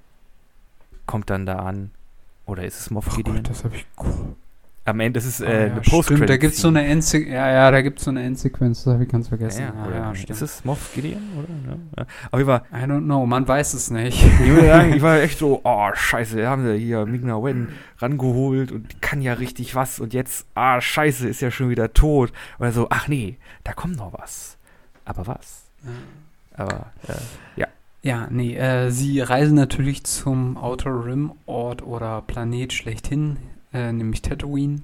kommt 1.06 1.30
dann 1.30 1.46
da 1.46 1.56
an. 1.56 1.90
Oder 2.46 2.64
ist 2.64 2.80
es 2.80 2.90
Moff 2.90 3.08
oh 3.10 3.16
Gideon? 3.16 3.36
Gott, 3.36 3.50
das 3.50 3.64
habe 3.64 3.76
ich. 3.76 3.86
Am 4.84 5.00
Ende 5.00 5.18
ist 5.18 5.26
es 5.26 5.40
äh, 5.40 5.44
oh, 5.44 5.48
ja, 5.48 5.72
eine 5.72 5.80
post 5.82 6.10
Da 6.10 6.36
gibt 6.38 6.54
es 6.54 6.62
so 6.62 6.68
eine 6.68 6.82
Endsequenz. 6.86 7.34
Ja, 7.34 7.50
ja, 7.50 7.70
da 7.70 7.82
gibt 7.82 7.98
es 7.98 8.06
so 8.06 8.10
eine 8.10 8.22
Endsequenz, 8.22 8.84
das 8.84 8.94
habe 8.94 9.04
ich 9.04 9.10
ganz 9.10 9.28
vergessen. 9.28 9.60
Ja, 9.60 9.90
ja, 9.90 10.12
ja 10.12 10.12
ist 10.12 10.40
es 10.40 10.64
Moff 10.64 10.94
Gideon? 10.94 11.20
Oder? 11.36 11.76
Ja. 11.98 12.06
Aber 12.30 12.40
ich 12.40 12.46
war. 12.46 12.64
I 12.72 12.86
don't 12.86 13.04
know, 13.04 13.26
man 13.26 13.46
weiß 13.46 13.74
es 13.74 13.90
nicht. 13.90 14.24
ich, 14.24 14.64
sagen, 14.66 14.94
ich 14.94 15.02
war 15.02 15.20
echt 15.20 15.38
so, 15.38 15.60
oh, 15.62 15.90
scheiße, 15.92 16.38
da 16.38 16.48
haben 16.48 16.64
sie 16.64 16.78
hier 16.78 17.04
Migna 17.04 17.42
Wen 17.42 17.68
rangeholt 17.98 18.72
und 18.72 18.90
die 18.90 18.98
kann 19.00 19.20
ja 19.20 19.34
richtig 19.34 19.74
was 19.74 20.00
und 20.00 20.14
jetzt, 20.14 20.46
ah, 20.54 20.80
scheiße, 20.80 21.28
ist 21.28 21.42
ja 21.42 21.50
schon 21.50 21.68
wieder 21.68 21.92
tot. 21.92 22.32
Oder 22.58 22.72
so, 22.72 22.86
ach 22.88 23.08
nee, 23.08 23.36
da 23.64 23.74
kommt 23.74 23.96
noch 23.96 24.14
was. 24.14 24.56
Aber 25.04 25.26
was? 25.26 25.64
Aber, 26.58 26.92
äh, 27.06 27.60
ja. 27.60 27.66
Ja, 28.02 28.28
nee, 28.30 28.54
äh, 28.54 28.90
sie 28.90 29.20
reisen 29.20 29.56
natürlich 29.56 30.04
zum 30.04 30.56
Outer 30.56 31.04
Rim 31.04 31.32
Ort 31.46 31.82
oder 31.82 32.22
Planet 32.22 32.72
schlechthin, 32.72 33.38
äh, 33.72 33.92
nämlich 33.92 34.22
Tatooine. 34.22 34.82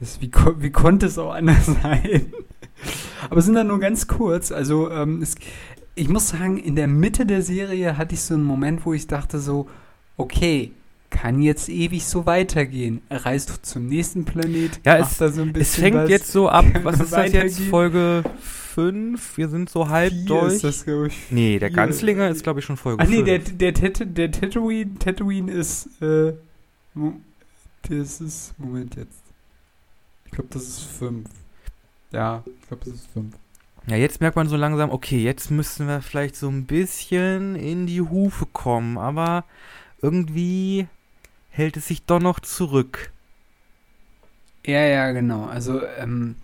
Das, 0.00 0.20
wie, 0.20 0.30
wie 0.58 0.70
konnte 0.70 1.06
es 1.06 1.18
auch 1.18 1.32
anders 1.32 1.66
sein? 1.82 2.32
Aber 3.30 3.40
sind 3.40 3.54
dann 3.54 3.68
nur 3.68 3.80
ganz 3.80 4.06
kurz. 4.06 4.52
Also, 4.52 4.90
ähm, 4.90 5.22
es, 5.22 5.36
ich 5.94 6.08
muss 6.08 6.28
sagen, 6.28 6.58
in 6.58 6.76
der 6.76 6.88
Mitte 6.88 7.26
der 7.26 7.42
Serie 7.42 7.96
hatte 7.96 8.14
ich 8.14 8.22
so 8.22 8.34
einen 8.34 8.44
Moment, 8.44 8.84
wo 8.84 8.92
ich 8.92 9.06
dachte 9.06 9.38
so, 9.38 9.68
okay, 10.16 10.72
kann 11.10 11.42
jetzt 11.42 11.68
ewig 11.68 12.04
so 12.06 12.26
weitergehen. 12.26 13.02
Reist 13.10 13.50
du 13.50 13.54
zum 13.62 13.86
nächsten 13.86 14.24
Planet? 14.24 14.80
Ja, 14.84 14.96
es, 14.98 15.18
so 15.18 15.46
es 15.54 15.76
fängt 15.76 16.08
jetzt 16.08 16.32
so 16.32 16.48
ab. 16.48 16.64
Was 16.82 17.00
ist 17.00 17.12
das 17.12 17.32
jetzt? 17.32 17.60
Folge 17.60 18.24
fünf. 18.74 19.36
Wir 19.36 19.48
sind 19.48 19.68
so 19.70 19.88
halb 19.88 20.12
Vier 20.12 20.24
durch. 20.24 20.54
ist 20.54 20.64
das, 20.64 20.84
glaube 20.84 21.08
ich. 21.08 21.30
nee, 21.30 21.58
der. 21.58 21.70
Ganzlinger 21.70 22.28
ist, 22.28 22.42
glaube 22.42 22.60
ich, 22.60 22.66
schon 22.66 22.76
Folge 22.76 23.02
Ah, 23.02 23.06
nee, 23.06 23.22
der, 23.22 23.38
der, 23.38 23.74
Tat- 23.74 24.16
der 24.16 24.30
Tatooine, 24.30 24.98
Tatooine 24.98 25.50
ist, 25.52 25.88
äh, 26.02 26.32
das 27.88 28.20
ist, 28.20 28.54
Moment 28.58 28.96
jetzt. 28.96 29.20
Ich 30.26 30.32
glaube, 30.32 30.48
das 30.52 30.62
ist 30.62 30.80
fünf. 30.82 31.28
Ja, 32.10 32.42
ich 32.46 32.68
glaube, 32.68 32.84
das 32.84 32.94
ist 32.94 33.06
fünf. 33.12 33.34
Ja, 33.86 33.96
jetzt 33.96 34.20
merkt 34.20 34.36
man 34.36 34.48
so 34.48 34.56
langsam, 34.56 34.90
okay, 34.90 35.22
jetzt 35.22 35.50
müssen 35.50 35.88
wir 35.88 36.00
vielleicht 36.02 36.36
so 36.36 36.48
ein 36.48 36.66
bisschen 36.66 37.56
in 37.56 37.86
die 37.86 38.00
Hufe 38.00 38.46
kommen, 38.46 38.96
aber 38.96 39.44
irgendwie 40.00 40.86
hält 41.50 41.76
es 41.76 41.88
sich 41.88 42.04
doch 42.04 42.20
noch 42.20 42.38
zurück. 42.40 43.10
Ja, 44.64 44.80
ja, 44.84 45.10
genau. 45.10 45.46
Also, 45.46 45.82
ähm, 45.98 46.36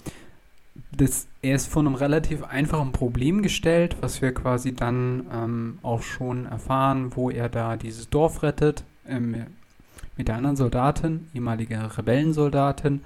das, 0.91 1.29
er 1.41 1.55
ist 1.55 1.69
vor 1.69 1.83
einem 1.83 1.95
relativ 1.95 2.43
einfachen 2.43 2.93
Problem 2.93 3.43
gestellt, 3.43 3.97
was 4.01 4.21
wir 4.23 4.35
quasi 4.35 4.75
dann 4.75 5.27
ähm, 5.33 5.79
auch 5.83 6.03
schon 6.03 6.47
erfahren, 6.47 7.13
wo 7.15 7.31
er 7.31 7.49
da 7.49 7.77
dieses 7.77 8.11
Dorf 8.11 8.43
rettet, 8.43 8.85
ähm, 9.07 9.47
mit 10.17 10.29
der 10.29 10.35
anderen 10.37 10.57
Soldatin, 10.57 11.29
ehemalige 11.33 11.97
Rebellensoldatin. 11.97 13.03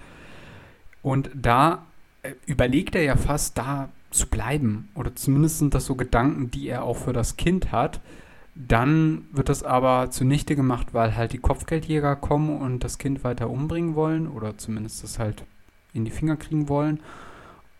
Und 1.02 1.30
da 1.34 1.84
äh, 2.22 2.32
überlegt 2.46 2.94
er 2.94 3.02
ja 3.02 3.16
fast, 3.16 3.58
da 3.58 3.90
zu 4.10 4.26
bleiben. 4.28 4.88
Oder 4.94 5.14
zumindest 5.14 5.58
sind 5.58 5.74
das 5.74 5.84
so 5.84 5.94
Gedanken, 5.94 6.50
die 6.50 6.68
er 6.68 6.84
auch 6.84 6.96
für 6.96 7.12
das 7.12 7.36
Kind 7.36 7.70
hat. 7.70 8.00
Dann 8.54 9.26
wird 9.32 9.48
das 9.48 9.62
aber 9.62 10.10
zunichte 10.10 10.56
gemacht, 10.56 10.88
weil 10.92 11.16
halt 11.16 11.32
die 11.32 11.38
Kopfgeldjäger 11.38 12.16
kommen 12.16 12.60
und 12.60 12.84
das 12.84 12.98
Kind 12.98 13.24
weiter 13.24 13.48
umbringen 13.48 13.94
wollen 13.94 14.28
oder 14.28 14.58
zumindest 14.58 15.02
das 15.02 15.18
halt 15.18 15.44
in 15.94 16.04
die 16.04 16.10
Finger 16.10 16.36
kriegen 16.36 16.68
wollen. 16.68 17.00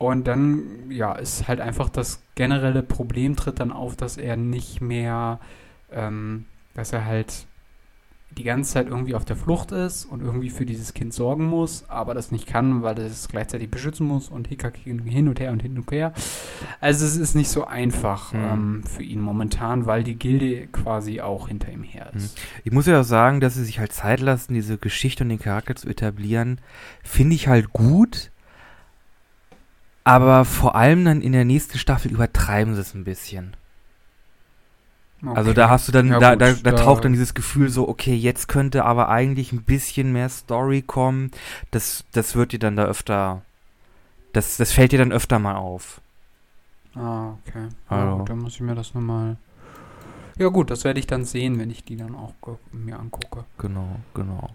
Und 0.03 0.27
dann, 0.27 0.91
ja, 0.91 1.13
ist 1.13 1.47
halt 1.47 1.61
einfach 1.61 1.89
das 1.89 2.23
generelle 2.35 2.83
Problem 2.83 3.37
tritt 3.37 3.61
dann 3.61 3.71
auf, 3.71 3.95
dass 3.95 4.17
er 4.17 4.37
nicht 4.37 4.81
mehr, 4.81 5.39
ähm, 5.93 6.47
dass 6.75 6.93
er 6.93 7.05
halt 7.05 7.47
die 8.37 8.43
ganze 8.45 8.73
Zeit 8.73 8.89
irgendwie 8.89 9.15
auf 9.15 9.27
der 9.27 9.37
Flucht 9.37 9.73
ist 9.73 10.07
und 10.07 10.23
irgendwie 10.23 10.51
für 10.51 10.65
dieses 10.67 10.95
Kind 10.95 11.13
sorgen 11.13 11.45
muss, 11.45 11.85
aber 11.89 12.15
das 12.15 12.33
nicht 12.33 12.47
kann, 12.47 12.83
weil 12.83 12.99
er 12.99 13.07
es 13.07 13.29
gleichzeitig 13.29 13.71
beschützen 13.71 14.07
muss 14.07 14.29
und 14.31 14.49
Hickhack 14.49 14.77
hin 14.77 15.29
und 15.29 15.39
her 15.39 15.53
und 15.53 15.61
hin 15.63 15.77
und 15.77 15.93
her. 15.93 16.15
Also 16.81 17.05
es 17.05 17.17
ist 17.17 17.35
nicht 17.35 17.51
so 17.51 17.67
einfach 17.67 18.33
Mhm. 18.33 18.41
ähm, 18.43 18.83
für 18.85 19.03
ihn 19.05 19.21
momentan, 19.21 19.87
weil 19.87 20.03
die 20.03 20.17
Gilde 20.17 20.67
quasi 20.69 21.21
auch 21.21 21.47
hinter 21.47 21.71
ihm 21.71 21.85
her 21.85 22.11
ist. 22.17 22.41
Ich 22.65 22.73
muss 22.73 22.87
ja 22.87 22.99
auch 23.01 23.05
sagen, 23.05 23.41
dass 23.41 23.55
sie 23.55 23.65
sich 23.65 23.79
halt 23.79 23.93
Zeit 23.93 24.19
lassen, 24.21 24.55
diese 24.55 24.79
Geschichte 24.79 25.23
und 25.23 25.29
den 25.29 25.39
Charakter 25.39 25.77
zu 25.77 25.89
etablieren, 25.89 26.59
finde 27.05 27.37
ich 27.37 27.47
halt 27.47 27.73
gut. 27.73 28.32
Aber 30.05 30.45
vor 30.45 30.75
allem 30.77 31.05
dann 31.05 31.23
in 31.23 31.33
der 31.33 31.45
nächsten 31.45 31.79
Staffel 31.79 32.13
übertreiben 32.13 32.75
sie 32.75 32.81
es 32.81 32.95
ein 32.95 33.05
bisschen. 33.05 33.57
Also 35.35 35.51
Okay. 35.51 35.55
da 35.55 35.71
hast 35.71 35.89
du 35.89 35.93
dann, 35.93 36.09
Ja, 36.11 36.19
da, 36.19 36.33
gut, 36.33 36.41
da, 36.41 36.53
da 36.53 36.73
da- 36.73 36.73
taucht 36.73 37.05
dann 37.05 37.13
dieses 37.13 37.35
Gefühl 37.35 37.69
so, 37.69 37.89
okay, 37.89 38.15
jetzt 38.15 38.49
könnte 38.49 38.85
aber 38.85 39.09
eigentlich 39.09 39.53
ein 39.53 39.63
bisschen 39.63 40.13
mehr 40.13 40.29
Story 40.29 40.83
kommen. 40.83 41.31
Das, 41.71 42.05
das 42.13 42.35
wird 42.37 42.53
dir 42.53 42.59
dann 42.59 42.77
da 42.77 42.85
öfter, 42.85 43.43
das, 44.33 44.57
das 44.59 44.73
fällt 44.73 44.93
dir 44.93 44.99
dann 45.01 45.13
öfter 45.13 45.39
mal 45.39 45.57
auf. 45.57 46.01
Ah, 46.95 47.35
okay. 47.47 47.69
Ja, 47.91 48.07
Also. 48.07 48.19
gut, 48.19 48.29
dann 48.29 48.39
muss 48.39 48.55
ich 48.55 48.61
mir 48.61 48.75
das 48.75 48.95
nochmal. 48.95 49.37
Ja, 50.39 50.49
gut, 50.49 50.71
das 50.71 50.85
werde 50.85 51.01
ich 51.01 51.07
dann 51.07 51.25
sehen, 51.25 51.59
wenn 51.59 51.71
ich 51.71 51.85
die 51.85 51.97
dann 51.97 52.15
auch 52.15 52.35
mir 52.73 52.99
angucke. 52.99 53.45
Genau, 53.59 53.97
genau. 54.15 54.51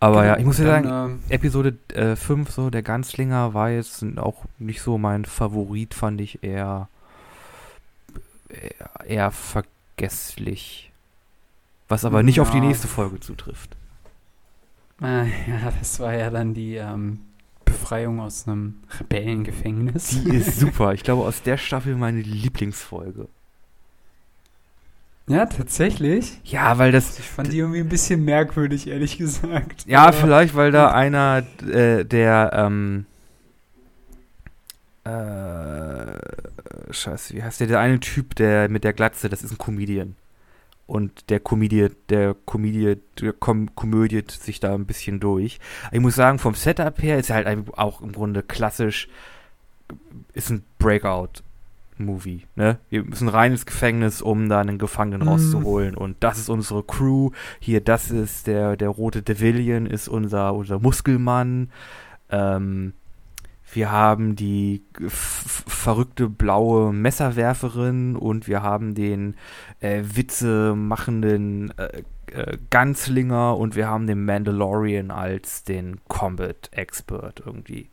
Aber 0.00 0.24
ja, 0.24 0.36
ich 0.38 0.44
muss 0.44 0.58
ja 0.58 0.64
sagen, 0.66 0.88
ähm, 1.12 1.22
Episode 1.28 1.76
äh, 1.92 2.14
5, 2.14 2.50
so, 2.50 2.70
der 2.70 2.82
Ganzlinger 2.82 3.52
war 3.54 3.70
jetzt 3.70 4.04
auch 4.18 4.44
nicht 4.58 4.80
so 4.80 4.96
mein 4.96 5.24
Favorit, 5.24 5.92
fand 5.94 6.20
ich 6.20 6.42
eher, 6.44 6.88
eher, 8.48 9.06
eher 9.06 9.30
vergesslich. 9.32 10.92
Was 11.88 12.04
aber 12.04 12.22
nicht 12.22 12.40
auf 12.40 12.50
die 12.50 12.58
Ja. 12.58 12.64
nächste 12.64 12.86
Folge 12.86 13.18
zutrifft. 13.18 13.76
äh, 15.02 15.26
ja, 15.50 15.72
das 15.78 15.98
war 16.00 16.14
ja 16.14 16.30
dann 16.30 16.54
die 16.54 16.76
ähm, 16.76 17.20
Befreiung 17.64 18.20
aus 18.20 18.46
einem 18.46 18.74
Rebellengefängnis. 19.00 20.10
Die 20.24 20.36
ist 20.36 20.58
super. 20.60 20.92
Ich 20.94 21.02
glaube, 21.02 21.24
aus 21.24 21.42
der 21.42 21.56
Staffel 21.56 21.96
meine 21.96 22.20
Lieblingsfolge. 22.20 23.26
Ja, 25.28 25.46
tatsächlich. 25.46 26.40
Ja, 26.44 26.78
weil 26.78 26.92
das. 26.92 27.18
Ich 27.18 27.24
fand 27.28 27.52
die 27.52 27.58
irgendwie 27.58 27.80
ein 27.80 27.88
bisschen 27.88 28.24
merkwürdig, 28.24 28.86
ehrlich 28.88 29.18
gesagt. 29.18 29.84
Ja, 29.86 30.02
Aber- 30.04 30.12
vielleicht, 30.14 30.54
weil 30.54 30.70
da 30.72 30.90
einer, 30.92 31.44
äh, 31.70 32.04
der, 32.04 32.50
ähm, 32.54 33.06
äh, 35.04 36.92
scheiße, 36.92 37.34
wie 37.34 37.42
heißt 37.42 37.60
der? 37.60 37.66
Der 37.66 37.80
eine 37.80 38.00
Typ, 38.00 38.34
der 38.36 38.68
mit 38.68 38.84
der 38.84 38.92
Glatze, 38.92 39.28
das 39.28 39.42
ist 39.42 39.52
ein 39.52 39.58
Comedian. 39.58 40.16
Und 40.86 41.28
der 41.28 41.40
Comedian, 41.40 41.94
der 42.08 42.34
Comedian, 42.46 43.00
der 43.20 43.34
kom 43.34 43.74
komödiert 43.74 44.30
sich 44.30 44.58
da 44.58 44.74
ein 44.74 44.86
bisschen 44.86 45.20
durch. 45.20 45.58
Ich 45.92 46.00
muss 46.00 46.14
sagen, 46.14 46.38
vom 46.38 46.54
Setup 46.54 47.00
her 47.02 47.18
ist 47.18 47.28
er 47.30 47.36
halt 47.36 47.68
auch 47.76 48.00
im 48.00 48.12
Grunde 48.12 48.42
klassisch, 48.42 49.08
ist 50.32 50.50
ein 50.50 50.64
Breakout-Movie, 51.98 52.42
ne? 52.56 52.78
Wir 52.88 53.04
müssen 53.04 53.28
rein 53.28 53.52
ins 53.52 53.66
Gefängnis, 53.66 54.22
um 54.22 54.48
da 54.48 54.60
einen 54.60 54.78
Gefangenen 54.78 55.22
Mhm. 55.22 55.28
rauszuholen. 55.28 55.94
Und 55.96 56.16
das 56.20 56.38
ist 56.38 56.48
unsere 56.48 56.82
Crew. 56.82 57.30
Hier, 57.60 57.80
das 57.80 58.10
ist 58.10 58.46
der, 58.46 58.76
der 58.76 58.88
rote 58.88 59.22
Devillion, 59.22 59.86
ist 59.86 60.08
unser, 60.08 60.54
unser 60.54 60.78
Muskelmann. 60.78 61.70
Ähm, 62.30 62.92
wir 63.70 63.92
haben 63.92 64.34
die 64.34 64.82
verrückte 65.08 66.28
blaue 66.30 66.92
Messerwerferin 66.92 68.16
und 68.16 68.48
wir 68.48 68.62
haben 68.62 68.94
den 68.94 69.34
äh, 69.80 70.02
Witze 70.04 70.74
machenden 70.74 71.76
äh, 71.76 72.02
äh, 72.32 72.56
Ganzlinger 72.70 73.58
und 73.58 73.76
wir 73.76 73.86
haben 73.88 74.06
den 74.06 74.24
Mandalorian 74.24 75.10
als 75.10 75.64
den 75.64 76.00
Combat 76.08 76.70
Expert 76.72 77.42
irgendwie. 77.44 77.90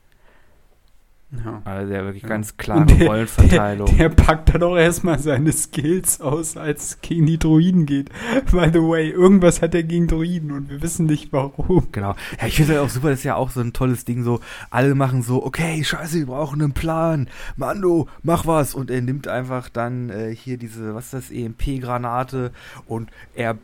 Ja. 1.43 1.61
Also 1.65 1.91
der 1.91 2.03
wirklich 2.05 2.23
Ja. 2.23 2.29
ganz 2.29 2.55
klare 2.57 2.85
der- 2.85 3.07
Rollenverteilung. 3.07 3.97
Der 3.97 4.09
packt 4.09 4.53
dann 4.53 4.63
auch 4.63 4.75
erstmal 4.77 5.19
seine 5.19 5.51
Skills 5.51 6.21
aus, 6.21 6.55
als 6.57 6.83
es 6.85 7.01
gegen 7.01 7.25
die 7.25 7.37
Druiden 7.37 7.85
geht. 7.85 8.09
By 8.51 8.69
the 8.71 8.79
way, 8.79 9.09
irgendwas 9.09 9.61
hat 9.61 9.75
er 9.75 9.83
gegen 9.83 10.07
Druiden 10.07 10.51
und 10.51 10.69
wir 10.69 10.81
wissen 10.81 11.05
nicht 11.05 11.31
warum. 11.33 11.87
Genau. 11.91 12.15
Ja, 12.39 12.47
ich 12.47 12.55
finde 12.55 12.73
das 12.75 12.81
auch 12.83 12.89
super, 12.89 13.09
das 13.09 13.19
ist 13.19 13.25
ja 13.25 13.35
auch 13.35 13.49
so 13.49 13.61
ein 13.61 13.73
tolles 13.73 14.05
Ding, 14.05 14.23
so, 14.23 14.39
alle 14.69 14.95
machen 14.95 15.21
so, 15.21 15.45
okay, 15.45 15.83
scheiße, 15.83 16.17
wir 16.19 16.25
brauchen 16.27 16.61
einen 16.61 16.73
Plan. 16.73 17.27
Mando, 17.55 18.07
mach 18.23 18.45
was. 18.45 18.75
Und 18.75 18.91
er 18.91 19.01
nimmt 19.01 19.27
einfach 19.27 19.69
dann 19.69 20.09
äh, 20.09 20.35
hier 20.35 20.57
diese, 20.57 20.95
was 20.95 21.05
ist 21.05 21.13
das, 21.13 21.31
EMP-Granate 21.31 22.51
und 22.85 23.09
er 23.33 23.57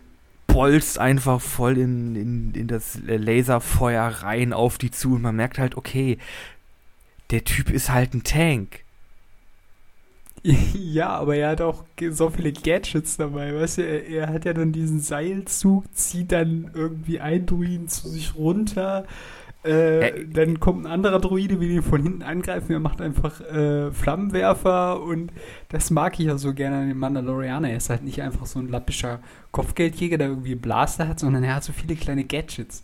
bolzt 0.48 1.00
einfach 1.00 1.40
voll 1.40 1.78
in, 1.78 2.16
in, 2.16 2.52
in 2.54 2.68
das 2.68 3.00
Laserfeuer 3.06 4.04
rein 4.22 4.52
auf 4.52 4.78
die 4.78 4.92
zu 4.92 5.14
und 5.16 5.22
man 5.22 5.36
merkt 5.36 5.58
halt, 5.60 5.78
okay, 5.78 6.18
der 7.32 7.44
Typ 7.44 7.72
ist 7.72 7.90
halt 7.92 8.14
ein 8.14 8.24
Tank. 8.24 8.84
Ja, 10.44 11.10
aber 11.10 11.36
er 11.36 11.50
hat 11.50 11.62
auch 11.62 11.84
so 12.10 12.32
viele 12.32 12.52
Gadgets 12.52 13.18
dabei, 13.18 13.54
weißt 13.54 13.78
du, 13.78 13.82
er, 13.84 14.08
er 14.08 14.28
hat 14.30 14.46
ja 14.46 14.54
dann 14.54 14.72
diesen 14.72 15.00
Seilzug, 15.00 15.84
zieht 15.94 16.32
dann 16.32 16.72
irgendwie 16.74 17.20
ein 17.20 17.46
Druiden 17.46 17.88
zu 17.88 18.10
sich 18.10 18.36
runter, 18.36 19.06
äh, 19.64 20.26
dann 20.26 20.60
kommt 20.60 20.86
ein 20.86 20.92
anderer 20.92 21.20
Druide, 21.20 21.60
will 21.60 21.70
ihn 21.70 21.84
von 21.84 22.02
hinten 22.02 22.24
angreifen, 22.24 22.72
er 22.72 22.80
macht 22.80 23.00
einfach 23.00 23.42
äh, 23.42 23.92
Flammenwerfer 23.92 25.02
und 25.02 25.32
das 25.70 25.92
mag 25.92 26.20
ich 26.20 26.26
ja 26.26 26.38
so 26.40 26.54
gerne 26.54 26.78
an 26.78 26.88
dem 26.88 26.98
Mandalorianer. 26.98 27.70
Er 27.70 27.78
ist 27.78 27.92
halt 27.92 28.04
nicht 28.04 28.24
einfach 28.24 28.48
so 28.48 28.58
ein 28.58 28.70
lappischer 28.70 29.20
Kopfgeldjäger, 29.52 30.18
der 30.18 30.30
irgendwie 30.30 30.56
Blaster 30.56 31.08
hat, 31.08 31.20
sondern 31.20 31.44
er 31.44 31.56
hat 31.56 31.64
so 31.64 31.74
viele 31.74 31.96
kleine 31.96 32.24
Gadgets. 32.24 32.82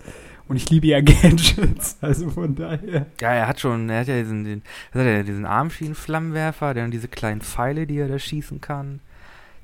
Und 0.47 0.55
ich 0.55 0.69
liebe 0.69 0.87
ja 0.87 1.01
Gadgets, 1.01 1.97
also 2.01 2.29
von 2.29 2.55
daher. 2.55 3.05
Ja, 3.19 3.33
er 3.33 3.47
hat 3.47 3.59
schon, 3.59 3.89
er 3.89 4.01
hat 4.01 4.07
ja 4.07 4.17
diesen, 4.21 4.43
den, 4.45 4.61
hat 4.93 5.01
er, 5.05 5.23
diesen 5.23 5.45
Armschienenflammenwerfer, 5.45 6.73
dann 6.73 6.91
diese 6.91 7.07
kleinen 7.07 7.41
Pfeile, 7.41 7.85
die 7.87 7.97
er 7.97 8.07
da 8.07 8.17
schießen 8.19 8.61
kann. 8.61 8.99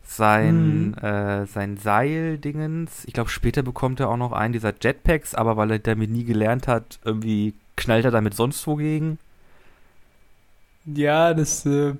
Sein, 0.06 0.88
Mhm. 0.90 0.94
äh, 0.96 1.46
sein 1.46 1.78
Seil-Dingens. 1.78 3.06
Ich 3.06 3.14
glaube, 3.14 3.30
später 3.30 3.64
bekommt 3.64 4.00
er 4.02 4.10
auch 4.10 4.18
noch 4.18 4.34
einen 4.34 4.54
dieser 4.54 4.74
Jetpacks, 4.80 5.34
aber 5.34 5.56
weil 5.58 5.72
er 5.72 5.80
damit 5.80 6.12
nie 6.12 6.26
gelernt 6.26 6.68
hat, 6.68 7.00
irgendwie 7.06 7.54
knallt 7.78 8.06
er 8.06 8.12
damit 8.12 8.34
sonst 8.36 8.68
wogegen. 8.68 9.18
Ja, 10.86 11.34
das 11.34 11.66
äh, 11.66 11.94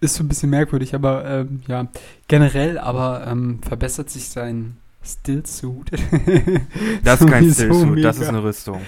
ist 0.00 0.14
so 0.16 0.24
ein 0.24 0.28
bisschen 0.28 0.50
merkwürdig, 0.50 0.94
aber 0.94 1.24
ähm, 1.24 1.62
ja, 1.68 1.86
generell 2.28 2.78
aber 2.78 3.26
ähm, 3.26 3.60
verbessert 3.62 4.10
sich 4.10 4.28
sein 4.28 4.76
Stillsuit. 5.06 5.90
Das 7.04 7.20
ist 7.20 7.28
kein 7.28 7.52
Stillsuit, 7.52 8.04
das 8.04 8.18
ist 8.18 8.28
eine 8.28 8.42
Rüstung. 8.42 8.82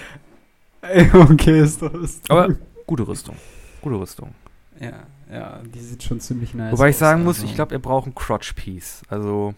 Okay, 1.12 1.60
ist 1.60 1.80
doch 1.82 1.92
Rüstung. 1.92 2.36
Aber 2.36 2.54
gute 2.86 3.06
Rüstung. 3.06 3.36
Gute 3.80 3.98
Rüstung. 4.00 4.34
ja, 4.80 4.92
ja, 5.30 5.60
die 5.62 5.80
sieht 5.80 6.02
schon 6.02 6.20
ziemlich 6.20 6.54
nice 6.54 6.72
Wobei 6.72 6.88
ich 6.88 6.96
aus, 6.96 7.00
sagen 7.00 7.24
muss, 7.24 7.36
also- 7.38 7.46
ich 7.48 7.54
glaube, 7.54 7.74
er 7.74 7.78
braucht 7.78 8.06
ein 8.06 8.14
Crotch-Piece. 8.14 9.02
Also 9.08 9.54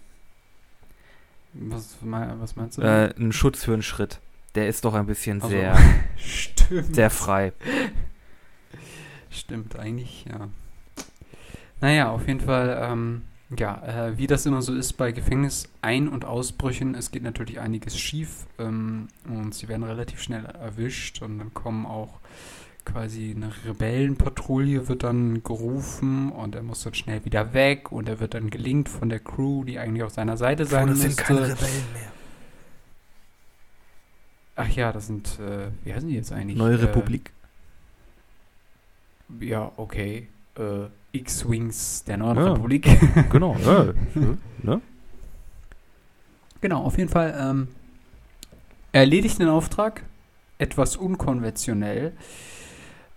Was, 1.54 1.96
was 2.02 2.56
meinst 2.56 2.78
du? 2.78 2.82
äh, 2.82 3.14
einen 3.16 3.32
Schutz 3.32 3.64
für 3.64 3.72
einen 3.72 3.82
Schritt. 3.82 4.20
Der 4.56 4.68
ist 4.68 4.84
doch 4.84 4.94
ein 4.94 5.06
bisschen 5.06 5.40
Also, 5.40 5.54
sehr, 5.54 5.76
Stimmt. 6.16 6.94
sehr 6.94 7.10
frei. 7.10 7.52
Stimmt, 9.30 9.78
eigentlich, 9.78 10.24
ja. 10.28 10.48
Naja, 11.80 12.10
auf 12.10 12.26
jeden 12.26 12.40
Fall, 12.40 12.78
ähm, 12.82 13.22
ja, 13.58 14.08
äh, 14.08 14.18
wie 14.18 14.26
das 14.26 14.46
immer 14.46 14.62
so 14.62 14.74
ist 14.74 14.94
bei 14.94 15.10
Gefängnisein- 15.12 16.08
und 16.08 16.24
Ausbrüchen, 16.24 16.94
es 16.94 17.10
geht 17.10 17.22
natürlich 17.22 17.58
einiges 17.60 17.98
schief 17.98 18.46
ähm, 18.58 19.08
und 19.28 19.54
sie 19.54 19.68
werden 19.68 19.82
relativ 19.82 20.22
schnell 20.22 20.44
erwischt 20.44 21.20
und 21.22 21.38
dann 21.38 21.52
kommen 21.54 21.86
auch 21.86 22.20
quasi 22.84 23.34
eine 23.36 23.52
Rebellenpatrouille 23.66 24.88
wird 24.88 25.02
dann 25.02 25.42
gerufen 25.42 26.32
und 26.32 26.54
er 26.54 26.62
muss 26.62 26.82
dann 26.82 26.94
schnell 26.94 27.24
wieder 27.24 27.52
weg 27.52 27.92
und 27.92 28.08
er 28.08 28.20
wird 28.20 28.34
dann 28.34 28.50
gelingt 28.50 28.88
von 28.88 29.08
der 29.08 29.18
Crew, 29.20 29.64
die 29.64 29.78
eigentlich 29.78 30.02
auf 30.02 30.12
seiner 30.12 30.36
Seite 30.36 30.64
sein 30.64 30.86
das 30.88 30.98
müsste. 30.98 31.10
sind 31.10 31.18
keine 31.18 31.42
Rebellen 31.42 31.92
mehr. 31.92 32.12
Ach 34.56 34.68
ja, 34.70 34.92
das 34.92 35.06
sind, 35.06 35.38
äh, 35.40 35.68
wie 35.84 35.94
heißen 35.94 36.08
die 36.08 36.14
jetzt 36.14 36.32
eigentlich? 36.32 36.56
Neue 36.56 36.78
Äh, 36.78 36.84
Republik. 36.84 37.32
Ja, 39.40 39.72
okay. 39.76 40.28
Äh, 40.56 40.86
X-Wings 41.12 42.04
der 42.04 42.16
Neuen 42.18 42.36
Ja. 42.36 42.52
Republik. 42.52 42.86
Genau. 43.30 43.56
Ja, 43.64 43.92
ne? 44.62 44.80
Genau, 46.60 46.82
auf 46.84 46.98
jeden 46.98 47.10
Fall. 47.10 47.34
Ähm, 47.38 47.68
er 48.92 49.00
erledigt 49.02 49.38
den 49.38 49.48
Auftrag, 49.48 50.02
etwas 50.58 50.96
unkonventionell, 50.96 52.12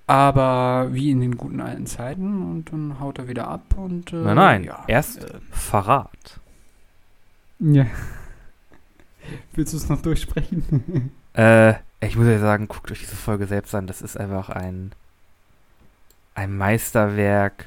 aber 0.08 0.90
wie 0.92 1.12
in 1.12 1.20
den 1.22 1.38
guten 1.38 1.60
alten 1.62 1.86
Zeiten 1.86 2.42
und 2.52 2.72
dann 2.72 3.00
haut 3.00 3.20
er 3.20 3.28
wieder 3.28 3.48
ab 3.48 3.76
und. 3.78 4.14
Äh, 4.14 4.18
Nein, 4.18 4.36
nein. 4.36 4.64
Ja, 4.64 4.84
Erst 4.88 5.24
äh, 5.24 5.40
Verrat. 5.52 6.40
ja. 7.60 7.86
Willst 9.54 9.72
du 9.74 9.78
es 9.78 9.88
noch 9.88 10.02
durchsprechen? 10.02 11.12
Äh, 11.34 11.76
ich 12.02 12.18
muss 12.18 12.28
ja 12.28 12.40
sagen, 12.40 12.68
guckt 12.68 12.92
euch 12.92 13.00
diese 13.00 13.16
Folge 13.16 13.48
selbst 13.48 13.74
an. 13.74 13.88
Das 13.88 14.02
ist 14.02 14.18
einfach 14.18 14.50
ein, 14.50 14.92
ein 16.36 16.56
Meisterwerk. 16.58 17.66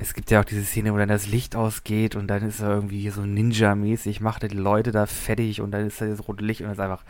Es 0.00 0.14
gibt 0.14 0.30
ja 0.30 0.40
auch 0.40 0.44
diese 0.44 0.64
Szene, 0.64 0.92
wo 0.92 0.98
dann 0.98 1.08
das 1.08 1.26
Licht 1.26 1.56
ausgeht 1.56 2.14
und 2.14 2.28
dann 2.28 2.46
ist 2.46 2.60
er 2.60 2.70
irgendwie 2.70 3.10
so 3.10 3.22
Ninja-mäßig, 3.22 4.20
macht 4.20 4.42
er 4.42 4.48
die 4.48 4.56
Leute 4.56 4.92
da 4.92 5.06
fertig 5.06 5.60
und 5.60 5.72
dann 5.72 5.86
ist 5.86 6.00
da 6.00 6.06
das 6.06 6.26
rote 6.28 6.44
Licht 6.44 6.60
und 6.60 6.68
es 6.68 6.74
ist 6.74 6.80
einfach, 6.80 7.02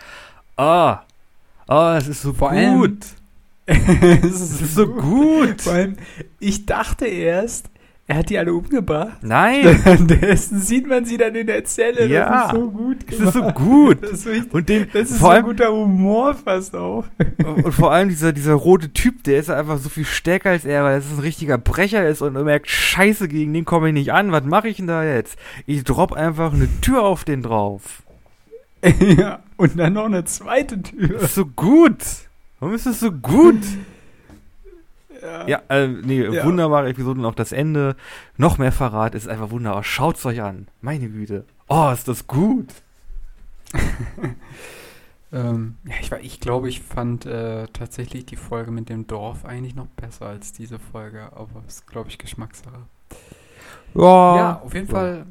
oh, 0.57 0.97
oh, 1.68 1.95
es 1.97 2.09
ist 2.09 2.22
so 2.22 2.32
Vor 2.32 2.51
gut. 2.53 2.99
Es 3.66 4.41
ist 4.41 4.74
so 4.74 4.86
gut. 4.86 5.61
Vor 5.61 5.74
allem, 5.74 5.97
ich 6.41 6.64
dachte 6.64 7.05
erst, 7.05 7.68
er 8.09 8.17
hat 8.17 8.31
die 8.31 8.39
alle 8.39 8.53
umgebracht. 8.55 9.19
Nein, 9.21 9.65
Währenddessen 9.85 10.61
sieht 10.61 10.87
man 10.89 11.05
sie 11.05 11.19
dann 11.19 11.35
in 11.35 11.47
der 11.47 11.65
Zelle. 11.65 12.07
Ja. 12.07 12.29
Das 12.31 12.53
ist 12.53 12.59
so 12.59 12.71
gut 12.71 12.97
es 13.07 13.21
ist 13.21 13.33
so 13.35 13.39
gemacht. 13.41 13.55
gut. 13.55 14.03
Das 14.03 14.11
ist, 14.13 14.27
richtig- 14.27 14.55
Und 14.55 14.69
den, 14.69 14.87
das 14.93 15.11
ist 15.11 15.19
vor 15.19 15.29
so 15.29 15.35
allem, 15.35 15.45
guter 15.45 15.71
Humor 15.73 16.35
fast 16.35 16.75
auch. 16.75 17.05
Und 17.45 17.73
vor 17.73 17.93
allem 17.93 18.09
dieser, 18.09 18.33
dieser 18.33 18.55
rote 18.55 18.93
Typ, 18.93 19.23
der 19.25 19.39
ist 19.39 19.51
einfach 19.51 19.79
so 19.79 19.89
viel 19.91 20.07
stärker 20.07 20.51
als 20.51 20.65
er, 20.65 20.83
weil 20.85 20.99
es 20.99 21.05
ein 21.13 21.19
richtiger 21.21 21.59
Brecher 21.59 22.09
ist 22.09 22.23
und 22.23 22.35
er 22.35 22.45
merkt, 22.45 22.69
scheiße, 22.69 23.29
gegen 23.29 23.53
den 23.53 23.65
komme 23.67 23.89
ich 23.89 23.95
nicht 23.95 24.13
an, 24.13 24.33
was 24.33 24.45
mache 24.45 24.69
ich 24.69 24.79
denn 24.79 24.87
da 24.87 25.05
jetzt? 25.05 25.39
Ich 25.67 25.85
drop 25.85 26.13
einfach 26.15 26.53
eine 26.55 26.69
Tür 26.81 27.03
auf 27.03 27.25
den 27.25 27.43
drauf. 27.43 28.03
ja, 29.19 29.41
und 29.57 29.79
dann 29.79 29.93
noch 29.93 30.07
eine 30.07 30.25
zweite 30.25 30.81
Tür. 30.83 31.09
Das 31.09 31.23
ist 31.25 31.35
so 31.35 31.45
gut. 31.47 31.97
Warum 32.61 32.75
ist 32.75 32.87
das 32.87 33.01
so 33.01 33.13
gut? 33.13 33.59
Ja, 35.47 35.62
äh, 35.69 35.89
nee, 35.89 36.23
Ja. 36.25 36.45
wunderbare 36.45 36.89
Episode 36.91 37.21
und 37.21 37.27
auch 37.27 37.35
das 37.35 37.53
Ende. 37.53 37.97
Noch 38.37 38.59
mehr 38.59 38.73
Verrat 38.73 39.14
ist 39.14 39.29
einfach 39.29 39.51
wunderbar. 39.51 39.83
Schaut's 39.85 40.25
euch 40.27 40.41
an. 40.43 40.69
Meine 40.81 41.09
Güte. 41.09 41.45
Oh, 41.69 41.91
ist 41.93 42.09
das 42.09 42.27
gut. 42.27 42.69
Ähm, 45.31 45.77
ja, 45.85 45.95
ich, 46.01 46.11
war- 46.11 46.21
ich 46.21 46.41
glaube, 46.41 46.71
ich 46.71 46.81
fand 46.81 47.27
äh, 47.27 47.66
tatsächlich 47.75 48.25
die 48.25 48.37
Folge 48.37 48.71
mit 48.71 48.89
dem 48.89 49.07
Dorf 49.07 49.45
eigentlich 49.45 49.75
noch 49.75 49.87
besser 49.89 50.25
als 50.25 50.55
diese 50.55 50.79
Folge, 50.79 51.31
aber 51.35 51.62
es 51.66 51.75
ist, 51.77 51.87
glaube 51.87 52.09
ich, 52.09 52.16
Geschmackssache. 52.16 52.87
Ja, 53.95 54.62
auf 54.64 54.73
jeden 54.73 54.87
Ja. 54.87 54.93
Fall. 54.95 55.27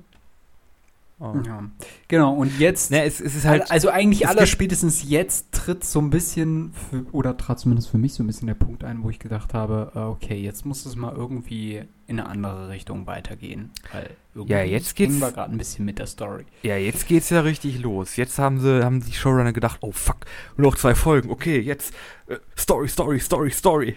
Oh. 1.20 1.34
Ja. 1.48 1.64
Genau, 2.10 2.32
und 2.36 2.60
jetzt. 2.60 2.92
Ne, 2.92 3.04
es, 3.04 3.20
es 3.20 3.34
ist 3.36 3.46
halt. 3.46 3.72
also 3.72 3.90
eigentlich 3.90 4.28
aller 4.28 4.46
spätestens 4.46 5.02
jetzt 5.10 5.52
tritt 5.52 5.84
so 5.84 6.00
ein 6.00 6.12
bisschen, 6.12 6.74
für, 6.74 7.06
oder 7.12 7.36
trat 7.36 7.60
zumindest 7.60 7.90
für 7.90 7.98
mich 7.98 8.14
so 8.14 8.22
ein 8.22 8.28
bisschen 8.28 8.46
der 8.46 8.54
Punkt 8.54 8.84
ein, 8.84 9.02
wo 9.02 9.10
ich 9.10 9.18
gedacht 9.18 9.56
habe, 9.56 9.92
äh, 9.96 10.00
okay, 10.00 10.36
jetzt 10.40 10.64
muss 10.64 10.86
es 10.86 10.96
mal 10.96 11.16
irgendwie 11.16 11.82
in 12.06 12.20
eine 12.20 12.30
andere 12.30 12.70
Richtung 12.70 13.08
weitergehen. 13.08 13.72
Weil 13.92 14.12
irgendwie 14.36 14.54
Ja, 14.54 14.62
jetzt 14.62 14.96
geht's- 14.96 15.20
wir 15.20 15.32
gerade 15.32 15.52
ein 15.52 15.58
bisschen 15.58 15.86
mit 15.86 15.98
der 15.98 16.06
Story. 16.06 16.46
Ja, 16.62 16.78
jetzt 16.78 17.08
geht's 17.08 17.32
ja 17.32 17.40
richtig 17.40 17.80
los. 17.80 18.16
Jetzt 18.16 18.38
haben 18.38 18.60
sie, 18.60 18.84
haben 18.86 19.02
die 19.04 19.14
Showrunner 19.14 19.54
gedacht, 19.54 19.80
oh 19.82 19.92
fuck, 19.92 20.18
nur 20.56 20.70
noch 20.70 20.78
zwei 20.78 20.94
Folgen. 20.94 21.32
Okay, 21.32 21.60
jetzt 21.60 21.96
äh, 22.28 22.36
Story, 22.56 22.88
Story, 22.90 23.20
Story, 23.20 23.50
Story. 23.50 23.96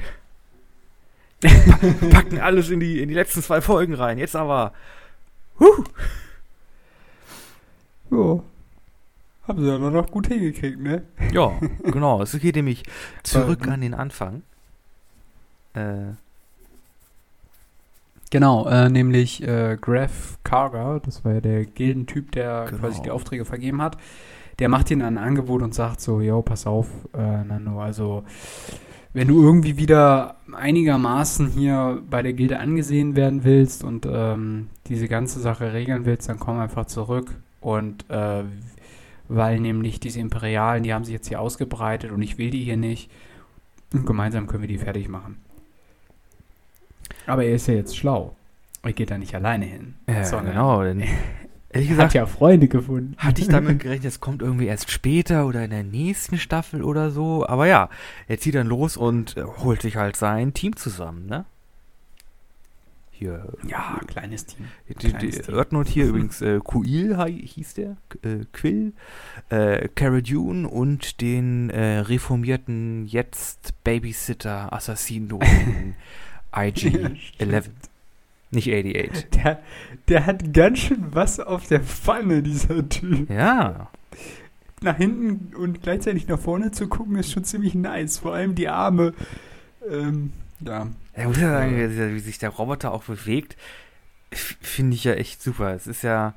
Pa 1.43 1.49
packen 2.11 2.39
alles 2.41 2.71
in 2.71 2.81
die, 2.81 3.03
in 3.03 3.09
die 3.11 3.15
letzten 3.15 3.43
zwei 3.43 3.61
Folgen 3.61 3.93
rein. 3.93 4.17
Jetzt 4.17 4.37
aber. 4.37 4.73
Huh. 5.59 5.85
Ja. 8.11 8.41
Haben 9.49 9.61
sie 9.63 9.69
ja 9.69 9.79
noch 9.79 10.11
gut 10.11 10.27
hingekriegt, 10.29 10.81
ne? 10.81 11.03
Ja, 11.33 11.53
genau. 11.85 12.23
Es 12.23 12.33
geht 12.39 12.57
nämlich 12.57 12.83
zurück 13.23 13.67
an 13.69 13.81
den 13.81 13.95
Anfang. 13.95 14.43
Äh, 15.75 16.13
Genau, 18.33 18.69
äh, 18.69 18.89
nämlich 18.89 19.43
äh, 19.43 19.77
Graf 19.81 20.39
Karger, 20.45 21.01
das 21.05 21.25
war 21.25 21.35
ja 21.35 21.41
der 21.41 21.65
Gildentyp, 21.65 22.31
der 22.31 22.67
Genau. 22.69 22.81
quasi 22.81 23.03
die 23.03 23.11
Aufträge 23.11 23.45
vergeben 23.45 23.83
hat, 23.83 23.97
der 24.61 24.69
macht 24.69 24.89
ihnen 24.93 25.03
ein 25.03 25.19
Angebot 25.19 25.63
und 25.63 25.75
sagt 25.75 26.01
so, 26.01 26.21
yo, 26.21 26.41
pass 26.41 26.65
auf, 26.65 26.87
äh, 27.13 27.43
Nano, 27.43 27.81
also 27.83 28.23
wenn 29.15 29.27
du 29.27 29.43
irgendwie 29.43 29.77
wieder 29.79 30.37
einigermaßen 30.53 31.49
hier 31.49 32.01
bei 32.09 32.23
der 32.23 32.33
Gilde 32.33 32.61
angesehen 32.61 33.17
werden 33.17 33.43
willst 33.43 33.83
und 33.83 34.07
ähm, 34.09 34.69
diese 34.87 35.09
ganze 35.09 35.41
Sache 35.41 35.73
regeln 35.73 36.05
willst, 36.05 36.29
dann 36.29 36.39
komm 36.39 36.61
einfach 36.61 36.87
zurück 36.87 37.33
und 37.61 38.09
äh, 38.11 38.45
weil 39.29 39.61
nämlich 39.61 40.01
diese 40.01 40.21
Imperialen, 40.21 40.83
die 40.83 40.93
haben 40.93 41.05
sich 41.05 41.15
jetzt 41.15 41.29
hier 41.29 41.41
ausgebreitet 41.41 42.11
und 42.11 42.21
ich 42.23 42.37
will 42.39 42.51
die 42.51 42.65
hier 42.65 42.77
nicht 42.77 43.11
und 43.93 44.07
gemeinsam 44.07 44.47
können 44.47 44.63
wir 44.63 44.69
die 44.69 44.79
fertig 44.79 45.09
machen. 45.09 45.39
Aber 47.27 47.45
er 47.45 47.55
ist 47.55 47.69
ja 47.69 47.75
jetzt 47.75 47.97
schlau. 47.97 48.35
Er 48.83 48.93
geht 48.93 49.11
da 49.11 49.19
nicht 49.19 49.35
alleine 49.35 49.67
hin. 49.67 49.95
ja, 50.09 50.25
sondern 50.25 50.55
genau. 50.55 50.83
Denn, 50.83 51.01
ehrlich 51.01 51.19
Er 51.71 51.81
hat 51.81 51.89
gesagt, 51.89 52.15
ja 52.15 52.27
Freunde 52.27 52.67
gefunden. 52.69 53.15
hatte 53.19 53.43
ich 53.43 53.49
damit 53.49 53.79
gerechnet, 53.81 54.13
es 54.13 54.21
kommt 54.21 54.43
irgendwie 54.43 54.67
erst 54.67 54.91
später 54.91 55.47
oder 55.47 55.63
in 55.65 55.71
der 55.71 55.85
nächsten 55.85 56.39
Staffel 56.39 56.83
oder 56.83 57.11
so. 57.11 57.47
Aber 57.47 57.67
ja, 57.67 57.89
er 58.27 58.39
zieht 58.39 58.55
dann 58.55 58.67
los 58.67 58.97
und 58.97 59.37
äh, 59.37 59.45
holt 59.45 59.83
sich 59.83 59.97
halt 59.97 60.17
sein 60.17 60.55
Team 60.55 60.77
zusammen, 60.77 61.27
ne? 61.27 61.45
Hier, 63.21 63.53
Ja, 63.69 64.01
kleines 64.07 64.47
Team. 64.47 64.65
Die, 64.89 64.95
die 64.95 65.09
Kleines 65.11 65.43
Team. 65.43 65.55
Earthnote 65.55 65.91
hier 65.91 66.07
übrigens 66.09 66.41
äh, 66.41 66.59
Kuil 66.65 67.19
hi- 67.19 67.47
hieß 67.47 67.75
der, 67.75 67.97
äh, 68.23 68.47
Quill, 68.53 68.95
äh, 69.51 69.89
Cara 69.95 70.21
Dune 70.23 70.67
und 70.67 71.21
den 71.21 71.69
äh, 71.71 71.99
reformierten 71.99 73.07
jetzt 73.07 73.75
Babysitter 73.85 74.73
Assassino 74.73 75.39
IG-11. 76.53 77.65
Nicht 78.53 78.69
88. 78.69 79.27
Der, 79.31 79.61
der 80.09 80.27
hat 80.27 80.53
ganz 80.53 80.79
schön 80.81 81.05
was 81.13 81.39
auf 81.39 81.69
der 81.69 81.81
Pfanne, 81.81 82.43
dieser 82.43 82.89
Typ. 82.89 83.31
Ja, 83.31 83.91
Nach 84.83 84.97
hinten 84.97 85.55
und 85.55 85.83
gleichzeitig 85.83 86.27
nach 86.27 86.39
vorne 86.41 86.73
zu 86.73 86.89
gucken, 86.89 87.17
ist 87.17 87.31
schon 87.31 87.45
ziemlich 87.45 87.75
nice. 87.75 88.19
Vor 88.19 88.35
allem 88.35 88.55
die 88.57 88.69
Arme. 88.69 89.13
Ähm, 89.89 90.33
ja. 90.65 90.89
Ich 91.17 91.25
muss 91.25 91.39
ja 91.39 91.51
sagen, 91.51 91.77
wie, 91.77 92.15
wie 92.15 92.21
sich 92.21 92.39
der 92.39 92.51
Roboter 92.51 92.93
auch 92.93 93.05
bewegt, 93.05 93.57
finde 94.33 94.95
ich 94.95 95.05
ja 95.05 95.15
echt 95.15 95.43
super. 95.43 95.75
Es 95.75 95.87
ist 95.87 96.03
ja, 96.03 96.35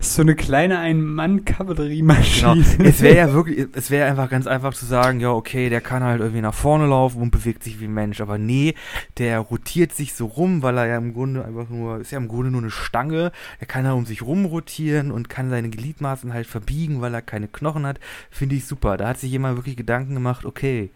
so 0.00 0.22
eine 0.22 0.34
kleine 0.34 0.74
genau, 0.74 0.86
Ein-Mann-Kavallerie-Maschine. 0.86 2.64
es 2.84 3.00
wäre 3.00 3.16
ja 3.16 3.32
wirklich, 3.32 3.68
es 3.74 3.90
wäre 3.90 4.08
einfach 4.10 4.28
ganz 4.28 4.46
einfach 4.46 4.74
zu 4.74 4.84
sagen, 4.84 5.20
ja, 5.20 5.30
okay, 5.30 5.70
der 5.70 5.80
kann 5.80 6.02
halt 6.02 6.20
irgendwie 6.20 6.42
nach 6.42 6.54
vorne 6.54 6.86
laufen 6.86 7.22
und 7.22 7.30
bewegt 7.30 7.64
sich 7.64 7.80
wie 7.80 7.86
ein 7.86 7.94
Mensch, 7.94 8.20
aber 8.20 8.36
nee, 8.36 8.74
der 9.18 9.38
rotiert 9.38 9.94
sich 9.94 10.14
so 10.14 10.26
rum, 10.26 10.62
weil 10.62 10.76
er 10.78 10.86
ja 10.86 10.98
im 10.98 11.14
Grunde 11.14 11.44
einfach 11.44 11.68
nur, 11.68 12.00
ist 12.00 12.12
ja 12.12 12.18
im 12.18 12.28
Grunde 12.28 12.50
nur 12.50 12.60
eine 12.60 12.70
Stange, 12.70 13.32
er 13.60 13.66
kann 13.66 13.84
da 13.84 13.92
um 13.92 14.04
sich 14.04 14.22
rum 14.22 14.44
rotieren 14.44 15.10
und 15.10 15.28
kann 15.28 15.50
seine 15.50 15.70
Gliedmaßen 15.70 16.32
halt 16.32 16.46
verbiegen, 16.46 17.00
weil 17.00 17.14
er 17.14 17.22
keine 17.22 17.48
Knochen 17.48 17.86
hat, 17.86 17.98
finde 18.30 18.56
ich 18.56 18.66
super. 18.66 18.96
Da 18.96 19.08
hat 19.08 19.18
sich 19.18 19.30
jemand 19.30 19.56
wirklich 19.56 19.76
Gedanken 19.76 20.14
gemacht, 20.14 20.44
okay, 20.44 20.90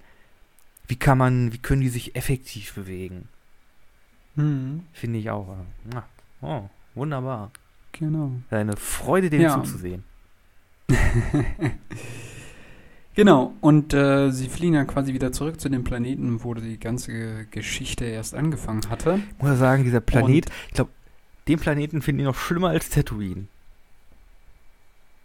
wie 0.89 0.97
kann 0.97 1.18
man, 1.18 1.53
wie 1.53 1.59
können 1.59 1.80
die 1.82 1.89
sich 1.89 2.16
effektiv 2.16 2.74
bewegen? 2.74 3.28
Hm, 4.36 4.84
Finde 4.93 5.18
ich 5.18 5.30
auch. 5.30 5.57
äh. 5.95 6.01
Oh, 6.41 6.62
wunderbar. 6.95 7.51
genau. 7.93 8.32
Eine 8.51 8.76
Freude, 8.76 9.30
dem 9.30 9.41
Ja. 9.43 9.62
zuzusehen. 9.62 10.05
Genau, 13.14 13.53
und 13.61 13.95
äh, 13.95 14.30
sie 14.30 14.49
fliegen 14.49 14.74
dann 14.74 14.86
quasi 14.86 15.12
wieder 15.12 15.32
zurück 15.32 15.61
zu 15.61 15.68
dem 15.68 15.82
Planeten, 15.82 16.45
wo 16.45 16.55
die 16.55 16.78
ganze 16.78 17.47
Geschichte 17.47 18.05
erst 18.05 18.32
angefangen 18.32 18.89
hatte. 18.91 19.18
Ich 19.36 19.43
muss 19.43 19.59
sagen, 19.59 19.82
dieser 19.82 20.01
Planet, 20.01 20.47
ich 20.68 20.74
glaube, 20.74 20.91
den 21.49 21.59
Planeten 21.59 22.01
finde 22.01 22.22
ich 22.22 22.26
noch 22.26 22.36
schlimmer 22.36 22.68
als 22.68 22.91
Tatooine. 22.91 23.49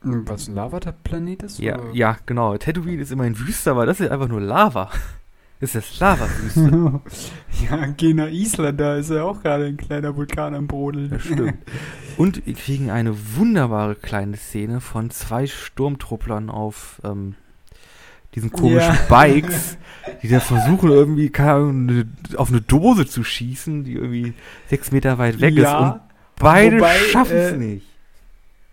Hm, 0.01 0.27
Was 0.27 0.47
ein 0.47 0.55
Lavaplanet 0.55 1.43
ist? 1.43 1.59
Ja, 1.59 1.77
oder? 1.79 1.93
ja, 1.93 2.17
genau. 2.25 2.57
Tatooine 2.57 2.99
ist 3.03 3.11
immerhin 3.11 3.37
Wüste, 3.37 3.69
aber 3.69 3.85
das 3.85 3.99
ist 3.99 4.09
einfach 4.09 4.27
nur 4.27 4.41
Lava. 4.41 4.89
Ist 5.63 5.75
das 5.75 5.97
Lavawüste? 5.97 6.99
ja, 7.71 7.85
geh 7.95 8.13
nach 8.13 8.27
Island, 8.27 8.81
da 8.81 8.97
ist 8.97 9.09
ja 9.09 9.23
auch 9.23 9.41
gerade 9.41 9.63
ein 9.63 9.77
kleiner 9.77 10.13
Vulkan 10.17 10.55
am 10.55 10.67
Brodeln. 10.67 11.09
Das 11.09 11.23
stimmt. 11.23 11.53
Und 12.17 12.45
wir 12.45 12.53
kriegen 12.53 12.89
eine 12.89 13.15
wunderbare 13.37 13.95
kleine 13.95 14.35
Szene 14.35 14.81
von 14.81 15.09
zwei 15.09 15.47
Sturmtrupplern 15.47 16.49
auf 16.49 17.01
ähm, 17.05 17.35
diesen 18.35 18.51
komischen 18.51 18.93
Ja. 18.93 19.05
Bikes, 19.07 19.77
die 20.21 20.27
da 20.27 20.41
versuchen 20.41 20.91
irgendwie 20.91 21.29
keine 21.29 22.07
auf 22.35 22.49
eine 22.49 22.59
Dose 22.59 23.05
zu 23.05 23.23
schießen, 23.23 23.85
die 23.85 23.93
irgendwie 23.93 24.33
sechs 24.67 24.91
Meter 24.91 25.17
weit 25.17 25.39
weg 25.39 25.55
ist. 25.55 25.73
Und 25.73 26.01
beide 26.35 26.83
schaffen 27.09 27.37
es 27.37 27.53
äh, 27.53 27.57
nicht. 27.57 27.87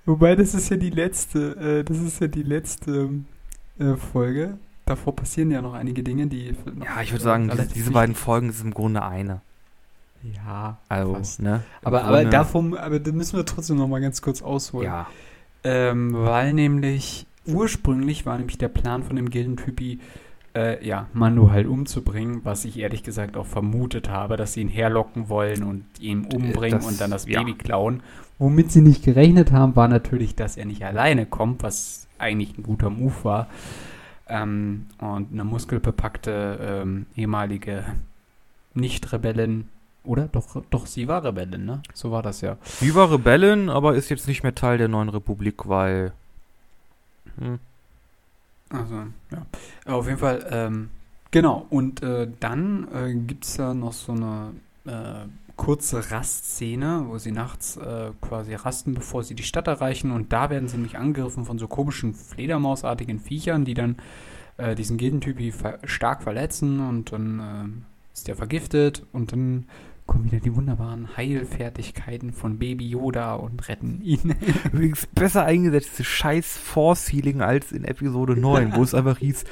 Wobei, 0.07 0.35
das 0.35 0.55
ist 0.55 0.69
ja 0.71 0.77
die 0.77 0.91
letzte, 0.91 1.57
äh, 1.57 1.85
das 1.85 1.99
ist 1.99 2.21
ja 2.21 2.27
die 2.27 2.43
letzte 2.43 3.11
äh, 3.79 3.95
Folge. 3.95 4.59
Davor 4.91 5.15
passieren 5.15 5.53
ja 5.53 5.63
noch 5.63 5.75
einige 5.75 6.03
Dinge, 6.03 6.27
die. 6.27 6.53
Ja, 6.85 7.01
ich 7.01 7.13
würde 7.13 7.23
äh, 7.23 7.25
sagen, 7.25 7.49
diese, 7.49 7.69
diese 7.69 7.91
beiden 7.93 8.17
Folgen 8.17 8.49
ist 8.49 8.61
im 8.61 8.75
Grunde 8.75 9.05
eine. 9.05 9.41
Ja, 10.35 10.79
Also, 10.89 11.15
Fast. 11.15 11.43
ne? 11.43 11.63
Aber, 11.85 12.03
aber 12.03 12.25
davon, 12.25 12.77
aber 12.77 12.99
da 12.99 13.13
müssen 13.13 13.37
wir 13.37 13.47
trotzdem 13.47 13.77
noch 13.77 13.87
mal 13.87 14.01
ganz 14.01 14.21
kurz 14.21 14.43
ausholen. 14.43 14.87
Ja. 14.87 15.07
Ähm, 15.63 16.13
weil 16.13 16.55
nämlich 16.55 17.25
ursprünglich 17.47 18.27
war 18.27 18.37
nämlich 18.37 18.59
der 18.59 18.67
Plan 18.67 19.05
von 19.05 19.15
dem 19.15 19.31
Gildentypi, 19.31 20.01
äh, 20.57 20.85
ja, 20.85 21.07
Mando 21.13 21.53
halt 21.53 21.69
umzubringen, 21.69 22.41
was 22.43 22.65
ich 22.65 22.77
ehrlich 22.77 23.05
gesagt 23.05 23.37
auch 23.37 23.47
vermutet 23.47 24.11
habe, 24.11 24.37
dass 24.37 24.55
sie 24.55 24.63
ihn 24.63 24.69
herlocken 24.69 25.29
wollen 25.29 25.63
und 25.63 25.85
ihn 26.01 26.25
umbringen 26.25 26.81
das- 26.81 26.87
und 26.87 27.01
dann 27.01 27.13
das 27.13 27.29
ja. 27.29 27.39
Baby 27.39 27.55
klauen. 27.57 28.03
Womit 28.41 28.73
sie 28.73 28.81
nicht 28.81 29.05
gerechnet 29.05 29.53
haben, 29.53 29.77
war 29.77 29.87
natürlich, 29.87 30.35
dass 30.35 30.57
er 30.57 30.65
nicht 30.65 30.85
alleine 30.85 31.27
kommt, 31.27 31.63
was 31.63 32.09
eigentlich 32.19 32.59
ein 32.59 32.65
guter 32.65 32.91
Move 32.91 33.15
war. 33.23 33.47
Ähm, 34.31 34.87
und 34.99 35.33
eine 35.33 35.45
muskelbepackte 35.45 36.59
ähm, 36.63 37.07
ehemalige 37.17 37.85
Nicht-Rebellin, 38.75 39.69
oder? 40.05 40.29
Doch, 40.29 40.63
doch, 40.71 40.87
sie 40.87 41.09
war 41.09 41.25
Rebellin, 41.25 41.65
ne? 41.65 41.83
So 41.93 42.11
war 42.11 42.23
das 42.23 42.41
ja. 42.41 42.57
Sie 42.63 42.95
war 42.95 43.11
Rebellin, 43.11 43.69
aber 43.69 43.95
ist 43.95 44.09
jetzt 44.09 44.29
nicht 44.29 44.43
mehr 44.43 44.55
Teil 44.55 44.79
der 44.79 44.89
neuen 44.89 45.09
Republik, 45.09 45.69
weil. 45.69 46.13
Hm. 47.39 47.59
Also, 48.71 48.95
ja. 49.33 49.93
Auf 49.93 50.07
jeden 50.07 50.19
Fall, 50.19 50.47
ähm, 50.51 50.91
genau. 51.31 51.67
Und 51.71 52.03
äh, 52.03 52.29
dann 52.39 52.87
äh, 52.95 53.15
gibt 53.15 53.45
es 53.45 53.57
ja 53.57 53.75
noch 53.75 53.93
so 53.93 54.13
eine 54.13 54.53
äh, 54.87 55.27
kurze 55.61 56.11
Rastszene, 56.11 57.05
wo 57.09 57.19
sie 57.19 57.33
nachts 57.33 57.77
äh, 57.77 58.13
quasi 58.23 58.55
rasten, 58.55 58.95
bevor 58.95 59.23
sie 59.25 59.35
die 59.35 59.43
Stadt 59.43 59.69
erreichen. 59.69 60.11
Und 60.11 60.33
da 60.33 60.49
werden 60.49 60.69
sie 60.69 60.77
nämlich 60.77 60.97
angegriffen 60.97 61.45
von 61.45 61.59
so 61.59 61.69
komischen 61.69 62.15
Fledermausartigen 62.15 63.21
Viechern, 63.21 63.67
die 63.67 63.75
dann 63.75 63.97
äh, 64.57 64.75
diesen 64.75 64.97
Gildentypi 64.97 65.53
ver 65.53 65.79
stark 65.85 66.23
verletzen. 66.23 66.81
Und 66.81 67.13
dann 67.13 67.41
ähm, 67.41 67.85
ist 68.15 68.27
der 68.27 68.37
vergiftet. 68.37 69.05
Und 69.13 69.33
dann 69.33 69.67
kommen 70.07 70.25
wieder 70.25 70.41
die 70.41 70.57
wunderbaren 70.57 71.15
Heilfertigkeiten 71.19 72.33
von 72.33 72.59
Baby 72.59 72.89
Yoda 72.89 73.35
und 73.35 73.69
retten 73.69 74.01
ihn. 74.03 74.35
Übrigens 74.73 75.07
besser 75.09 75.45
eingesetzte 75.45 76.05
scheiß 76.05 76.57
Force-Healing 76.57 77.43
als 77.43 77.71
in 77.71 77.85
Episode 77.85 78.35
9, 78.35 78.77
wo 78.77 78.83
es 78.83 78.95
einfach 78.95 79.19
hieß, 79.19 79.45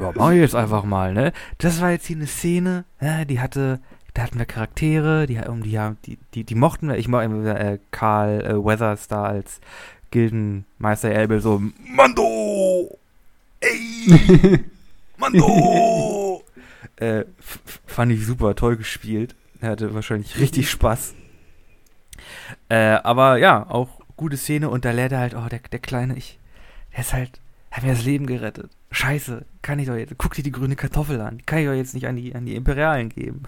ja, 0.00 0.10
mach 0.16 0.32
ich 0.32 0.40
jetzt 0.40 0.56
einfach 0.56 0.82
mal, 0.82 1.14
ne? 1.14 1.32
Das 1.58 1.80
war 1.80 1.92
jetzt 1.92 2.06
hier 2.06 2.16
eine 2.16 2.26
Szene, 2.26 2.86
ja, 3.00 3.24
die 3.24 3.38
hatte, 3.38 3.78
da 4.14 4.22
hatten 4.22 4.38
wir 4.38 4.46
Charaktere, 4.46 5.26
die, 5.26 5.38
um 5.38 5.62
die, 5.62 5.78
haben- 5.78 5.98
die, 6.06 6.18
die, 6.34 6.44
die 6.44 6.54
mochten 6.54 6.88
wir. 6.88 6.96
Ich 6.96 7.08
mag 7.08 7.28
äh, 7.30 7.78
Karl 7.90 8.40
äh, 8.42 8.64
Weathers 8.64 9.08
da 9.08 9.24
als 9.24 9.60
Gildenmeister 10.10 11.10
Elbel 11.10 11.40
so, 11.40 11.60
Mando! 11.88 12.96
Ey! 13.60 14.60
Mando! 15.18 16.42
äh, 16.96 17.24
fand 17.86 18.12
ich 18.12 18.24
super, 18.24 18.54
toll 18.54 18.76
gespielt. 18.76 19.34
Er 19.60 19.70
hatte 19.70 19.94
wahrscheinlich 19.94 20.38
richtig 20.38 20.70
Spaß. 20.70 21.14
Äh, 22.68 22.76
aber 23.02 23.38
ja, 23.38 23.68
auch 23.68 23.88
gute 24.16 24.36
Szene 24.36 24.68
und 24.68 24.84
da 24.84 24.92
lernt 24.92 25.12
er 25.12 25.18
halt, 25.18 25.34
oh, 25.34 25.48
der, 25.48 25.58
der 25.58 25.78
Kleine, 25.80 26.16
ich, 26.16 26.38
der 26.92 27.00
ist 27.00 27.12
halt, 27.12 27.40
hat 27.70 27.82
mir 27.82 27.92
das 27.92 28.04
Leben 28.04 28.26
gerettet. 28.26 28.70
Scheiße, 28.92 29.44
kann 29.62 29.78
ich 29.80 29.88
doch 29.88 29.96
jetzt, 29.96 30.14
guck 30.18 30.34
dir 30.34 30.44
die 30.44 30.52
grüne 30.52 30.76
Kartoffel 30.76 31.20
an, 31.20 31.38
die 31.38 31.44
kann 31.44 31.58
ich 31.58 31.66
doch 31.66 31.72
jetzt 31.74 31.94
nicht 31.94 32.06
an 32.06 32.14
die, 32.16 32.34
an 32.34 32.46
die 32.46 32.54
Imperialen 32.54 33.08
geben. 33.08 33.42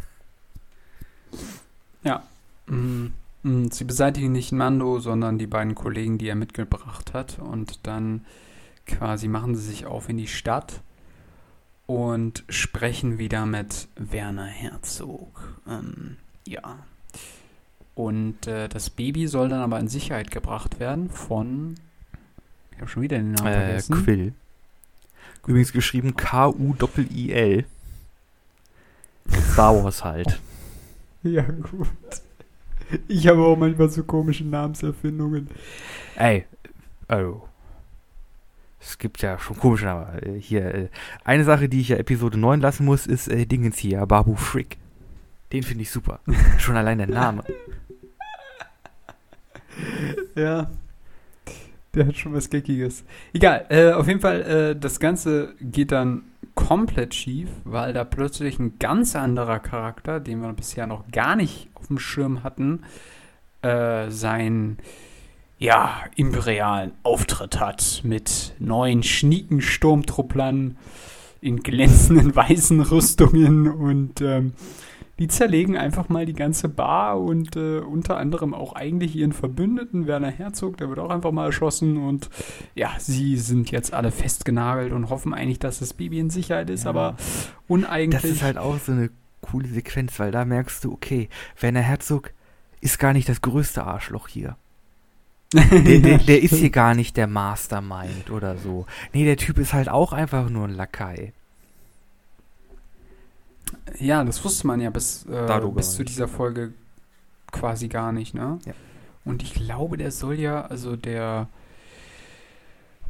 Mm, 2.68 3.06
mm, 3.42 3.70
Sie 3.70 3.84
beseitigen 3.84 4.32
nicht 4.32 4.52
Mando, 4.52 4.98
sondern 4.98 5.38
die 5.38 5.46
beiden 5.46 5.74
Kollegen, 5.74 6.18
die 6.18 6.28
er 6.28 6.34
mitgebracht 6.34 7.14
hat. 7.14 7.38
Und 7.38 7.86
dann 7.86 8.24
quasi 8.86 9.28
machen 9.28 9.54
sie 9.56 9.62
sich 9.62 9.86
auf 9.86 10.08
in 10.08 10.16
die 10.16 10.28
Stadt 10.28 10.80
und 11.86 12.44
sprechen 12.48 13.18
wieder 13.18 13.46
mit 13.46 13.88
Werner 13.96 14.46
Herzog. 14.46 15.60
Ähm, 15.68 16.16
ja. 16.46 16.78
Und 17.94 18.46
äh, 18.46 18.68
das 18.68 18.90
Baby 18.90 19.26
soll 19.26 19.48
dann 19.48 19.60
aber 19.60 19.78
in 19.80 19.88
Sicherheit 19.88 20.30
gebracht 20.30 20.80
werden 20.80 21.08
von. 21.10 21.76
Ich 22.72 22.78
habe 22.80 22.90
schon 22.90 23.02
wieder 23.02 23.16
den 23.16 23.32
Namen 23.32 23.48
Äh, 23.48 23.64
vergessen. 23.64 24.04
Quill. 24.04 24.32
Übrigens 25.46 25.72
geschrieben 25.72 26.16
K-U-I-L. 26.16 27.64
Star 29.52 29.82
Wars 29.82 30.04
halt. 30.04 30.40
Ja, 31.32 31.42
gut. 31.42 31.88
Ich 33.08 33.26
habe 33.26 33.44
auch 33.44 33.56
manchmal 33.56 33.88
so 33.88 34.04
komische 34.04 34.44
Namenserfindungen. 34.44 35.48
Ey, 36.14 36.44
also. 37.08 37.48
Es 38.80 38.96
gibt 38.98 39.20
ja 39.22 39.38
schon 39.40 39.56
komische 39.56 39.86
Namen. 39.86 40.18
Äh, 40.20 40.40
Hier, 40.40 40.74
äh, 40.74 40.88
eine 41.24 41.42
Sache, 41.42 41.68
die 41.68 41.80
ich 41.80 41.88
ja 41.88 41.96
Episode 41.96 42.38
9 42.38 42.60
lassen 42.60 42.84
muss, 42.84 43.06
ist 43.06 43.26
äh, 43.26 43.44
Dingens 43.44 43.78
hier, 43.78 44.06
Babu 44.06 44.36
Frick. 44.36 44.76
Den 45.52 45.64
finde 45.64 45.82
ich 45.82 45.90
super. 45.90 46.20
schon 46.58 46.76
allein 46.76 46.98
der 46.98 47.08
Name. 47.08 47.42
Ja. 50.36 50.70
Der 51.96 52.06
hat 52.06 52.16
schon 52.18 52.34
was 52.34 52.50
Geckiges. 52.50 53.04
Egal, 53.32 53.64
äh, 53.70 53.92
auf 53.92 54.06
jeden 54.06 54.20
Fall, 54.20 54.42
äh, 54.42 54.76
das 54.78 55.00
Ganze 55.00 55.54
geht 55.60 55.92
dann 55.92 56.24
komplett 56.54 57.14
schief, 57.14 57.48
weil 57.64 57.94
da 57.94 58.04
plötzlich 58.04 58.58
ein 58.58 58.78
ganz 58.78 59.16
anderer 59.16 59.60
Charakter, 59.60 60.20
den 60.20 60.40
wir 60.40 60.52
bisher 60.52 60.86
noch 60.86 61.10
gar 61.10 61.36
nicht 61.36 61.68
auf 61.74 61.86
dem 61.86 61.98
Schirm 61.98 62.42
hatten, 62.44 62.82
äh, 63.62 64.10
seinen, 64.10 64.76
ja, 65.58 66.02
imperialen 66.16 66.92
Auftritt 67.02 67.60
hat 67.60 68.02
mit 68.04 68.54
neuen 68.58 69.02
schnieken 69.02 69.62
Sturmtrupplern 69.62 70.76
in 71.40 71.62
glänzenden 71.62 72.36
weißen 72.36 72.80
Rüstungen 72.82 73.68
und 73.68 74.20
ähm, 74.20 74.52
die 75.18 75.28
zerlegen 75.28 75.76
einfach 75.78 76.08
mal 76.10 76.26
die 76.26 76.34
ganze 76.34 76.68
Bar 76.68 77.18
und 77.20 77.56
äh, 77.56 77.78
unter 77.78 78.18
anderem 78.18 78.52
auch 78.52 78.74
eigentlich 78.74 79.16
ihren 79.16 79.32
Verbündeten, 79.32 80.06
Werner 80.06 80.30
Herzog, 80.30 80.76
der 80.76 80.88
wird 80.90 80.98
auch 80.98 81.08
einfach 81.10 81.32
mal 81.32 81.46
erschossen 81.46 81.96
und 81.96 82.28
ja, 82.74 82.90
sie 82.98 83.36
sind 83.38 83.70
jetzt 83.70 83.94
alle 83.94 84.10
festgenagelt 84.10 84.92
und 84.92 85.08
hoffen 85.08 85.32
eigentlich, 85.32 85.58
dass 85.58 85.78
das 85.78 85.94
Baby 85.94 86.18
in 86.18 86.28
Sicherheit 86.30 86.68
ist, 86.68 86.84
Ja. 86.84 86.90
aber 86.90 87.16
uneigentlich. 87.66 88.22
Das 88.22 88.30
ist 88.30 88.42
halt 88.42 88.58
auch 88.58 88.78
so 88.78 88.92
eine 88.92 89.10
coole 89.40 89.68
Sequenz, 89.68 90.18
weil 90.18 90.32
da 90.32 90.44
merkst 90.44 90.84
du, 90.84 90.92
okay, 90.92 91.28
Werner 91.60 91.80
Herzog 91.80 92.32
ist 92.82 92.98
gar 92.98 93.12
nicht 93.14 93.28
das 93.28 93.40
größte 93.40 93.84
Arschloch 93.84 94.28
hier. 94.28 94.56
Der, 95.54 96.00
der, 96.00 96.18
der 96.18 96.42
ist 96.42 96.56
hier 96.56 96.70
gar 96.70 96.94
nicht 96.94 97.16
der 97.16 97.28
Mastermind 97.28 98.30
oder 98.32 98.56
so. 98.56 98.84
Nee, 99.12 99.24
der 99.24 99.36
Typ 99.36 99.58
ist 99.58 99.72
halt 99.72 99.88
auch 99.88 100.12
einfach 100.12 100.50
nur 100.50 100.64
ein 100.66 100.74
Lakai. 100.74 101.32
Ja, 103.98 104.22
das 104.24 104.44
wusste 104.44 104.66
man 104.66 104.80
ja 104.80 104.90
bis, 104.90 105.24
äh, 105.26 105.60
bis 105.74 105.92
zu 105.94 106.04
dieser 106.04 106.28
Folge 106.28 106.72
quasi 107.52 107.88
gar 107.88 108.12
nicht, 108.12 108.34
ne? 108.34 108.58
Ja. 108.64 108.72
Und 109.24 109.42
ich 109.42 109.54
glaube, 109.54 109.96
der 109.96 110.10
soll 110.12 110.38
ja, 110.38 110.62
also 110.66 110.94
der 110.96 111.48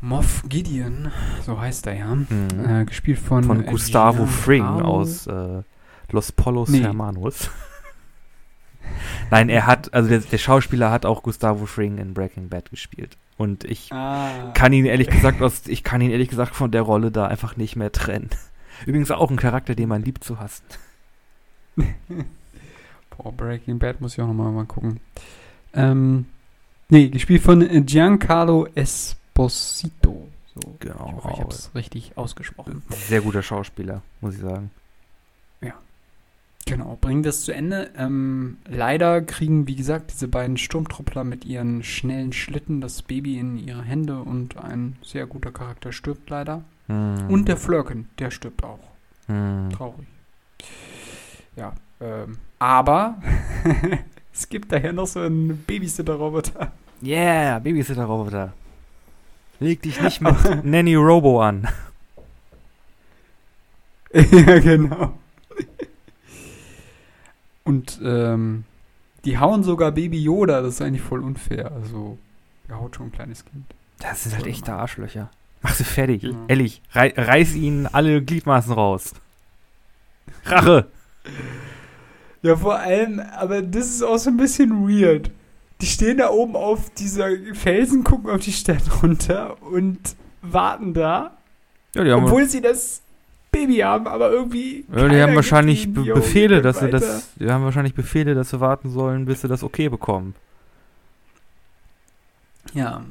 Moff 0.01 0.43
Gideon, 0.49 1.11
so 1.45 1.61
heißt 1.61 1.87
er 1.87 1.95
ja, 1.95 2.15
Mhm. 2.15 2.29
äh, 2.67 2.85
gespielt 2.85 3.19
von, 3.19 3.45
Von 3.45 3.65
Gustavo 3.67 4.27
Fring 4.27 4.63
Giancarlo- 4.65 4.83
aus 4.85 5.27
äh, 5.27 5.63
Los 6.13 6.33
Polos 6.33 6.69
Nee. 6.69 6.83
Hermanos. 6.83 7.51
Nein, 9.31 9.49
er 9.49 9.67
hat, 9.67 9.93
also 9.93 10.09
der, 10.09 10.21
der 10.21 10.39
Schauspieler 10.39 10.91
hat 10.91 11.05
auch 11.05 11.23
Gustavo 11.23 11.67
Fring 11.67 11.99
in 11.99 12.15
Breaking 12.15 12.49
Bad 12.49 12.71
gespielt. 12.71 13.17
Und 13.37 13.65
ich 13.65 13.93
Ah, 13.93 14.53
kann 14.55 14.73
ihn 14.73 14.87
ehrlich 14.87 15.09
gesagt 15.09 15.43
aus, 15.43 15.63
ich 15.67 15.83
kann 15.83 16.01
ihn 16.01 16.11
ehrlich 16.11 16.29
gesagt 16.29 16.55
von 16.55 16.71
der 16.71 16.83
Rolle 16.83 17.11
da 17.11 17.27
einfach 17.27 17.57
nicht 17.57 17.75
mehr 17.77 17.91
trennen. 17.93 18.31
Übrigens 18.85 19.11
auch 19.11 19.31
ein 19.31 19.37
Charakter, 19.37 19.75
den 19.75 19.89
man 19.89 20.03
liebt 20.03 20.25
zu 20.25 20.39
hassen. 20.39 20.65
Boah, 23.17 23.33
Breaking 23.33 23.79
Bad 23.79 24.01
muss 24.01 24.15
ich 24.15 24.21
auch 24.21 24.27
nochmal 24.27 24.53
mal 24.53 24.67
gucken. 24.67 25.01
Ähm, 25.73 26.27
nee, 26.89 27.09
gespielt 27.09 27.43
von 27.43 27.63
äh, 27.63 27.81
Giancarlo 27.83 28.67
Esposito. 28.75 30.29
So, 30.55 30.77
Genau. 30.81 31.07
ich 31.09 31.25
hoffe, 31.25 31.31
ich 31.35 31.41
habe 31.41 31.51
es 31.51 31.71
richtig 31.75 32.13
ausgesprochen. 32.17 32.83
Sehr 32.91 33.21
guter 33.21 33.43
Schauspieler, 33.43 34.03
muss 34.21 34.35
ich 34.35 34.41
sagen. 34.41 34.71
Genau, 36.69 36.99
bringen 37.01 37.23
das 37.23 37.43
zu 37.45 37.55
Ende. 37.55 37.91
Ähm, 37.97 38.59
leider 38.69 39.23
kriegen, 39.23 39.69
wie 39.69 39.77
gesagt, 39.77 40.11
diese 40.13 40.27
beiden 40.27 40.57
Sturmtruppler 40.57 41.23
mit 41.23 41.45
ihren 41.45 41.85
schnellen 41.85 42.33
Schlitten 42.33 42.81
das 42.81 43.03
Baby 43.03 43.39
in 43.39 43.57
ihre 43.57 43.83
Hände 43.83 44.19
und 44.19 44.57
ein 44.57 44.97
sehr 45.01 45.27
guter 45.27 45.53
Charakter 45.53 45.93
stirbt 45.93 46.29
leider. 46.29 46.65
Hm. 46.87 47.29
Und 47.29 47.49
der 47.49 47.57
Flirken, 47.57 48.09
der 48.19 48.31
stirbt 48.31 48.63
auch. 48.65 48.79
Hm. 49.27 49.71
Traurig. 49.73 50.07
ja, 51.57 51.73
ähm, 52.01 52.39
aber 52.59 53.17
es 54.33 54.49
gibt 54.49 54.73
daher 54.73 54.93
noch 54.93 55.07
so 55.07 55.21
einen 55.21 55.59
Babysitter-Roboter. 55.67 56.73
Yeah, 57.03 57.59
Babysitter-Roboter. 57.59 58.53
Leg 59.59 59.83
dich 59.83 60.01
nicht 60.01 60.21
mit 60.21 60.35
Nanny 60.65 60.95
Robo 60.95 61.43
an. 61.43 61.69
ja, 64.13 64.59
genau. 64.61 65.15
Und 67.65 68.01
ähm, 68.03 68.65
die 69.25 69.39
hauen 69.39 69.65
sogar 69.65 69.91
Baby 69.91 70.23
Yoda, 70.23 70.63
das 70.63 70.75
ist 70.75 70.83
eigentlich 70.83 71.03
voll 71.03 71.23
unfair. 71.23 71.73
Also, 71.73 72.17
er 72.69 72.81
haut 72.81 72.95
schon 72.95 73.07
ein 73.07 73.13
kleines 73.13 73.45
Kind. 73.45 73.65
Das 73.99 74.23
sind 74.23 74.37
halt 74.37 74.47
echte 74.47 74.73
Arschlöcher. 74.73 75.31
Mach 75.63 75.75
sie 75.75 75.85
fertig. 75.85 76.23
Ja. 76.23 76.31
Ehrlich, 76.49 76.83
rei 76.93 77.13
reiß 77.17 77.55
ihnen 77.55 77.87
alle 77.87 78.23
Gliedmaßen 78.23 78.73
raus. 78.73 79.13
Rache! 80.45 80.87
Ja, 82.43 82.57
vor 82.57 82.77
allem, 82.79 83.19
aber 83.21 83.63
das 83.63 83.87
ist 83.89 84.03
auch 84.03 84.19
so 84.19 84.31
ein 84.31 84.37
bisschen 84.37 84.89
weird. 84.89 85.31
Die 85.81 85.87
stehen 85.87 86.19
da 86.19 86.31
oben 86.31 86.55
auf 86.57 86.91
dieser 86.91 87.29
Felsen, 87.55 88.05
gucken 88.05 88.31
auf 88.31 88.41
die 88.41 88.53
Stadt 88.53 88.83
runter 89.03 89.61
und 89.63 89.99
warten 90.43 90.95
da, 90.95 91.37
Ja, 91.95 92.17
obwohl 92.17 92.49
sie 92.49 92.61
das 92.63 93.03
Baby 93.51 93.79
haben, 93.79 94.07
aber 94.07 94.31
irgendwie. 94.31 94.85
ja, 94.95 95.09
die 95.09 95.21
haben 95.21 95.35
wahrscheinlich 95.35 95.93
Be 95.93 96.03
Befehle, 96.15 96.63
dass 96.63 96.79
sie 96.79 96.91
das. 96.91 97.31
Die 97.37 97.51
haben 97.51 97.65
wahrscheinlich 97.65 97.95
Befehle, 97.95 98.35
dass 98.35 98.51
sie 98.51 98.61
warten 98.61 98.91
sollen, 98.91 99.25
bis 99.25 99.41
sie 99.41 99.49
das 99.49 99.63
okay 99.65 99.89
bekommen. 99.89 100.35
Ja, 102.75 103.03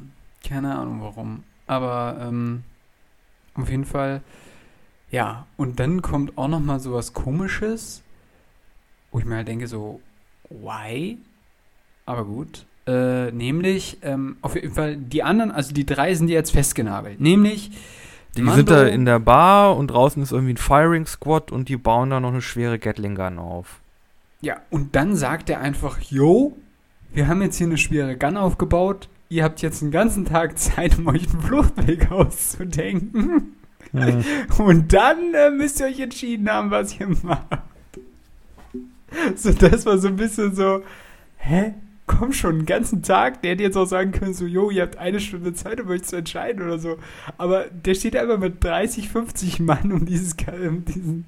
keine 0.48 0.76
Ahnung 0.76 1.00
warum. 1.02 1.42
Aber 1.66 2.18
ähm, 2.20 2.62
auf 3.54 3.68
jeden 3.70 3.84
Fall, 3.84 4.22
ja. 5.10 5.46
Und 5.56 5.80
dann 5.80 6.02
kommt 6.02 6.36
auch 6.38 6.48
noch 6.48 6.60
mal 6.60 6.78
so 6.80 6.92
was 6.92 7.12
Komisches, 7.12 8.02
wo 9.10 9.18
ich 9.18 9.24
mir 9.24 9.36
halt 9.36 9.48
denke 9.48 9.66
so, 9.66 10.00
why? 10.50 11.18
Aber 12.04 12.24
gut. 12.24 12.66
Äh, 12.86 13.32
nämlich, 13.32 13.98
ähm, 14.02 14.36
auf 14.42 14.54
jeden 14.54 14.72
Fall, 14.74 14.96
die 14.96 15.24
anderen, 15.24 15.50
also 15.50 15.74
die 15.74 15.84
drei 15.84 16.14
sind 16.14 16.28
jetzt 16.28 16.52
festgenagelt. 16.52 17.20
Nämlich, 17.20 17.72
Die 18.36 18.42
Mando- 18.42 18.56
sind 18.58 18.70
da 18.70 18.84
in 18.86 19.04
der 19.04 19.18
Bar 19.18 19.76
und 19.76 19.88
draußen 19.88 20.22
ist 20.22 20.30
irgendwie 20.30 20.52
ein 20.52 20.56
Firing 20.58 21.04
Squad 21.06 21.50
und 21.50 21.68
die 21.68 21.76
bauen 21.76 22.10
da 22.10 22.20
noch 22.20 22.28
eine 22.30 22.42
schwere 22.42 22.78
Gatling 22.78 23.16
Gun 23.16 23.38
auf. 23.40 23.80
Ja, 24.40 24.58
und 24.70 24.94
dann 24.94 25.16
sagt 25.16 25.50
er 25.50 25.58
einfach, 25.60 26.00
yo, 26.00 26.56
wir 27.12 27.26
haben 27.26 27.42
jetzt 27.42 27.56
hier 27.56 27.66
eine 27.66 27.78
schwere 27.78 28.16
Gun 28.16 28.36
aufgebaut. 28.36 29.08
Ihr 29.28 29.44
habt 29.44 29.60
jetzt 29.62 29.82
einen 29.82 29.90
ganzen 29.90 30.24
Tag 30.24 30.58
Zeit, 30.58 30.98
um 30.98 31.08
euch 31.08 31.28
einen 31.28 31.42
Fluchtweg 31.42 32.10
auszudenken. 32.10 33.56
Und 34.58 34.92
dann 34.92 35.34
äh, 35.34 35.50
müsst 35.50 35.80
ihr 35.80 35.86
euch 35.86 36.00
entschieden 36.00 36.50
haben, 36.50 36.70
was 36.70 36.98
ihr 36.98 37.08
macht. 37.22 37.46
So, 39.34 39.52
das 39.52 39.86
war 39.86 39.98
so 39.98 40.08
ein 40.08 40.16
bisschen 40.16 40.54
so, 40.54 40.82
hä? 41.38 41.74
Komm 42.06 42.32
schon, 42.32 42.56
einen 42.56 42.66
ganzen 42.66 43.02
Tag. 43.02 43.42
Der 43.42 43.52
hätte 43.52 43.64
jetzt 43.64 43.76
auch 43.76 43.86
sagen 43.86 44.12
können, 44.12 44.34
so, 44.34 44.46
jo, 44.46 44.70
ihr 44.70 44.82
habt 44.82 44.96
eine 44.96 45.18
Stunde 45.18 45.54
Zeit, 45.54 45.80
um 45.80 45.88
euch 45.88 46.04
zu 46.04 46.16
entscheiden 46.16 46.62
oder 46.62 46.78
so. 46.78 46.98
Aber 47.36 47.64
der 47.64 47.94
steht 47.94 48.14
einfach 48.14 48.38
mit 48.38 48.62
30, 48.62 49.08
50 49.08 49.60
Mann 49.60 49.90
um, 49.90 50.06
dieses, 50.06 50.36
um 50.68 50.84
diesen 50.84 51.24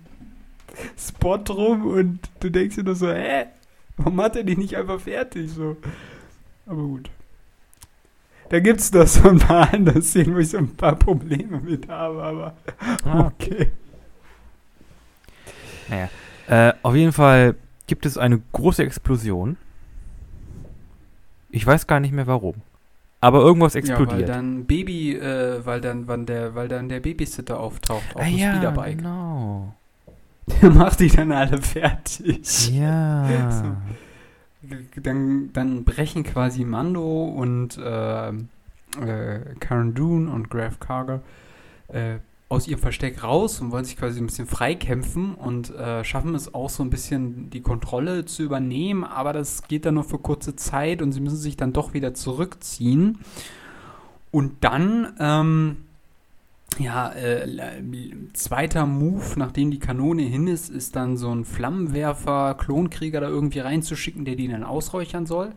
Spot 0.96 1.42
rum 1.48 1.86
und 1.86 2.20
du 2.40 2.50
denkst 2.50 2.76
dir 2.76 2.84
nur 2.84 2.94
so, 2.94 3.10
hä? 3.10 3.46
Warum 3.96 4.20
hat 4.20 4.36
er 4.36 4.44
die 4.44 4.56
nicht 4.56 4.76
einfach 4.76 5.00
fertig? 5.00 5.50
So. 5.50 5.76
Aber 6.66 6.82
gut. 6.82 7.10
Da 8.50 8.60
gibt 8.60 8.80
es 8.80 8.92
noch 8.92 9.06
so 9.06 9.28
ein 9.28 9.38
paar 9.38 9.72
andere 9.74 10.00
Szenen, 10.02 10.34
wo 10.34 10.38
ich 10.38 10.50
so 10.50 10.58
ein 10.58 10.74
paar 10.74 10.96
Probleme 10.96 11.60
mit 11.60 11.88
habe, 11.88 12.22
aber 12.22 12.54
Ah. 13.04 13.26
okay. 13.26 13.70
Naja. 15.88 16.08
Äh, 16.48 16.72
auf 16.82 16.94
jeden 16.94 17.12
Fall 17.12 17.54
gibt 17.86 18.06
es 18.06 18.16
eine 18.16 18.40
große 18.52 18.82
Explosion. 18.82 19.56
Ich 21.50 21.66
weiß 21.66 21.86
gar 21.86 22.00
nicht 22.00 22.12
mehr 22.12 22.26
warum. 22.26 22.56
Aber 23.20 23.40
irgendwas 23.40 23.74
Ja, 23.74 23.82
weil 23.82 23.90
explodiert. 23.90 24.28
dann 24.28 24.64
Baby, 24.66 25.16
äh, 25.16 25.64
weil 25.66 25.80
dann, 25.80 26.06
wann 26.06 26.24
der, 26.26 26.54
weil 26.54 26.68
dann 26.68 26.88
der 26.88 27.00
Babysitter 27.00 27.58
auftaucht 27.58 28.14
auf 28.14 28.22
ah, 28.22 28.24
dem 28.24 28.36
ja, 28.36 28.52
Speederbike. 28.52 28.98
genau. 28.98 29.74
Der 30.62 30.70
macht 30.70 31.00
die 31.00 31.08
dann 31.08 31.32
alle 31.32 31.60
fertig. 31.60 32.70
Ja. 32.70 33.50
So. 33.50 33.76
Dann, 35.02 35.52
dann 35.52 35.84
brechen 35.84 36.24
quasi 36.24 36.64
Mando 36.64 37.24
und 37.24 37.78
äh, 37.78 38.28
äh, 38.28 39.54
Karen 39.60 39.94
Dune 39.94 40.30
und 40.30 40.50
Graf 40.50 40.80
Karger 40.80 41.22
äh, 41.88 42.18
aus 42.48 42.66
ihrem 42.66 42.80
Versteck 42.80 43.22
raus 43.22 43.60
und 43.60 43.70
wollen 43.72 43.84
sich 43.84 43.96
quasi 43.96 44.20
ein 44.20 44.26
bisschen 44.26 44.46
freikämpfen 44.46 45.34
und 45.34 45.70
äh, 45.74 46.02
schaffen 46.02 46.34
es 46.34 46.54
auch 46.54 46.70
so 46.70 46.82
ein 46.82 46.88
bisschen 46.88 47.50
die 47.50 47.60
Kontrolle 47.60 48.24
zu 48.24 48.42
übernehmen, 48.42 49.04
aber 49.04 49.34
das 49.34 49.68
geht 49.68 49.84
dann 49.84 49.94
nur 49.94 50.04
für 50.04 50.18
kurze 50.18 50.56
Zeit 50.56 51.02
und 51.02 51.12
sie 51.12 51.20
müssen 51.20 51.36
sich 51.36 51.56
dann 51.56 51.74
doch 51.74 51.92
wieder 51.92 52.14
zurückziehen. 52.14 53.18
Und 54.30 54.64
dann, 54.64 55.14
ähm, 55.20 55.76
ja, 56.78 57.12
äh, 57.12 57.46
zweiter 58.32 58.86
Move, 58.86 59.24
nachdem 59.36 59.70
die 59.70 59.78
Kanone 59.78 60.22
hin 60.22 60.46
ist, 60.46 60.70
ist 60.70 60.96
dann 60.96 61.16
so 61.16 61.30
ein 61.34 61.44
Flammenwerfer, 61.44 62.54
Klonkrieger 62.54 63.20
da 63.20 63.28
irgendwie 63.28 63.60
reinzuschicken, 63.60 64.24
der 64.24 64.36
die 64.36 64.48
dann 64.48 64.62
ausräuchern 64.64 65.26
soll. 65.26 65.52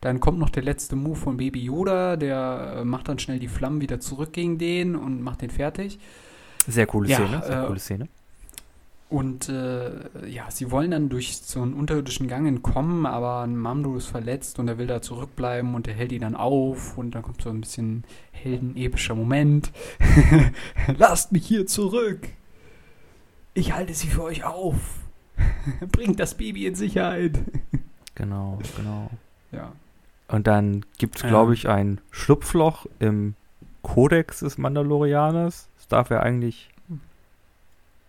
Dann 0.00 0.20
kommt 0.20 0.38
noch 0.38 0.50
der 0.50 0.62
letzte 0.62 0.96
Move 0.96 1.16
von 1.16 1.36
Baby 1.36 1.64
Yoda, 1.64 2.16
der 2.16 2.76
äh, 2.78 2.84
macht 2.84 3.08
dann 3.08 3.18
schnell 3.18 3.38
die 3.38 3.48
Flammen 3.48 3.80
wieder 3.80 4.00
zurück 4.00 4.32
gegen 4.32 4.58
den 4.58 4.96
und 4.96 5.22
macht 5.22 5.42
den 5.42 5.50
fertig. 5.50 5.98
Sehr 6.66 6.86
coole 6.86 7.08
Ja, 7.08 7.18
Szene. 7.18 7.42
Sehr 7.44 7.62
äh, 7.62 7.66
coole 7.66 7.78
Szene. 7.78 8.08
Und 9.12 9.50
äh, 9.50 10.26
ja, 10.26 10.50
sie 10.50 10.70
wollen 10.70 10.90
dann 10.90 11.10
durch 11.10 11.36
so 11.36 11.60
einen 11.60 11.74
unterirdischen 11.74 12.28
Gang 12.28 12.48
entkommen, 12.48 13.04
aber 13.04 13.46
Mamdo 13.46 13.94
ist 13.94 14.06
verletzt 14.06 14.58
und 14.58 14.68
er 14.68 14.78
will 14.78 14.86
da 14.86 15.02
zurückbleiben 15.02 15.74
und 15.74 15.86
er 15.86 15.92
hält 15.92 16.12
ihn 16.12 16.22
dann 16.22 16.34
auf 16.34 16.96
und 16.96 17.14
dann 17.14 17.20
kommt 17.20 17.42
so 17.42 17.50
ein 17.50 17.60
bisschen 17.60 18.04
heldenepischer 18.30 19.14
Moment. 19.14 19.70
Lasst 20.96 21.30
mich 21.30 21.46
hier 21.46 21.66
zurück. 21.66 22.26
Ich 23.52 23.74
halte 23.74 23.92
sie 23.92 24.06
für 24.06 24.22
euch 24.22 24.44
auf. 24.44 25.00
Bringt 25.92 26.18
das 26.18 26.34
Baby 26.34 26.66
in 26.66 26.74
Sicherheit. 26.74 27.38
Genau, 28.14 28.58
genau. 28.76 29.10
Ja. 29.52 29.72
Und 30.28 30.46
dann 30.46 30.84
gibt 30.98 31.16
es, 31.16 31.22
glaube 31.22 31.54
ich, 31.54 31.66
ein 31.70 31.98
Schlupfloch 32.10 32.84
im 32.98 33.36
Kodex 33.80 34.40
des 34.40 34.58
Mandalorianers. 34.58 35.70
Es 35.78 35.88
darf 35.88 36.10
ja 36.10 36.20
eigentlich 36.20 36.68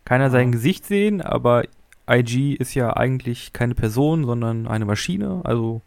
keiner 0.06 0.30
sein 0.30 0.52
Gesicht 0.52 0.86
sehen, 0.86 1.22
aber 1.22 1.64
IG 2.10 2.54
ist 2.54 2.74
ja 2.74 2.96
eigentlich 2.96 3.54
keine 3.54 3.76
Person, 3.76 4.26
sondern 4.26 4.68
eine 4.68 4.86
Maschine. 4.86 5.42
Also 5.44 5.82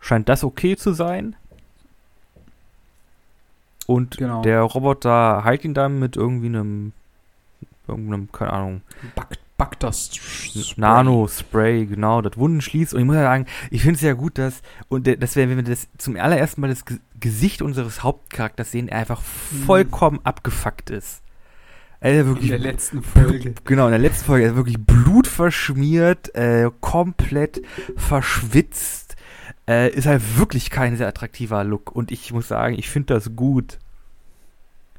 scheint 0.00 0.28
das 0.28 0.44
okay 0.44 0.76
zu 0.76 0.92
sein. 0.92 1.36
Und 3.86 4.16
Genau. 4.18 4.42
der 4.42 4.60
Roboter 4.62 5.42
heilt 5.44 5.64
ihn 5.64 5.74
dann 5.74 5.98
mit 5.98 6.16
irgendwie 6.16 6.46
einem, 6.46 6.92
irgendeinem, 7.88 8.30
keine 8.30 8.52
Ahnung, 8.52 8.82
Back, 9.14 9.38
back 9.56 9.78
das 9.80 10.10
Nano-Spray, 10.76 11.86
genau, 11.86 12.20
das 12.20 12.36
Wunden 12.36 12.60
schließt. 12.60 12.94
Und 12.94 13.00
ich 13.00 13.06
muss 13.06 13.16
ja 13.16 13.22
sagen, 13.22 13.46
ich 13.70 13.82
finde 13.82 13.96
es 13.96 14.02
ja 14.02 14.12
gut, 14.12 14.38
dass, 14.38 14.62
und 14.88 15.06
das 15.06 15.36
wäre, 15.36 15.48
wenn 15.50 15.56
wir 15.56 15.64
das 15.64 15.88
zum 15.98 16.16
allerersten 16.16 16.60
Mal 16.60 16.68
das 16.68 16.84
Ge 16.84 16.98
Gesicht 17.20 17.62
unseres 17.62 18.02
Hauptcharakters 18.02 18.72
sehen, 18.72 18.88
er 18.88 18.98
einfach 18.98 19.20
vollkommen 19.22 20.18
abgefuckt 20.24 20.90
ist. 20.90 21.22
In 22.02 22.26
wirklich, 22.26 22.48
der 22.48 22.58
letzten 22.58 23.02
Folge. 23.02 23.54
genau, 23.64 23.86
in 23.86 23.92
der 23.92 24.00
letzten 24.00 24.24
Folge, 24.24 24.44
er 24.44 24.50
ist 24.50 24.56
wirklich 24.56 24.78
blutverschmiert, 24.78 26.34
äh, 26.34 26.68
komplett 26.80 27.62
verschwitzt. 27.96 29.14
Äh, 29.68 29.90
ist 29.90 30.06
halt 30.06 30.36
wirklich 30.36 30.70
kein 30.70 30.96
sehr 30.96 31.06
attraktiver 31.06 31.62
Look. 31.62 31.92
Und 31.94 32.10
ich 32.10 32.32
muss 32.32 32.48
sagen, 32.48 32.76
ich 32.76 32.90
finde 32.90 33.14
das 33.14 33.36
gut. 33.36 33.78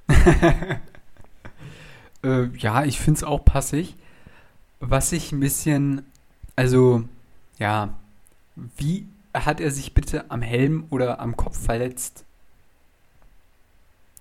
äh, 2.24 2.46
ja, 2.58 2.86
ich 2.86 3.00
finde 3.00 3.18
es 3.18 3.24
auch 3.26 3.44
passig. 3.44 3.98
Was 4.80 5.12
ich 5.12 5.34
ein 5.34 5.42
bisschen, 5.42 6.06
also, 6.56 7.04
ja, 7.60 7.94
wie 8.78 9.08
hat 9.34 9.60
er 9.60 9.72
sich 9.72 9.94
bitte 9.94 10.32
am 10.32 10.42
Helm 10.42 10.86
oder 10.90 11.20
am 11.20 11.36
Kopf 11.36 11.62
verletzt? 11.62 12.24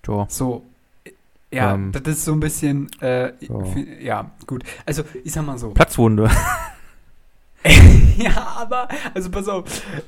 Ja. 0.05 0.25
So, 0.27 0.65
ja, 1.53 1.73
Ähm. 1.75 1.91
das 1.91 2.01
ist 2.17 2.25
so 2.25 2.33
ein 2.33 2.39
bisschen, 2.39 2.89
äh, 3.01 3.33
Ja. 3.45 3.63
fi- 3.65 3.97
ja, 4.01 4.31
gut. 4.47 4.63
Also, 4.85 5.03
ich 5.23 5.31
sag 5.31 5.45
mal 5.45 5.57
so. 5.57 5.69
Platzwunde. 5.73 6.29
ja, 8.17 8.55
aber, 8.57 8.87
also 9.13 9.29
pass 9.31 9.47
auf, 9.47 9.63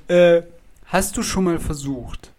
äh, 0.08 0.41
hast 0.88 1.16
du 1.18 1.24
schon 1.24 1.46
mal 1.46 1.60
versucht, 1.60 2.32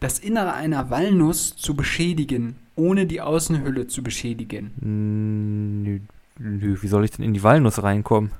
das 0.00 0.18
Innere 0.18 0.52
einer 0.54 0.90
Walnuss 0.90 1.54
zu 1.56 1.74
beschädigen, 1.74 2.56
ohne 2.76 3.06
die 3.06 3.20
Außenhülle 3.20 3.86
zu 3.86 4.02
beschädigen? 4.02 4.72
Nö, 5.84 6.00
nö, 6.38 6.76
wie 6.82 6.88
soll 6.88 7.04
ich 7.04 7.12
denn 7.12 7.24
in 7.24 7.32
die 7.34 7.42
Walnuss 7.42 7.82
reinkommen? 7.82 8.32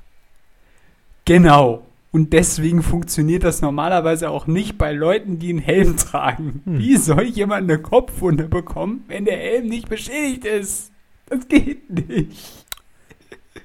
Genau. 1.24 1.86
Und 2.14 2.32
deswegen 2.32 2.84
funktioniert 2.84 3.42
das 3.42 3.60
normalerweise 3.60 4.30
auch 4.30 4.46
nicht 4.46 4.78
bei 4.78 4.92
Leuten, 4.92 5.40
die 5.40 5.50
einen 5.50 5.58
Helm 5.58 5.96
tragen. 5.96 6.62
Hm. 6.64 6.78
Wie 6.78 6.96
soll 6.96 7.24
jemand 7.24 7.68
eine 7.68 7.82
Kopfwunde 7.82 8.44
bekommen, 8.44 9.02
wenn 9.08 9.24
der 9.24 9.36
Helm 9.36 9.66
nicht 9.66 9.88
beschädigt 9.88 10.44
ist? 10.44 10.92
Das 11.26 11.48
geht 11.48 11.90
nicht. 11.90 12.64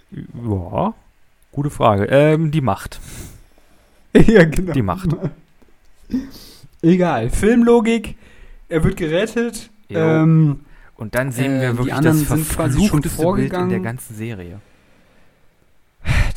Ja. 0.10 0.96
Gute 1.52 1.70
Frage. 1.70 2.06
Ähm, 2.06 2.50
die 2.50 2.62
Macht. 2.62 3.00
ja, 4.16 4.46
genau. 4.46 4.74
Die 4.74 4.82
Macht. 4.82 5.16
Egal. 6.82 7.30
Filmlogik. 7.30 8.16
Er 8.68 8.84
wird 8.84 8.98
gerettet. 8.98 9.70
Ähm, 9.90 10.62
Und 10.96 11.14
dann 11.14 11.32
sehen 11.32 11.58
Äh, 11.58 11.62
wir 11.62 11.72
die 11.74 11.78
wirklich 11.78 12.00
das 12.00 12.24
verfluchteste 12.24 13.32
Bild 13.32 13.54
in 13.54 13.70
der 13.70 13.80
ganzen 13.80 14.16
Serie. 14.16 14.60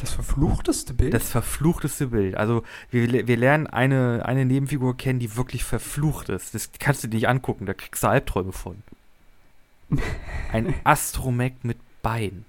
Das 0.03 0.12
verfluchteste 0.12 0.94
Bild. 0.94 1.14
Das 1.14 1.30
verfluchteste 1.30 2.09
Bild. 2.09 2.34
Also 2.34 2.64
wir, 2.90 3.26
wir 3.26 3.36
lernen 3.36 3.68
eine, 3.68 4.24
eine 4.26 4.44
Nebenfigur 4.44 4.96
kennen, 4.96 5.20
die 5.20 5.36
wirklich 5.36 5.62
verflucht 5.62 6.28
ist. 6.28 6.55
Das 6.55 6.70
kannst 6.78 7.05
du 7.05 7.09
dir 7.09 7.16
nicht 7.16 7.28
angucken, 7.28 7.66
da 7.66 7.72
kriegst 7.72 8.03
du 8.03 8.09
Albträume 8.09 8.53
von. 8.53 8.82
Ein 10.53 10.74
Astromech 10.82 11.55
mit 11.62 11.78
Bein. 12.03 12.44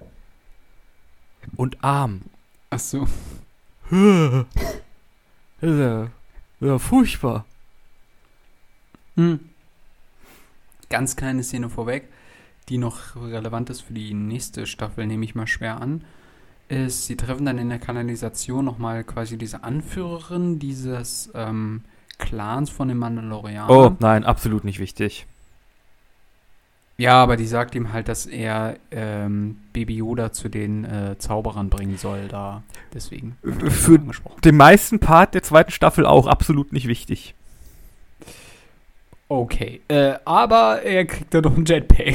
Und 1.56 1.84
Arm. 1.84 2.22
Ach 2.72 2.80
so. 2.80 3.08
Das 3.92 4.46
ist 5.70 5.80
ja, 5.80 6.10
ja 6.60 6.80
furchtbar. 6.80 7.46
Hm. 9.16 9.40
Ganz 10.90 11.16
kleine 11.16 11.44
Szene 11.44 11.70
vorweg, 11.70 12.08
die 12.70 12.80
noch 12.80 13.16
relevant 13.16 13.70
ist 13.70 13.82
für 13.82 13.94
die 13.94 14.16
nächste 14.16 14.66
Staffel, 14.66 15.06
nehme 15.06 15.26
ich 15.26 15.36
mal 15.36 15.48
schwer 15.48 15.80
an, 15.82 16.04
ist, 16.74 17.06
sie 17.06 17.16
treffen 17.16 17.46
dann 17.46 17.58
in 17.58 17.70
der 17.70 17.80
Kanalisation 17.80 18.66
nochmal 18.66 19.04
quasi 19.04 19.38
diese 19.38 19.64
Anführerin 19.64 20.60
dieses 20.60 21.30
ähm, 21.36 21.84
Clans 22.18 22.70
von 22.70 22.88
den 22.88 22.98
Mandalorianern. 22.98 23.70
Oh, 23.70 23.96
nein, 24.00 24.24
absolut 24.24 24.64
nicht 24.64 24.80
wichtig. 24.80 25.26
Ja, 26.98 27.16
aber 27.24 27.38
die 27.38 27.48
sagt 27.48 27.74
ihm 27.74 27.92
halt, 27.92 28.08
dass 28.08 28.26
er 28.28 28.78
ähm, 28.92 29.58
Baby 29.74 29.96
Yoda 29.98 30.32
zu 30.32 30.48
den 30.48 30.86
äh, 30.86 31.16
Zauberern 31.18 31.70
bringen 31.70 31.98
soll, 31.98 32.28
da. 32.28 32.62
Deswegen. 32.94 33.36
Für- 33.42 33.98
das. 34.00 34.22
Den 34.44 34.58
meisten 34.58 35.00
Part 35.00 35.34
der 35.34 35.42
zweiten 35.42 35.72
Staffel 35.72 36.06
auch 36.06 36.28
absolut 36.28 36.72
nicht 36.72 36.88
wichtig. 36.88 37.34
Okay, 39.28 39.82
äh, 39.88 40.14
aber 40.26 40.84
er 40.84 41.06
kriegt 41.06 41.34
dann 41.34 41.42
noch 41.44 41.56
einen 41.56 41.66
Jetpack. 41.66 42.14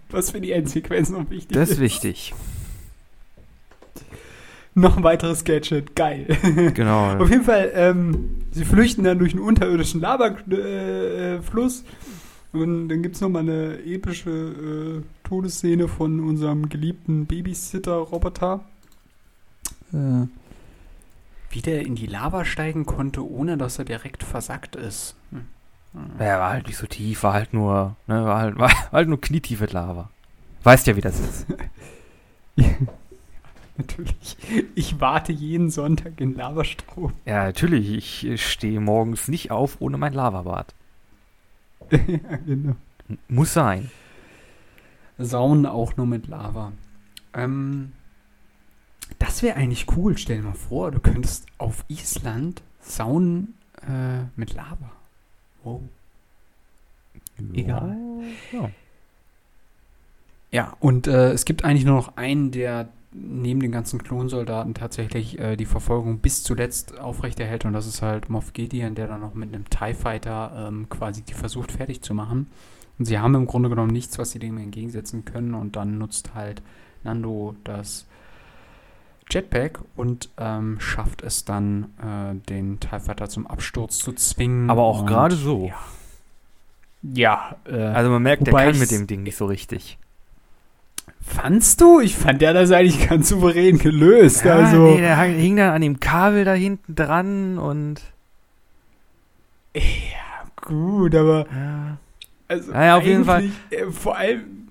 Was 0.10 0.30
für 0.32 0.40
die 0.40 0.52
Endsequenz 0.52 1.08
noch 1.08 1.30
wichtig 1.30 1.54
Das 1.56 1.70
ist. 1.70 1.76
ist 1.76 1.80
wichtig. 1.80 2.34
Noch 4.74 4.96
ein 4.96 5.02
weiteres 5.02 5.44
Gadget, 5.44 5.96
geil. 5.96 6.26
Genau. 6.74 7.16
Auf 7.16 7.30
jeden 7.30 7.44
Fall, 7.44 7.72
ähm, 7.74 8.42
sie 8.52 8.64
flüchten 8.64 9.04
dann 9.04 9.18
durch 9.18 9.32
einen 9.32 9.42
unterirdischen 9.42 10.00
Lavafluss. 10.00 11.82
Äh, 11.82 12.56
und 12.56 12.88
dann 12.88 13.02
gibt 13.02 13.14
es 13.14 13.20
nochmal 13.20 13.42
eine 13.42 13.78
epische 13.84 14.30
äh, 14.30 15.02
Todesszene 15.28 15.88
von 15.88 16.20
unserem 16.20 16.68
geliebten 16.68 17.26
Babysitter-Roboter. 17.26 18.60
Äh, 19.92 20.26
wie 21.50 21.62
der 21.62 21.84
in 21.84 21.96
die 21.96 22.06
Lava 22.06 22.44
steigen 22.44 22.86
konnte, 22.86 23.28
ohne 23.28 23.56
dass 23.56 23.78
er 23.78 23.84
direkt 23.84 24.22
versackt 24.22 24.76
ist. 24.76 25.16
Hm. 25.30 25.46
Ja, 26.20 26.38
war 26.38 26.50
halt 26.50 26.68
nicht 26.68 26.76
so 26.76 26.86
tief, 26.86 27.24
war 27.24 27.32
halt 27.32 27.52
nur, 27.52 27.96
ne, 28.06 28.24
war 28.24 28.38
halt, 28.38 28.58
war 28.58 28.70
halt 28.92 29.08
nur 29.08 29.20
knietiefe 29.20 29.66
Lava. 29.66 30.10
Weißt 30.62 30.86
ja, 30.86 30.96
wie 30.96 31.00
das 31.00 31.18
ist. 31.18 31.46
Natürlich. 33.80 34.36
Ich 34.74 35.00
warte 35.00 35.32
jeden 35.32 35.70
Sonntag 35.70 36.20
in 36.20 36.34
Lavastrom. 36.34 37.14
Ja, 37.24 37.44
natürlich, 37.44 37.90
ich 37.90 38.26
äh, 38.26 38.36
stehe 38.36 38.78
morgens 38.78 39.28
nicht 39.28 39.50
auf 39.50 39.80
ohne 39.80 39.96
mein 39.96 40.12
Lavabad. 40.12 40.74
ja, 41.90 42.36
genau. 42.44 42.76
Muss 43.28 43.54
sein. 43.54 43.90
Saunen 45.18 45.66
auch 45.66 45.96
nur 45.96 46.06
mit 46.06 46.28
Lava. 46.28 46.72
Ähm, 47.32 47.92
das 49.18 49.42
wäre 49.42 49.56
eigentlich 49.56 49.86
cool. 49.96 50.16
Stell 50.18 50.38
dir 50.38 50.44
mal 50.44 50.54
vor, 50.54 50.90
du 50.90 51.00
könntest 51.00 51.46
auf 51.58 51.84
Island 51.88 52.62
saunen 52.80 53.54
äh, 53.82 54.24
mit 54.36 54.54
Lava. 54.54 54.92
Wow. 55.62 55.82
Egal. 57.54 57.96
Ja. 58.52 58.70
Ja, 60.52 60.76
und 60.80 61.06
äh, 61.06 61.32
es 61.32 61.44
gibt 61.44 61.64
eigentlich 61.64 61.84
nur 61.84 61.96
noch 61.96 62.16
einen, 62.16 62.50
der 62.50 62.88
neben 63.12 63.60
den 63.60 63.72
ganzen 63.72 64.02
Klonsoldaten 64.02 64.74
tatsächlich 64.74 65.38
äh, 65.38 65.56
die 65.56 65.64
Verfolgung 65.64 66.18
bis 66.18 66.42
zuletzt 66.42 66.98
aufrechterhält 66.98 67.64
und 67.64 67.72
das 67.72 67.86
ist 67.86 68.02
halt 68.02 68.28
Moff 68.30 68.52
Gideon, 68.52 68.94
der 68.94 69.08
dann 69.08 69.20
noch 69.20 69.34
mit 69.34 69.52
einem 69.52 69.68
TIE 69.68 69.94
Fighter 69.94 70.68
ähm, 70.68 70.88
quasi 70.88 71.22
die 71.22 71.34
versucht 71.34 71.72
fertig 71.72 72.02
zu 72.02 72.14
machen. 72.14 72.50
Und 72.98 73.06
sie 73.06 73.18
haben 73.18 73.34
im 73.34 73.46
Grunde 73.46 73.68
genommen 73.68 73.92
nichts, 73.92 74.18
was 74.18 74.30
sie 74.30 74.38
dem 74.38 74.58
entgegensetzen 74.58 75.24
können 75.24 75.54
und 75.54 75.76
dann 75.76 75.98
nutzt 75.98 76.34
halt 76.34 76.62
Nando 77.02 77.56
das 77.64 78.06
Jetpack 79.30 79.80
und 79.96 80.28
ähm, 80.38 80.78
schafft 80.80 81.22
es 81.22 81.44
dann, 81.44 81.84
äh, 82.02 82.34
den 82.48 82.78
TIE 82.80 83.00
Fighter 83.00 83.28
zum 83.28 83.46
Absturz 83.46 83.98
zu 83.98 84.12
zwingen. 84.12 84.70
Aber 84.70 84.82
auch 84.82 85.06
gerade 85.06 85.34
so. 85.36 85.68
Ja. 85.68 85.74
Ja, 87.02 87.56
äh, 87.64 87.76
Also 87.76 88.10
man 88.10 88.22
merkt, 88.22 88.46
der 88.46 88.52
kann 88.52 88.78
mit 88.78 88.90
dem 88.90 89.06
Ding 89.06 89.22
nicht 89.22 89.36
so 89.36 89.46
richtig. 89.46 89.98
Fandst 91.20 91.80
du? 91.80 92.00
Ich 92.00 92.16
fand 92.16 92.42
der 92.42 92.52
das 92.52 92.70
eigentlich 92.70 93.08
ganz 93.08 93.28
souverän 93.28 93.78
gelöst. 93.78 94.44
Ja, 94.44 94.56
also, 94.56 94.94
nee, 94.94 95.00
der 95.00 95.16
hing 95.16 95.56
dann 95.56 95.72
an 95.72 95.82
dem 95.82 96.00
Kabel 96.00 96.44
da 96.44 96.54
hinten 96.54 96.94
dran 96.94 97.58
und 97.58 98.00
gut, 100.56 101.14
aber 101.14 101.46
ja. 101.52 101.98
also 102.48 102.72
Ja, 102.72 102.84
ja, 102.84 102.96
auf 102.96 103.04
jeden 103.04 103.28
eigentlich, 103.28 103.52
Äh, 103.70 103.90
vor 103.90 104.16
allem, 104.16 104.68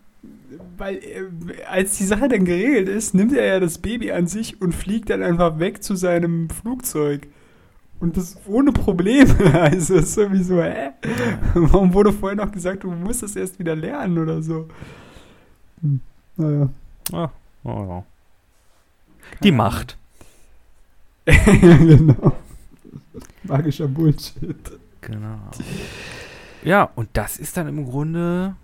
weil 0.77 0.95
äh, 0.95 1.63
als 1.69 1.97
die 1.97 2.05
Sache 2.05 2.27
dann 2.27 2.45
geregelt 2.45 2.89
ist, 2.89 3.13
nimmt 3.13 3.33
er 3.33 3.45
ja 3.45 3.59
das 3.59 3.77
Baby 3.77 4.11
an 4.11 4.27
sich 4.27 4.61
und 4.61 4.73
fliegt 4.73 5.09
dann 5.09 5.23
einfach 5.23 5.59
weg 5.59 5.83
zu 5.83 5.95
seinem 5.95 6.49
Flugzeug. 6.49 7.27
Und 7.99 8.15
das 8.15 8.37
ohne 8.47 8.71
Probleme. 8.71 9.35
Also 9.53 9.95
ist 9.95 10.17
irgendwie 10.17 10.43
so, 10.43 10.61
hä? 10.61 10.91
Warum 11.53 11.93
wurde 11.93 12.13
vorher 12.13 12.37
noch 12.37 12.51
gesagt, 12.51 12.83
du 12.83 12.91
musst 12.91 13.23
das 13.23 13.35
erst 13.35 13.59
wieder 13.59 13.75
lernen 13.75 14.17
oder 14.17 14.41
so? 14.41 14.69
Hm, 15.81 15.99
naja. 16.39 16.69
Ah, 17.11 17.29
oh, 17.63 17.85
ja. 17.87 18.03
Die 19.43 19.51
Macht. 19.51 19.97
genau. 21.25 22.35
Magischer 23.43 23.87
Bullshit. 23.87 24.79
Genau. 25.01 25.39
Ja, 26.63 26.89
und 26.95 27.09
das 27.13 27.37
ist 27.37 27.57
dann 27.57 27.67
im 27.67 27.85
Grunde 27.85 28.55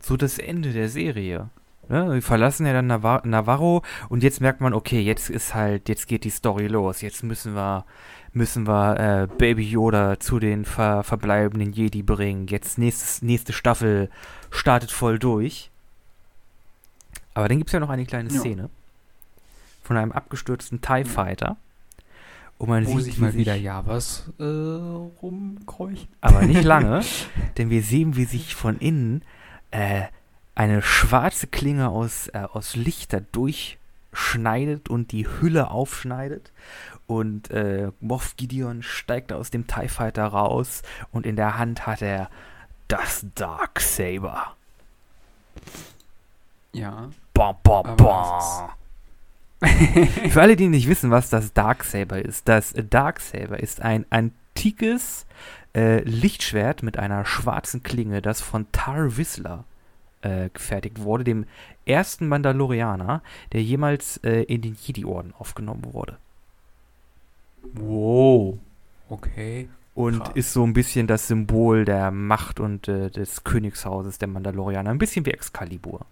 so 0.00 0.16
das 0.16 0.38
Ende 0.38 0.72
der 0.72 0.88
Serie. 0.88 1.50
Ne? 1.88 2.14
Wir 2.14 2.22
verlassen 2.22 2.66
ja 2.66 2.72
dann 2.72 2.86
Navar 2.86 3.26
Navarro 3.26 3.82
und 4.08 4.22
jetzt 4.22 4.40
merkt 4.40 4.60
man, 4.60 4.74
okay, 4.74 5.00
jetzt 5.00 5.30
ist 5.30 5.54
halt, 5.54 5.88
jetzt 5.88 6.06
geht 6.08 6.24
die 6.24 6.30
Story 6.30 6.66
los. 6.66 7.00
Jetzt 7.00 7.22
müssen 7.22 7.54
wir, 7.54 7.84
müssen 8.32 8.66
wir 8.66 8.98
äh, 8.98 9.26
Baby 9.38 9.68
Yoda 9.68 10.18
zu 10.20 10.38
den 10.38 10.64
ver 10.64 11.02
verbleibenden 11.02 11.72
Jedi 11.72 12.02
bringen. 12.02 12.46
Jetzt 12.48 12.78
nächstes, 12.78 13.22
nächste 13.22 13.52
Staffel 13.52 14.10
startet 14.56 14.90
voll 14.90 15.18
durch. 15.18 15.70
Aber 17.34 17.48
dann 17.48 17.58
gibt 17.58 17.68
es 17.68 17.72
ja 17.72 17.80
noch 17.80 17.90
eine 17.90 18.06
kleine 18.06 18.30
Ja. 18.32 18.40
Szene 18.40 18.70
von 19.82 19.96
einem 19.96 20.12
abgestürzten 20.12 20.80
TIE 20.80 21.04
Fighter. 21.04 21.56
Und 22.58 22.70
man 22.70 22.86
Wo 22.86 22.98
sieht, 22.98 23.18
mal 23.18 23.34
wieder 23.34 23.54
Javas 23.54 24.30
äh, 24.38 24.42
rumkreuchen. 24.42 26.08
aber 26.22 26.42
nicht 26.42 26.64
lange, 26.64 27.04
denn 27.58 27.68
wir 27.68 27.82
sehen, 27.82 28.16
wie 28.16 28.24
sich 28.24 28.54
von 28.54 28.78
innen 28.78 29.22
äh, 29.70 30.04
eine 30.54 30.80
schwarze 30.80 31.46
Klinge 31.48 31.90
aus, 31.90 32.28
äh, 32.28 32.38
aus 32.50 32.74
Lichter 32.74 33.20
durchschneidet 33.20 34.88
und 34.88 35.12
die 35.12 35.28
Hülle 35.28 35.70
aufschneidet. 35.70 36.50
Und 37.06 37.50
äh, 37.50 37.92
Moff 38.00 38.36
Gideon 38.36 38.82
steigt 38.82 39.32
aus 39.34 39.50
dem 39.50 39.66
TIE 39.66 39.88
Fighter 39.88 40.24
raus 40.26 40.82
und 41.12 41.26
in 41.26 41.36
der 41.36 41.58
Hand 41.58 41.86
hat 41.86 42.00
er 42.00 42.30
das 42.88 43.26
Dark 43.34 43.80
Saber. 43.80 44.56
Ja. 46.72 47.10
Bam, 47.34 47.56
bam, 47.62 47.96
bam. 47.96 48.70
Für 50.30 50.42
alle, 50.42 50.56
die 50.56 50.68
nicht 50.68 50.88
wissen, 50.88 51.10
was 51.10 51.30
das 51.30 51.52
Darksaber 51.52 52.22
ist, 52.22 52.48
das 52.48 52.74
Darksaber 52.76 53.58
ist 53.60 53.80
ein 53.80 54.04
antikes 54.10 55.26
äh, 55.74 56.02
Lichtschwert 56.02 56.82
mit 56.82 56.98
einer 56.98 57.24
schwarzen 57.24 57.82
Klinge, 57.82 58.20
das 58.20 58.40
von 58.40 58.70
Tar 58.72 59.16
Whistler 59.16 59.64
äh, 60.22 60.50
gefertigt 60.50 61.00
wurde, 61.00 61.24
dem 61.24 61.46
ersten 61.86 62.28
Mandalorianer, 62.28 63.22
der 63.52 63.62
jemals 63.62 64.18
äh, 64.18 64.42
in 64.42 64.60
den 64.60 64.76
Jedi-Orden 64.80 65.32
aufgenommen 65.38 65.92
wurde. 65.92 66.18
Wow. 67.72 68.58
Okay. 69.08 69.68
Und 69.96 70.20
Krass. 70.20 70.30
ist 70.34 70.52
so 70.52 70.62
ein 70.62 70.74
bisschen 70.74 71.06
das 71.08 71.26
Symbol 71.26 71.84
der 71.86 72.10
Macht 72.12 72.60
und 72.60 72.86
äh, 72.86 73.10
des 73.10 73.42
Königshauses 73.44 74.18
der 74.18 74.28
Mandalorianer. 74.28 74.90
Ein 74.90 74.98
bisschen 74.98 75.24
wie 75.26 75.30
Excalibur. 75.32 76.04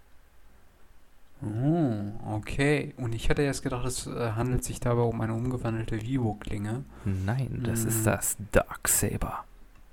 Oh, 1.43 2.35
okay. 2.35 2.93
Und 2.97 3.13
ich 3.13 3.29
hatte 3.29 3.43
erst 3.43 3.61
gedacht, 3.61 3.85
es 3.85 4.07
äh, 4.07 4.31
handelt 4.31 4.63
sich 4.63 4.79
dabei 4.79 5.03
um 5.03 5.21
eine 5.21 5.33
umgewandelte 5.35 6.01
Vivo-Klinge. 6.01 6.83
Nein, 7.05 7.61
das 7.63 7.83
Mhm. 7.83 7.87
ist 7.89 8.05
das 8.07 8.37
Darksaber. 8.51 9.43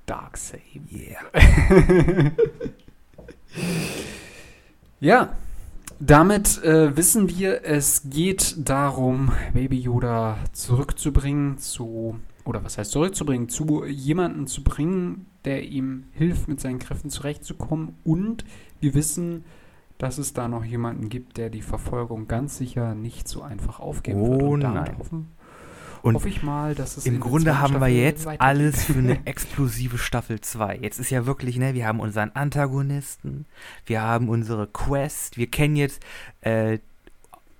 Darksaber. 0.06 0.62
Yeah. 0.90 2.30
ja. 5.00 5.36
damit 6.00 6.62
äh, 6.64 6.96
wissen 6.96 7.28
wir, 7.28 7.64
es 7.64 8.02
geht 8.08 8.56
darum, 8.58 9.32
Baby 9.52 9.78
Yoda 9.80 10.38
zurückzubringen 10.52 11.58
zu, 11.58 12.18
oder 12.44 12.64
was 12.64 12.78
heißt 12.78 12.90
zurückzubringen, 12.90 13.48
zu 13.48 13.84
jemanden 13.84 14.46
zu 14.46 14.62
bringen, 14.64 15.26
der 15.44 15.62
ihm 15.64 16.04
hilft, 16.12 16.48
mit 16.48 16.60
seinen 16.60 16.78
Kräften 16.78 17.10
zurechtzukommen. 17.10 17.94
Und 18.04 18.44
wir 18.80 18.94
wissen, 18.94 19.44
dass 19.98 20.18
es 20.18 20.32
da 20.32 20.48
noch 20.48 20.64
jemanden 20.64 21.08
gibt, 21.08 21.36
der 21.36 21.50
die 21.50 21.62
Verfolgung 21.62 22.26
ganz 22.26 22.56
sicher 22.58 22.94
nicht 22.94 23.28
so 23.28 23.42
einfach 23.42 23.78
aufgeben 23.80 24.20
Oh 24.20 24.30
wird. 24.32 24.42
Und 24.42 24.60
nein. 24.60 24.98
hoffen, 24.98 25.28
Und 26.02 26.14
hoffe 26.16 26.28
ich 26.28 26.42
mal, 26.42 26.74
dass 26.74 26.96
es 26.96 27.06
Im 27.06 27.20
Grunde 27.20 27.60
haben 27.60 27.74
wir 27.74 27.78
Staffel 27.78 27.94
jetzt 27.94 28.26
weitergeht. 28.26 28.40
alles 28.40 28.84
für 28.84 28.98
eine 28.98 29.18
explosive 29.26 29.98
Staffel 29.98 30.40
2. 30.40 30.78
Jetzt 30.82 30.98
ist 30.98 31.10
ja 31.10 31.26
wirklich, 31.26 31.56
ne, 31.58 31.74
wir 31.74 31.86
haben 31.86 32.00
unseren 32.00 32.30
Antagonisten, 32.30 33.46
wir 33.86 34.02
haben 34.02 34.28
unsere 34.28 34.66
Quest, 34.66 35.36
wir 35.36 35.46
kennen 35.48 35.76
jetzt 35.76 36.02
äh, 36.40 36.78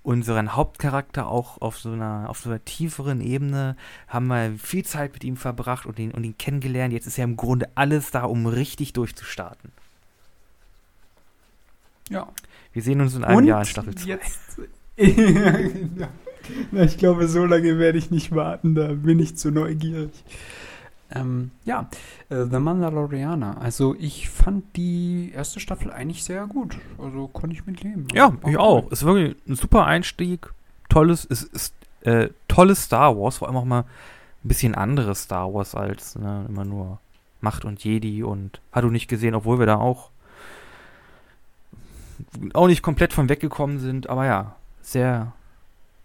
unseren 0.03 0.57
Hauptcharakter 0.57 1.29
auch 1.29 1.61
auf 1.61 1.79
so 1.79 1.93
einer 1.93 2.29
auf 2.29 2.41
so 2.41 2.51
einer 2.51 2.65
tieferen 2.65 3.21
Ebene, 3.21 3.77
haben 4.09 4.27
wir 4.27 4.55
viel 4.59 4.85
Zeit 4.85 5.13
mit 5.13 5.25
ihm 5.25 5.37
verbracht 5.37 5.87
und 5.87 5.99
ihn 5.99 6.11
und 6.11 6.25
ihn 6.25 6.37
kennengelernt. 6.37 6.93
Jetzt 6.93 7.07
ist 7.07 7.17
ja 7.17 7.25
im 7.25 7.37
Grunde 7.37 7.69
alles 7.75 8.11
da, 8.11 8.25
um 8.25 8.47
richtig 8.47 8.93
durchzustarten. 8.93 9.71
Ja. 12.11 12.29
Wir 12.73 12.83
sehen 12.83 13.01
uns 13.01 13.15
in 13.15 13.25
einem 13.25 13.39
Und 13.39 13.47
Jahr 13.47 13.61
in 13.61 13.67
Staffel 13.67 13.95
2. 13.95 14.09
Jetzt, 14.09 14.61
ja, 16.73 16.83
ich 16.83 16.99
glaube, 16.99 17.29
so 17.29 17.45
lange 17.45 17.79
werde 17.79 17.99
ich 17.99 18.11
nicht 18.11 18.35
warten, 18.35 18.75
da 18.75 18.93
bin 18.93 19.21
ich 19.21 19.37
zu 19.37 19.51
neugierig. 19.51 20.11
Ähm, 21.15 21.51
ja, 21.65 21.89
äh, 22.29 22.45
The 22.45 22.59
Mandalorianer. 22.59 23.61
Also 23.61 23.95
ich 23.99 24.29
fand 24.29 24.77
die 24.77 25.33
erste 25.35 25.61
Staffel 25.61 25.93
eigentlich 25.93 26.25
sehr 26.25 26.47
gut. 26.47 26.77
Also 26.99 27.29
konnte 27.29 27.55
ich 27.55 27.67
mit 27.67 27.83
leben. 27.83 28.07
Ja, 28.13 28.33
ich 28.47 28.57
auch. 28.57 28.91
Ist 28.91 29.05
wirklich 29.05 29.37
ein 29.49 29.57
super 29.57 29.85
Einstieg. 29.87 30.53
Tolles, 30.89 31.25
ist, 31.25 31.43
ist 31.55 31.75
äh, 32.03 32.29
tolles 32.49 32.85
Star 32.85 33.17
Wars, 33.17 33.39
vor 33.39 33.49
allem 33.49 33.57
auch 33.57 33.65
mal 33.65 33.81
ein 33.83 34.49
bisschen 34.49 34.75
anderes 34.75 35.23
Star 35.25 35.53
Wars 35.53 35.75
als 35.75 36.17
ne, 36.17 36.47
immer 36.49 36.65
nur 36.65 36.99
Macht 37.41 37.65
und 37.65 37.83
Jedi 37.83 38.23
und 38.23 38.61
hat 38.73 38.85
du 38.85 38.89
nicht 38.89 39.09
gesehen, 39.09 39.35
obwohl 39.35 39.59
wir 39.59 39.67
da 39.67 39.77
auch 39.77 40.11
auch 42.55 42.67
nicht 42.67 42.83
komplett 42.83 43.13
von 43.13 43.29
weggekommen 43.29 43.79
sind, 43.79 44.09
aber 44.09 44.27
ja, 44.27 44.57
sehr, 44.81 45.33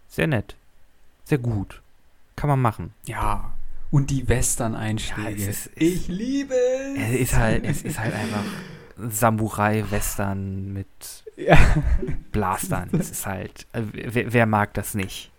sehr 0.08 0.28
nett. 0.28 0.56
Sehr 1.26 1.38
gut. 1.38 1.82
Kann 2.36 2.50
man 2.50 2.62
machen. 2.62 2.94
Ja. 3.06 3.52
Und 3.90 4.10
die 4.10 4.28
Western-Einschläge. 4.28 5.44
Ja, 5.44 5.52
ich 5.76 6.08
liebe 6.10 6.54
es. 6.98 7.10
Es 7.14 7.20
ist 7.20 7.36
halt, 7.38 7.66
es 7.66 7.82
ist 7.84 8.00
halt 8.00 8.14
einfach 8.14 8.44
Samurai-Western 8.98 10.74
mit 10.74 10.88
Ja. 11.38 11.58
Blastern. 12.32 12.90
Es 13.00 13.12
ist 13.12 13.26
halt, 13.26 13.66
äh, 13.74 13.82
wer, 13.94 14.34
wer 14.34 14.46
mag 14.46 14.74
das 14.74 14.94
nicht? 14.94 15.32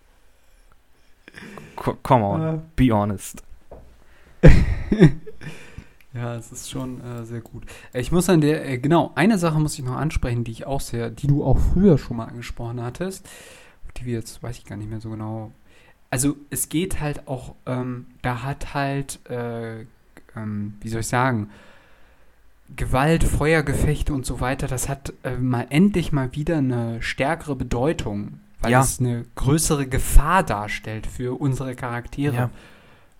Co- 1.75 1.97
Come 2.01 2.25
on, 2.25 2.41
Ja. 2.41 2.61
be 2.75 2.91
honest. 2.91 3.43
Ja, 6.11 6.35
es 6.35 6.51
ist 6.51 6.71
schon 6.71 7.01
äh, 7.01 7.23
sehr 7.23 7.41
gut. 7.41 7.65
Äh, 7.93 8.01
Ich 8.01 8.11
muss 8.11 8.29
an 8.29 8.41
der, 8.41 8.67
äh, 8.67 8.79
genau, 8.79 9.11
eine 9.13 9.37
Sache 9.37 9.59
muss 9.59 9.77
ich 9.77 9.85
noch 9.85 9.95
ansprechen, 9.95 10.43
die 10.43 10.51
ich 10.51 10.65
auch 10.65 10.81
sehr, 10.81 11.11
die 11.11 11.27
du 11.27 11.43
auch 11.43 11.59
früher 11.59 11.99
schon 11.99 12.17
mal 12.17 12.25
angesprochen 12.25 12.81
hattest, 12.81 13.29
die 13.97 14.05
wir 14.05 14.13
jetzt, 14.15 14.41
weiß 14.41 14.57
ich 14.57 14.65
gar 14.65 14.75
nicht 14.75 14.89
mehr 14.89 14.99
so 15.01 15.11
genau. 15.11 15.51
Also 16.11 16.35
es 16.49 16.69
geht 16.69 16.99
halt 16.99 17.27
auch, 17.27 17.55
ähm, 17.65 18.07
da 18.21 18.43
hat 18.43 18.73
halt, 18.73 19.19
äh, 19.29 19.81
ähm, 20.35 20.73
wie 20.81 20.89
soll 20.89 21.01
ich 21.01 21.07
sagen, 21.07 21.49
Gewalt, 22.75 23.23
Feuergefechte 23.23 24.13
und 24.13 24.25
so 24.25 24.39
weiter, 24.41 24.67
das 24.67 24.89
hat 24.89 25.13
äh, 25.23 25.37
mal 25.37 25.65
endlich 25.69 26.11
mal 26.11 26.33
wieder 26.35 26.57
eine 26.57 27.01
stärkere 27.01 27.55
Bedeutung, 27.55 28.39
weil 28.61 28.71
Ja. 28.71 28.81
es 28.81 28.99
eine 28.99 29.25
größere 29.35 29.87
Gefahr 29.87 30.43
darstellt 30.43 31.07
für 31.07 31.39
unsere 31.39 31.75
Charaktere. 31.75 32.35
Ja. 32.35 32.49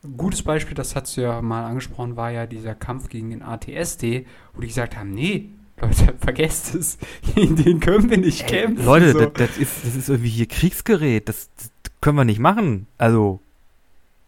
Ein 0.04 0.18
gutes 0.18 0.44
Beispiel, 0.44 0.76
das 0.76 0.96
hast 0.96 1.18
du 1.18 1.22
ja 1.22 1.42
mal 1.42 1.66
angesprochen, 1.66 2.16
war 2.16 2.32
ja 2.32 2.46
dieser 2.46 2.76
Kampf 2.76 3.10
gegen 3.10 3.32
den 3.32 3.42
ATSD, 3.42 4.26
wo 4.54 4.62
die 4.62 4.68
gesagt 4.68 4.96
haben, 4.98 5.12
nee, 5.14 5.50
Leute, 5.82 6.14
vergesst 6.22 6.76
es, 6.76 6.98
gegen 7.36 7.56
den 7.64 7.80
können 7.80 8.10
wir 8.10 8.18
nicht 8.18 8.44
Ey, 8.44 8.62
kämpfen. 8.66 8.86
Leute, 8.86 9.12
so. 9.14 9.20
das, 9.26 9.34
das, 9.34 9.58
ist, 9.58 9.84
das 9.84 9.96
ist 9.96 10.10
irgendwie 10.10 10.30
hier 10.30 10.48
Kriegsgerät. 10.48 11.28
Das, 11.28 11.50
das 11.58 11.72
können 12.02 12.18
wir 12.18 12.26
nicht 12.26 12.40
machen. 12.40 12.88
Also, 12.98 13.42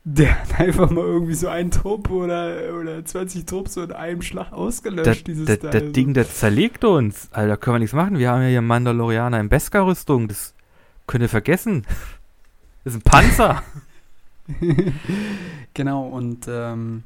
Der 0.04 0.42
hat 0.42 0.60
einfach 0.60 0.90
mal 0.90 1.06
irgendwie 1.06 1.34
so 1.34 1.48
einen 1.48 1.72
Trupp 1.72 2.10
oder, 2.10 2.74
oder 2.80 3.04
20 3.04 3.46
Trupps 3.46 3.76
so 3.76 3.84
in 3.84 3.92
einem 3.92 4.22
Schlag 4.22 4.52
ausgelöscht, 4.52 5.08
das, 5.08 5.24
dieses 5.24 5.46
das, 5.46 5.60
Teil. 5.60 5.72
das 5.72 5.92
Ding, 5.92 6.14
das 6.14 6.38
zerlegt 6.38 6.84
uns. 6.84 7.30
Alter, 7.32 7.58
können 7.58 7.76
wir 7.76 7.80
nichts 7.80 7.96
machen. 7.96 8.18
Wir 8.18 8.32
haben 8.32 8.42
ja 8.42 8.50
hier 8.50 8.62
Mandalorianer 8.62 9.40
in 9.40 9.50
Beskar-Rüstung. 9.50 10.28
Das 10.28 10.54
könnt 11.08 11.22
ihr 11.24 11.30
vergessen. 11.30 11.84
Das 12.84 12.96
ist 12.96 13.00
ein 13.00 13.04
Panzer. 13.04 13.64
genau, 15.74 16.08
und 16.08 16.48
ähm, 16.50 17.04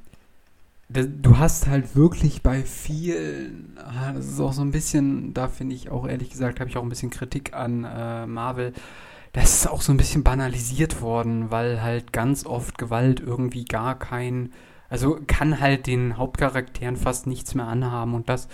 du 0.89 1.37
hast 1.37 1.67
halt 1.67 1.95
wirklich 1.95 2.41
bei 2.41 2.63
vielen, 2.63 3.77
ah, 3.77 4.13
das 4.13 4.27
ist 4.27 4.39
auch 4.39 4.53
so 4.53 4.61
ein 4.61 4.71
bisschen, 4.71 5.33
da 5.33 5.47
finde 5.47 5.75
ich 5.75 5.89
auch 5.89 6.07
ehrlich 6.07 6.29
gesagt, 6.29 6.59
habe 6.59 6.69
ich 6.69 6.77
auch 6.77 6.83
ein 6.83 6.89
bisschen 6.89 7.09
Kritik 7.09 7.53
an 7.53 7.83
äh, 7.83 8.25
Marvel. 8.25 8.73
Das 9.35 9.53
ist 9.53 9.67
auch 9.67 9.81
so 9.81 9.91
ein 9.91 9.97
bisschen 9.97 10.23
banalisiert 10.23 11.01
worden, 11.01 11.51
weil 11.51 11.83
halt 11.83 12.13
ganz 12.13 12.45
oft 12.45 12.77
Gewalt 12.77 13.19
irgendwie 13.19 13.65
gar 13.65 13.99
kein, 13.99 14.53
also 14.89 15.19
kann 15.27 15.59
halt 15.59 15.87
den 15.87 16.17
Hauptcharakteren 16.17 16.95
fast 16.95 17.27
nichts 17.27 17.53
mehr 17.53 17.67
anhaben 17.67 18.13
und 18.13 18.29
das 18.29 18.47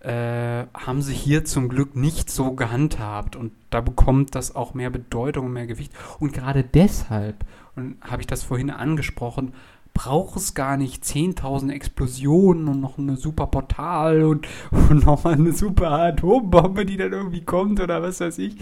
äh, 0.00 0.64
haben 0.72 1.02
sie 1.02 1.12
hier 1.12 1.44
zum 1.44 1.68
Glück 1.68 1.96
nicht 1.96 2.30
so 2.30 2.52
gehandhabt 2.52 3.36
und 3.36 3.52
da 3.68 3.82
bekommt 3.82 4.34
das 4.34 4.56
auch 4.56 4.72
mehr 4.72 4.88
Bedeutung 4.88 5.46
und 5.46 5.52
mehr 5.52 5.66
Gewicht 5.66 5.92
und 6.18 6.32
gerade 6.32 6.64
deshalb, 6.64 7.44
und 7.74 7.98
habe 8.00 8.22
ich 8.22 8.26
das 8.26 8.42
vorhin 8.42 8.70
angesprochen, 8.70 9.52
braucht 9.92 10.38
es 10.38 10.54
gar 10.54 10.78
nicht 10.78 11.04
10.000 11.04 11.72
Explosionen 11.72 12.68
und 12.68 12.80
noch 12.80 12.96
eine 12.96 13.16
super 13.16 13.48
Portal 13.48 14.24
und, 14.24 14.48
und 14.70 15.04
nochmal 15.04 15.34
eine 15.34 15.52
super 15.52 15.90
Atombombe, 15.90 16.86
die 16.86 16.96
dann 16.96 17.12
irgendwie 17.12 17.44
kommt 17.44 17.80
oder 17.80 18.00
was 18.00 18.20
weiß 18.20 18.38
ich. 18.38 18.56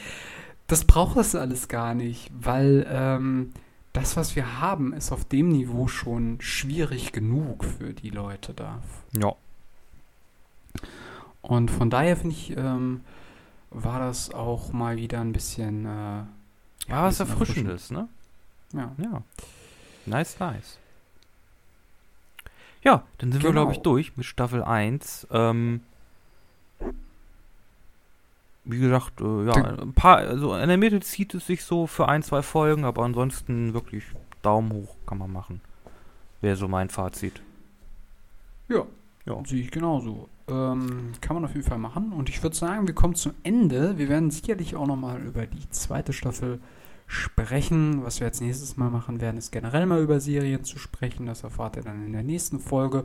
Das 0.67 0.85
braucht 0.85 1.17
es 1.19 1.35
alles 1.35 1.69
gar 1.69 1.95
nicht, 1.95 2.31
weil 2.39 2.87
ähm, 2.89 3.53
das, 3.93 4.17
was 4.17 4.35
wir 4.35 4.61
haben, 4.61 4.93
ist 4.93 5.13
auf 5.13 5.25
dem 5.25 5.49
Niveau 5.51 5.89
schon 5.89 6.41
schwierig 6.41 7.13
genug 7.13 7.65
für 7.65 7.93
die 7.93 8.11
Leute 8.11 8.55
da. 8.55 8.81
Ja. 9.17 9.35
Und 11.43 11.71
von 11.71 11.91
daher 11.91 12.17
finde 12.17 12.35
ich, 12.35 12.57
ähm, 12.57 13.03
war 13.71 13.99
das 14.01 14.33
auch 14.33 14.73
mal 14.73 14.97
wieder 14.97 15.21
ein 15.21 15.33
bisschen. 15.33 15.85
Äh, 15.85 16.25
Ja, 16.89 17.03
was 17.05 17.21
Erfrischendes, 17.21 17.91
ne? 17.91 18.09
Ja. 18.73 18.93
Ja. 18.99 19.23
Nice, 20.07 20.39
nice. 20.41 20.79
Ja, 22.83 23.05
dann 23.19 23.33
sind 23.33 23.43
wir, 23.43 23.51
Genau. 23.51 23.63
glaube 23.63 23.73
ich, 23.73 23.79
durch 23.83 24.17
mit 24.17 24.27
Staffel 24.27 24.63
1. 24.63 25.27
Ähm, 25.31 25.81
wie 28.65 28.79
gesagt, 28.79 29.21
äh, 29.21 29.45
ja, 29.45 29.55
ein 29.55 29.93
paar, 29.93 30.19
also 30.19 30.55
in 30.55 30.69
der 30.69 30.79
Mitte 30.79 31.01
zieht 31.01 31.35
es 31.35 31.47
sich 31.47 31.65
so 31.65 31.87
für 31.87 32.09
ein, 32.09 32.23
zwei 32.23 32.43
Folgen, 32.43 32.85
aber 32.85 33.03
ansonsten 33.03 33.75
wirklich 33.75 34.05
Daumen 34.43 34.73
hoch 34.73 34.97
kann 35.07 35.19
man 35.19 35.33
machen. 35.33 35.61
Wäre 36.41 36.57
so 36.57 36.69
mein 36.69 36.91
Fazit. 36.91 37.43
Ja. 38.69 38.85
Ja. 39.27 39.43
Sehe 39.47 39.63
ich 39.63 39.71
genauso. 39.71 40.29
Ähm, 40.49 41.13
kann 41.21 41.37
man 41.37 41.45
auf 41.47 41.55
jeden 41.55 41.67
Fall 41.67 41.79
machen. 41.79 42.13
Und 42.13 42.29
ich 42.29 42.43
würde 42.43 42.55
sagen, 42.55 42.87
wir 42.87 42.95
kommen 42.95 43.15
zum 43.15 43.33
Ende. 43.43 43.97
Wir 43.97 44.09
werden 44.09 44.31
sicherlich 44.31 44.77
auch 44.77 44.87
nochmal 44.87 45.23
über 45.23 45.47
die 45.47 45.71
zweite 45.71 46.13
Staffel 46.13 46.61
sprechen. 47.07 48.05
Was 48.05 48.21
wir 48.21 48.27
als 48.27 48.41
nächstes 48.41 48.77
mal 48.77 48.91
machen 48.91 49.21
werden, 49.21 49.39
ist 49.39 49.53
generell 49.53 49.87
mal 49.87 50.03
über 50.03 50.21
Serien 50.21 50.65
zu 50.65 50.79
sprechen. 50.79 51.27
Das 51.27 51.43
erfahrt 51.43 51.77
ihr 51.77 51.83
dann 51.83 52.05
in 52.05 52.13
der 52.13 52.23
nächsten 52.23 52.61
Folge. 52.61 53.05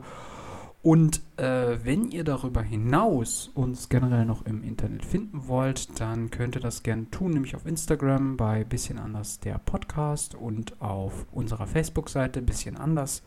Und 0.82 1.20
äh, 1.36 1.76
wenn 1.84 2.10
ihr 2.10 2.24
darüber 2.24 2.62
hinaus 2.62 3.50
uns 3.54 3.90
generell 3.90 4.24
noch 4.24 4.46
im 4.46 4.64
Internet 4.64 5.04
finden 5.04 5.46
wollt, 5.46 6.00
dann 6.00 6.30
könnt 6.30 6.54
ihr 6.54 6.62
das 6.62 6.82
gerne 6.82 7.10
tun, 7.10 7.32
nämlich 7.32 7.54
auf 7.54 7.66
Instagram 7.66 8.38
bei 8.38 8.64
Bisschen 8.64 8.98
anders 8.98 9.40
der 9.40 9.58
Podcast 9.58 10.34
und 10.34 10.80
auf 10.80 11.26
unserer 11.32 11.66
Facebook-Seite 11.66 12.40
Bisschen 12.40 12.78
anders 12.78 13.22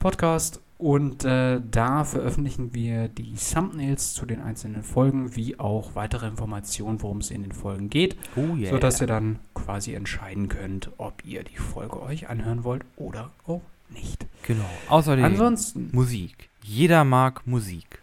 Podcast. 0.00 0.60
Und 0.78 1.24
äh, 1.24 1.60
da 1.70 2.04
veröffentlichen 2.04 2.74
wir 2.74 3.08
die 3.08 3.34
Thumbnails 3.34 4.12
zu 4.12 4.26
den 4.26 4.42
einzelnen 4.42 4.82
Folgen, 4.82 5.34
wie 5.34 5.58
auch 5.58 5.94
weitere 5.94 6.26
Informationen, 6.26 7.00
worum 7.00 7.18
es 7.18 7.30
in 7.30 7.42
den 7.42 7.52
Folgen 7.52 7.88
geht, 7.88 8.16
Oh 8.34 8.56
yeah. 8.56 8.70
sodass 8.70 9.00
ihr 9.00 9.06
dann 9.06 9.38
quasi 9.54 9.94
entscheiden 9.94 10.48
könnt, 10.48 10.90
ob 10.98 11.24
ihr 11.24 11.44
die 11.44 11.56
Folge 11.56 12.02
euch 12.02 12.28
anhören 12.28 12.64
wollt 12.64 12.82
oder 12.96 13.30
auch 13.46 13.62
nicht. 13.88 14.26
Genau. 14.42 14.68
Außerdem 14.88 15.24
Ansonsten, 15.24 15.90
Musik. 15.92 16.50
Jeder 16.66 17.04
mag 17.04 17.46
Musik. 17.46 18.00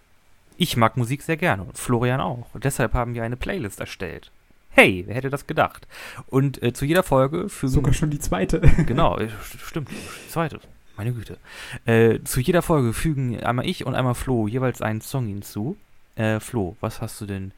Ich 0.58 0.78
mag 0.78 0.96
Musik 0.98 1.22
sehr 1.22 1.36
gerne 1.38 1.64
und 1.64 1.78
Florian 1.78 2.22
auch. 2.22 2.48
Und 2.54 2.64
deshalb 2.64 2.94
haben 2.94 3.14
wir 3.14 3.24
eine 3.24 3.36
Playlist 3.36 3.80
erstellt. 3.82 4.32
Hey, 4.70 5.04
wer 5.06 5.16
hätte 5.16 5.30
das 5.30 5.48
gedacht? 5.48 5.86
Und 6.28 6.64
äh, 6.64 6.74
zu 6.74 6.86
jeder 6.86 7.04
Folge 7.04 7.50
fügen 7.50 7.74
sogar 7.74 7.94
schon 7.94 8.10
die 8.10 8.20
zweite. 8.20 8.62
Genau, 8.88 9.18
äh, 9.18 9.26
st- 9.26 9.60
stimmt. 9.60 9.90
Zweite. 10.30 10.60
Meine 10.96 11.12
Güte. 11.12 11.38
Äh, 11.86 12.20
zu 12.24 12.40
jeder 12.40 12.62
Folge 12.62 12.94
fügen 12.94 13.40
einmal 13.44 13.68
ich 13.68 13.86
und 13.86 13.96
einmal 13.96 14.16
Flo 14.16 14.48
jeweils 14.48 14.82
einen 14.82 15.02
Song 15.02 15.28
hinzu. 15.28 15.76
Äh, 16.16 16.40
Flo, 16.40 16.78
was 16.80 17.02
hast 17.02 17.20
du 17.20 17.26
denn 17.26 17.52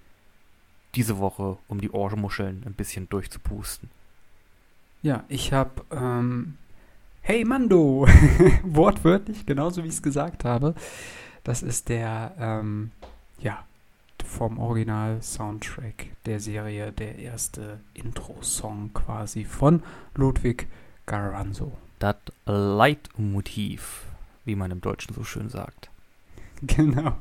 diese 0.95 1.19
Woche, 1.19 1.57
um 1.67 1.79
die 1.81 1.91
Ohrmuscheln 1.91 2.63
ein 2.65 2.73
bisschen 2.73 3.07
durchzupusten? 3.09 3.89
Ja, 5.03 5.23
ich 5.27 5.53
habe 5.53 5.83
ähm, 5.91 6.57
Hey 7.27 7.43
Mando, 7.43 8.05
wortwörtlich, 8.63 9.47
genauso 9.47 9.83
wie 9.83 9.87
ich 9.87 9.95
es 9.95 10.03
gesagt 10.03 10.45
habe. 10.45 10.75
Das 11.43 11.63
ist 11.63 11.89
der, 11.89 12.35
ähm, 12.39 12.91
ja, 13.39 13.63
vom 14.23 14.59
Original-Soundtrack 14.59 16.07
der 16.27 16.39
Serie 16.39 16.91
der 16.91 17.17
erste 17.17 17.79
Intro-Song 17.95 18.91
quasi 18.93 19.43
von 19.43 19.81
Ludwig 20.13 20.67
Garanzo. 21.07 21.75
Das 21.97 22.15
Leitmotiv, 22.45 24.03
wie 24.45 24.55
man 24.55 24.69
im 24.69 24.81
Deutschen 24.81 25.15
so 25.15 25.23
schön 25.23 25.49
sagt. 25.49 25.89
Genau. 26.61 27.15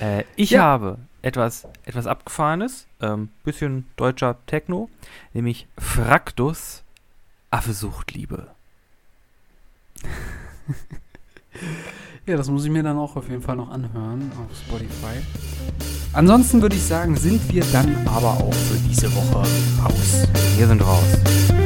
Äh, 0.00 0.24
ich 0.34 0.50
Ja. 0.50 0.62
habe 0.62 0.98
etwas, 1.22 1.68
etwas 1.84 2.06
Abgefahrenes, 2.06 2.86
ähm, 3.00 3.28
bisschen 3.44 3.86
deutscher 3.96 4.38
Techno, 4.46 4.88
nämlich 5.34 5.68
Fraktus, 5.78 6.82
Affe 7.50 7.72
sucht 7.74 8.12
Liebe. 8.12 8.53
Ja, 12.26 12.38
das 12.38 12.48
muss 12.48 12.64
ich 12.64 12.70
mir 12.70 12.82
dann 12.82 12.96
auch 12.96 13.16
auf 13.16 13.28
jeden 13.28 13.42
Fall 13.42 13.54
noch 13.54 13.68
anhören 13.68 14.32
auf 14.32 14.56
Spotify. 14.56 15.20
Ansonsten 16.14 16.62
würde 16.62 16.74
ich 16.74 16.82
sagen, 16.82 17.16
sind 17.16 17.52
wir 17.52 17.62
dann 17.70 17.94
aber 18.06 18.30
auch 18.30 18.54
für 18.54 18.78
diese 18.88 19.14
Woche 19.14 19.46
raus. 19.82 20.26
Wir 20.56 20.66
sind 20.66 20.80
raus. 20.80 21.63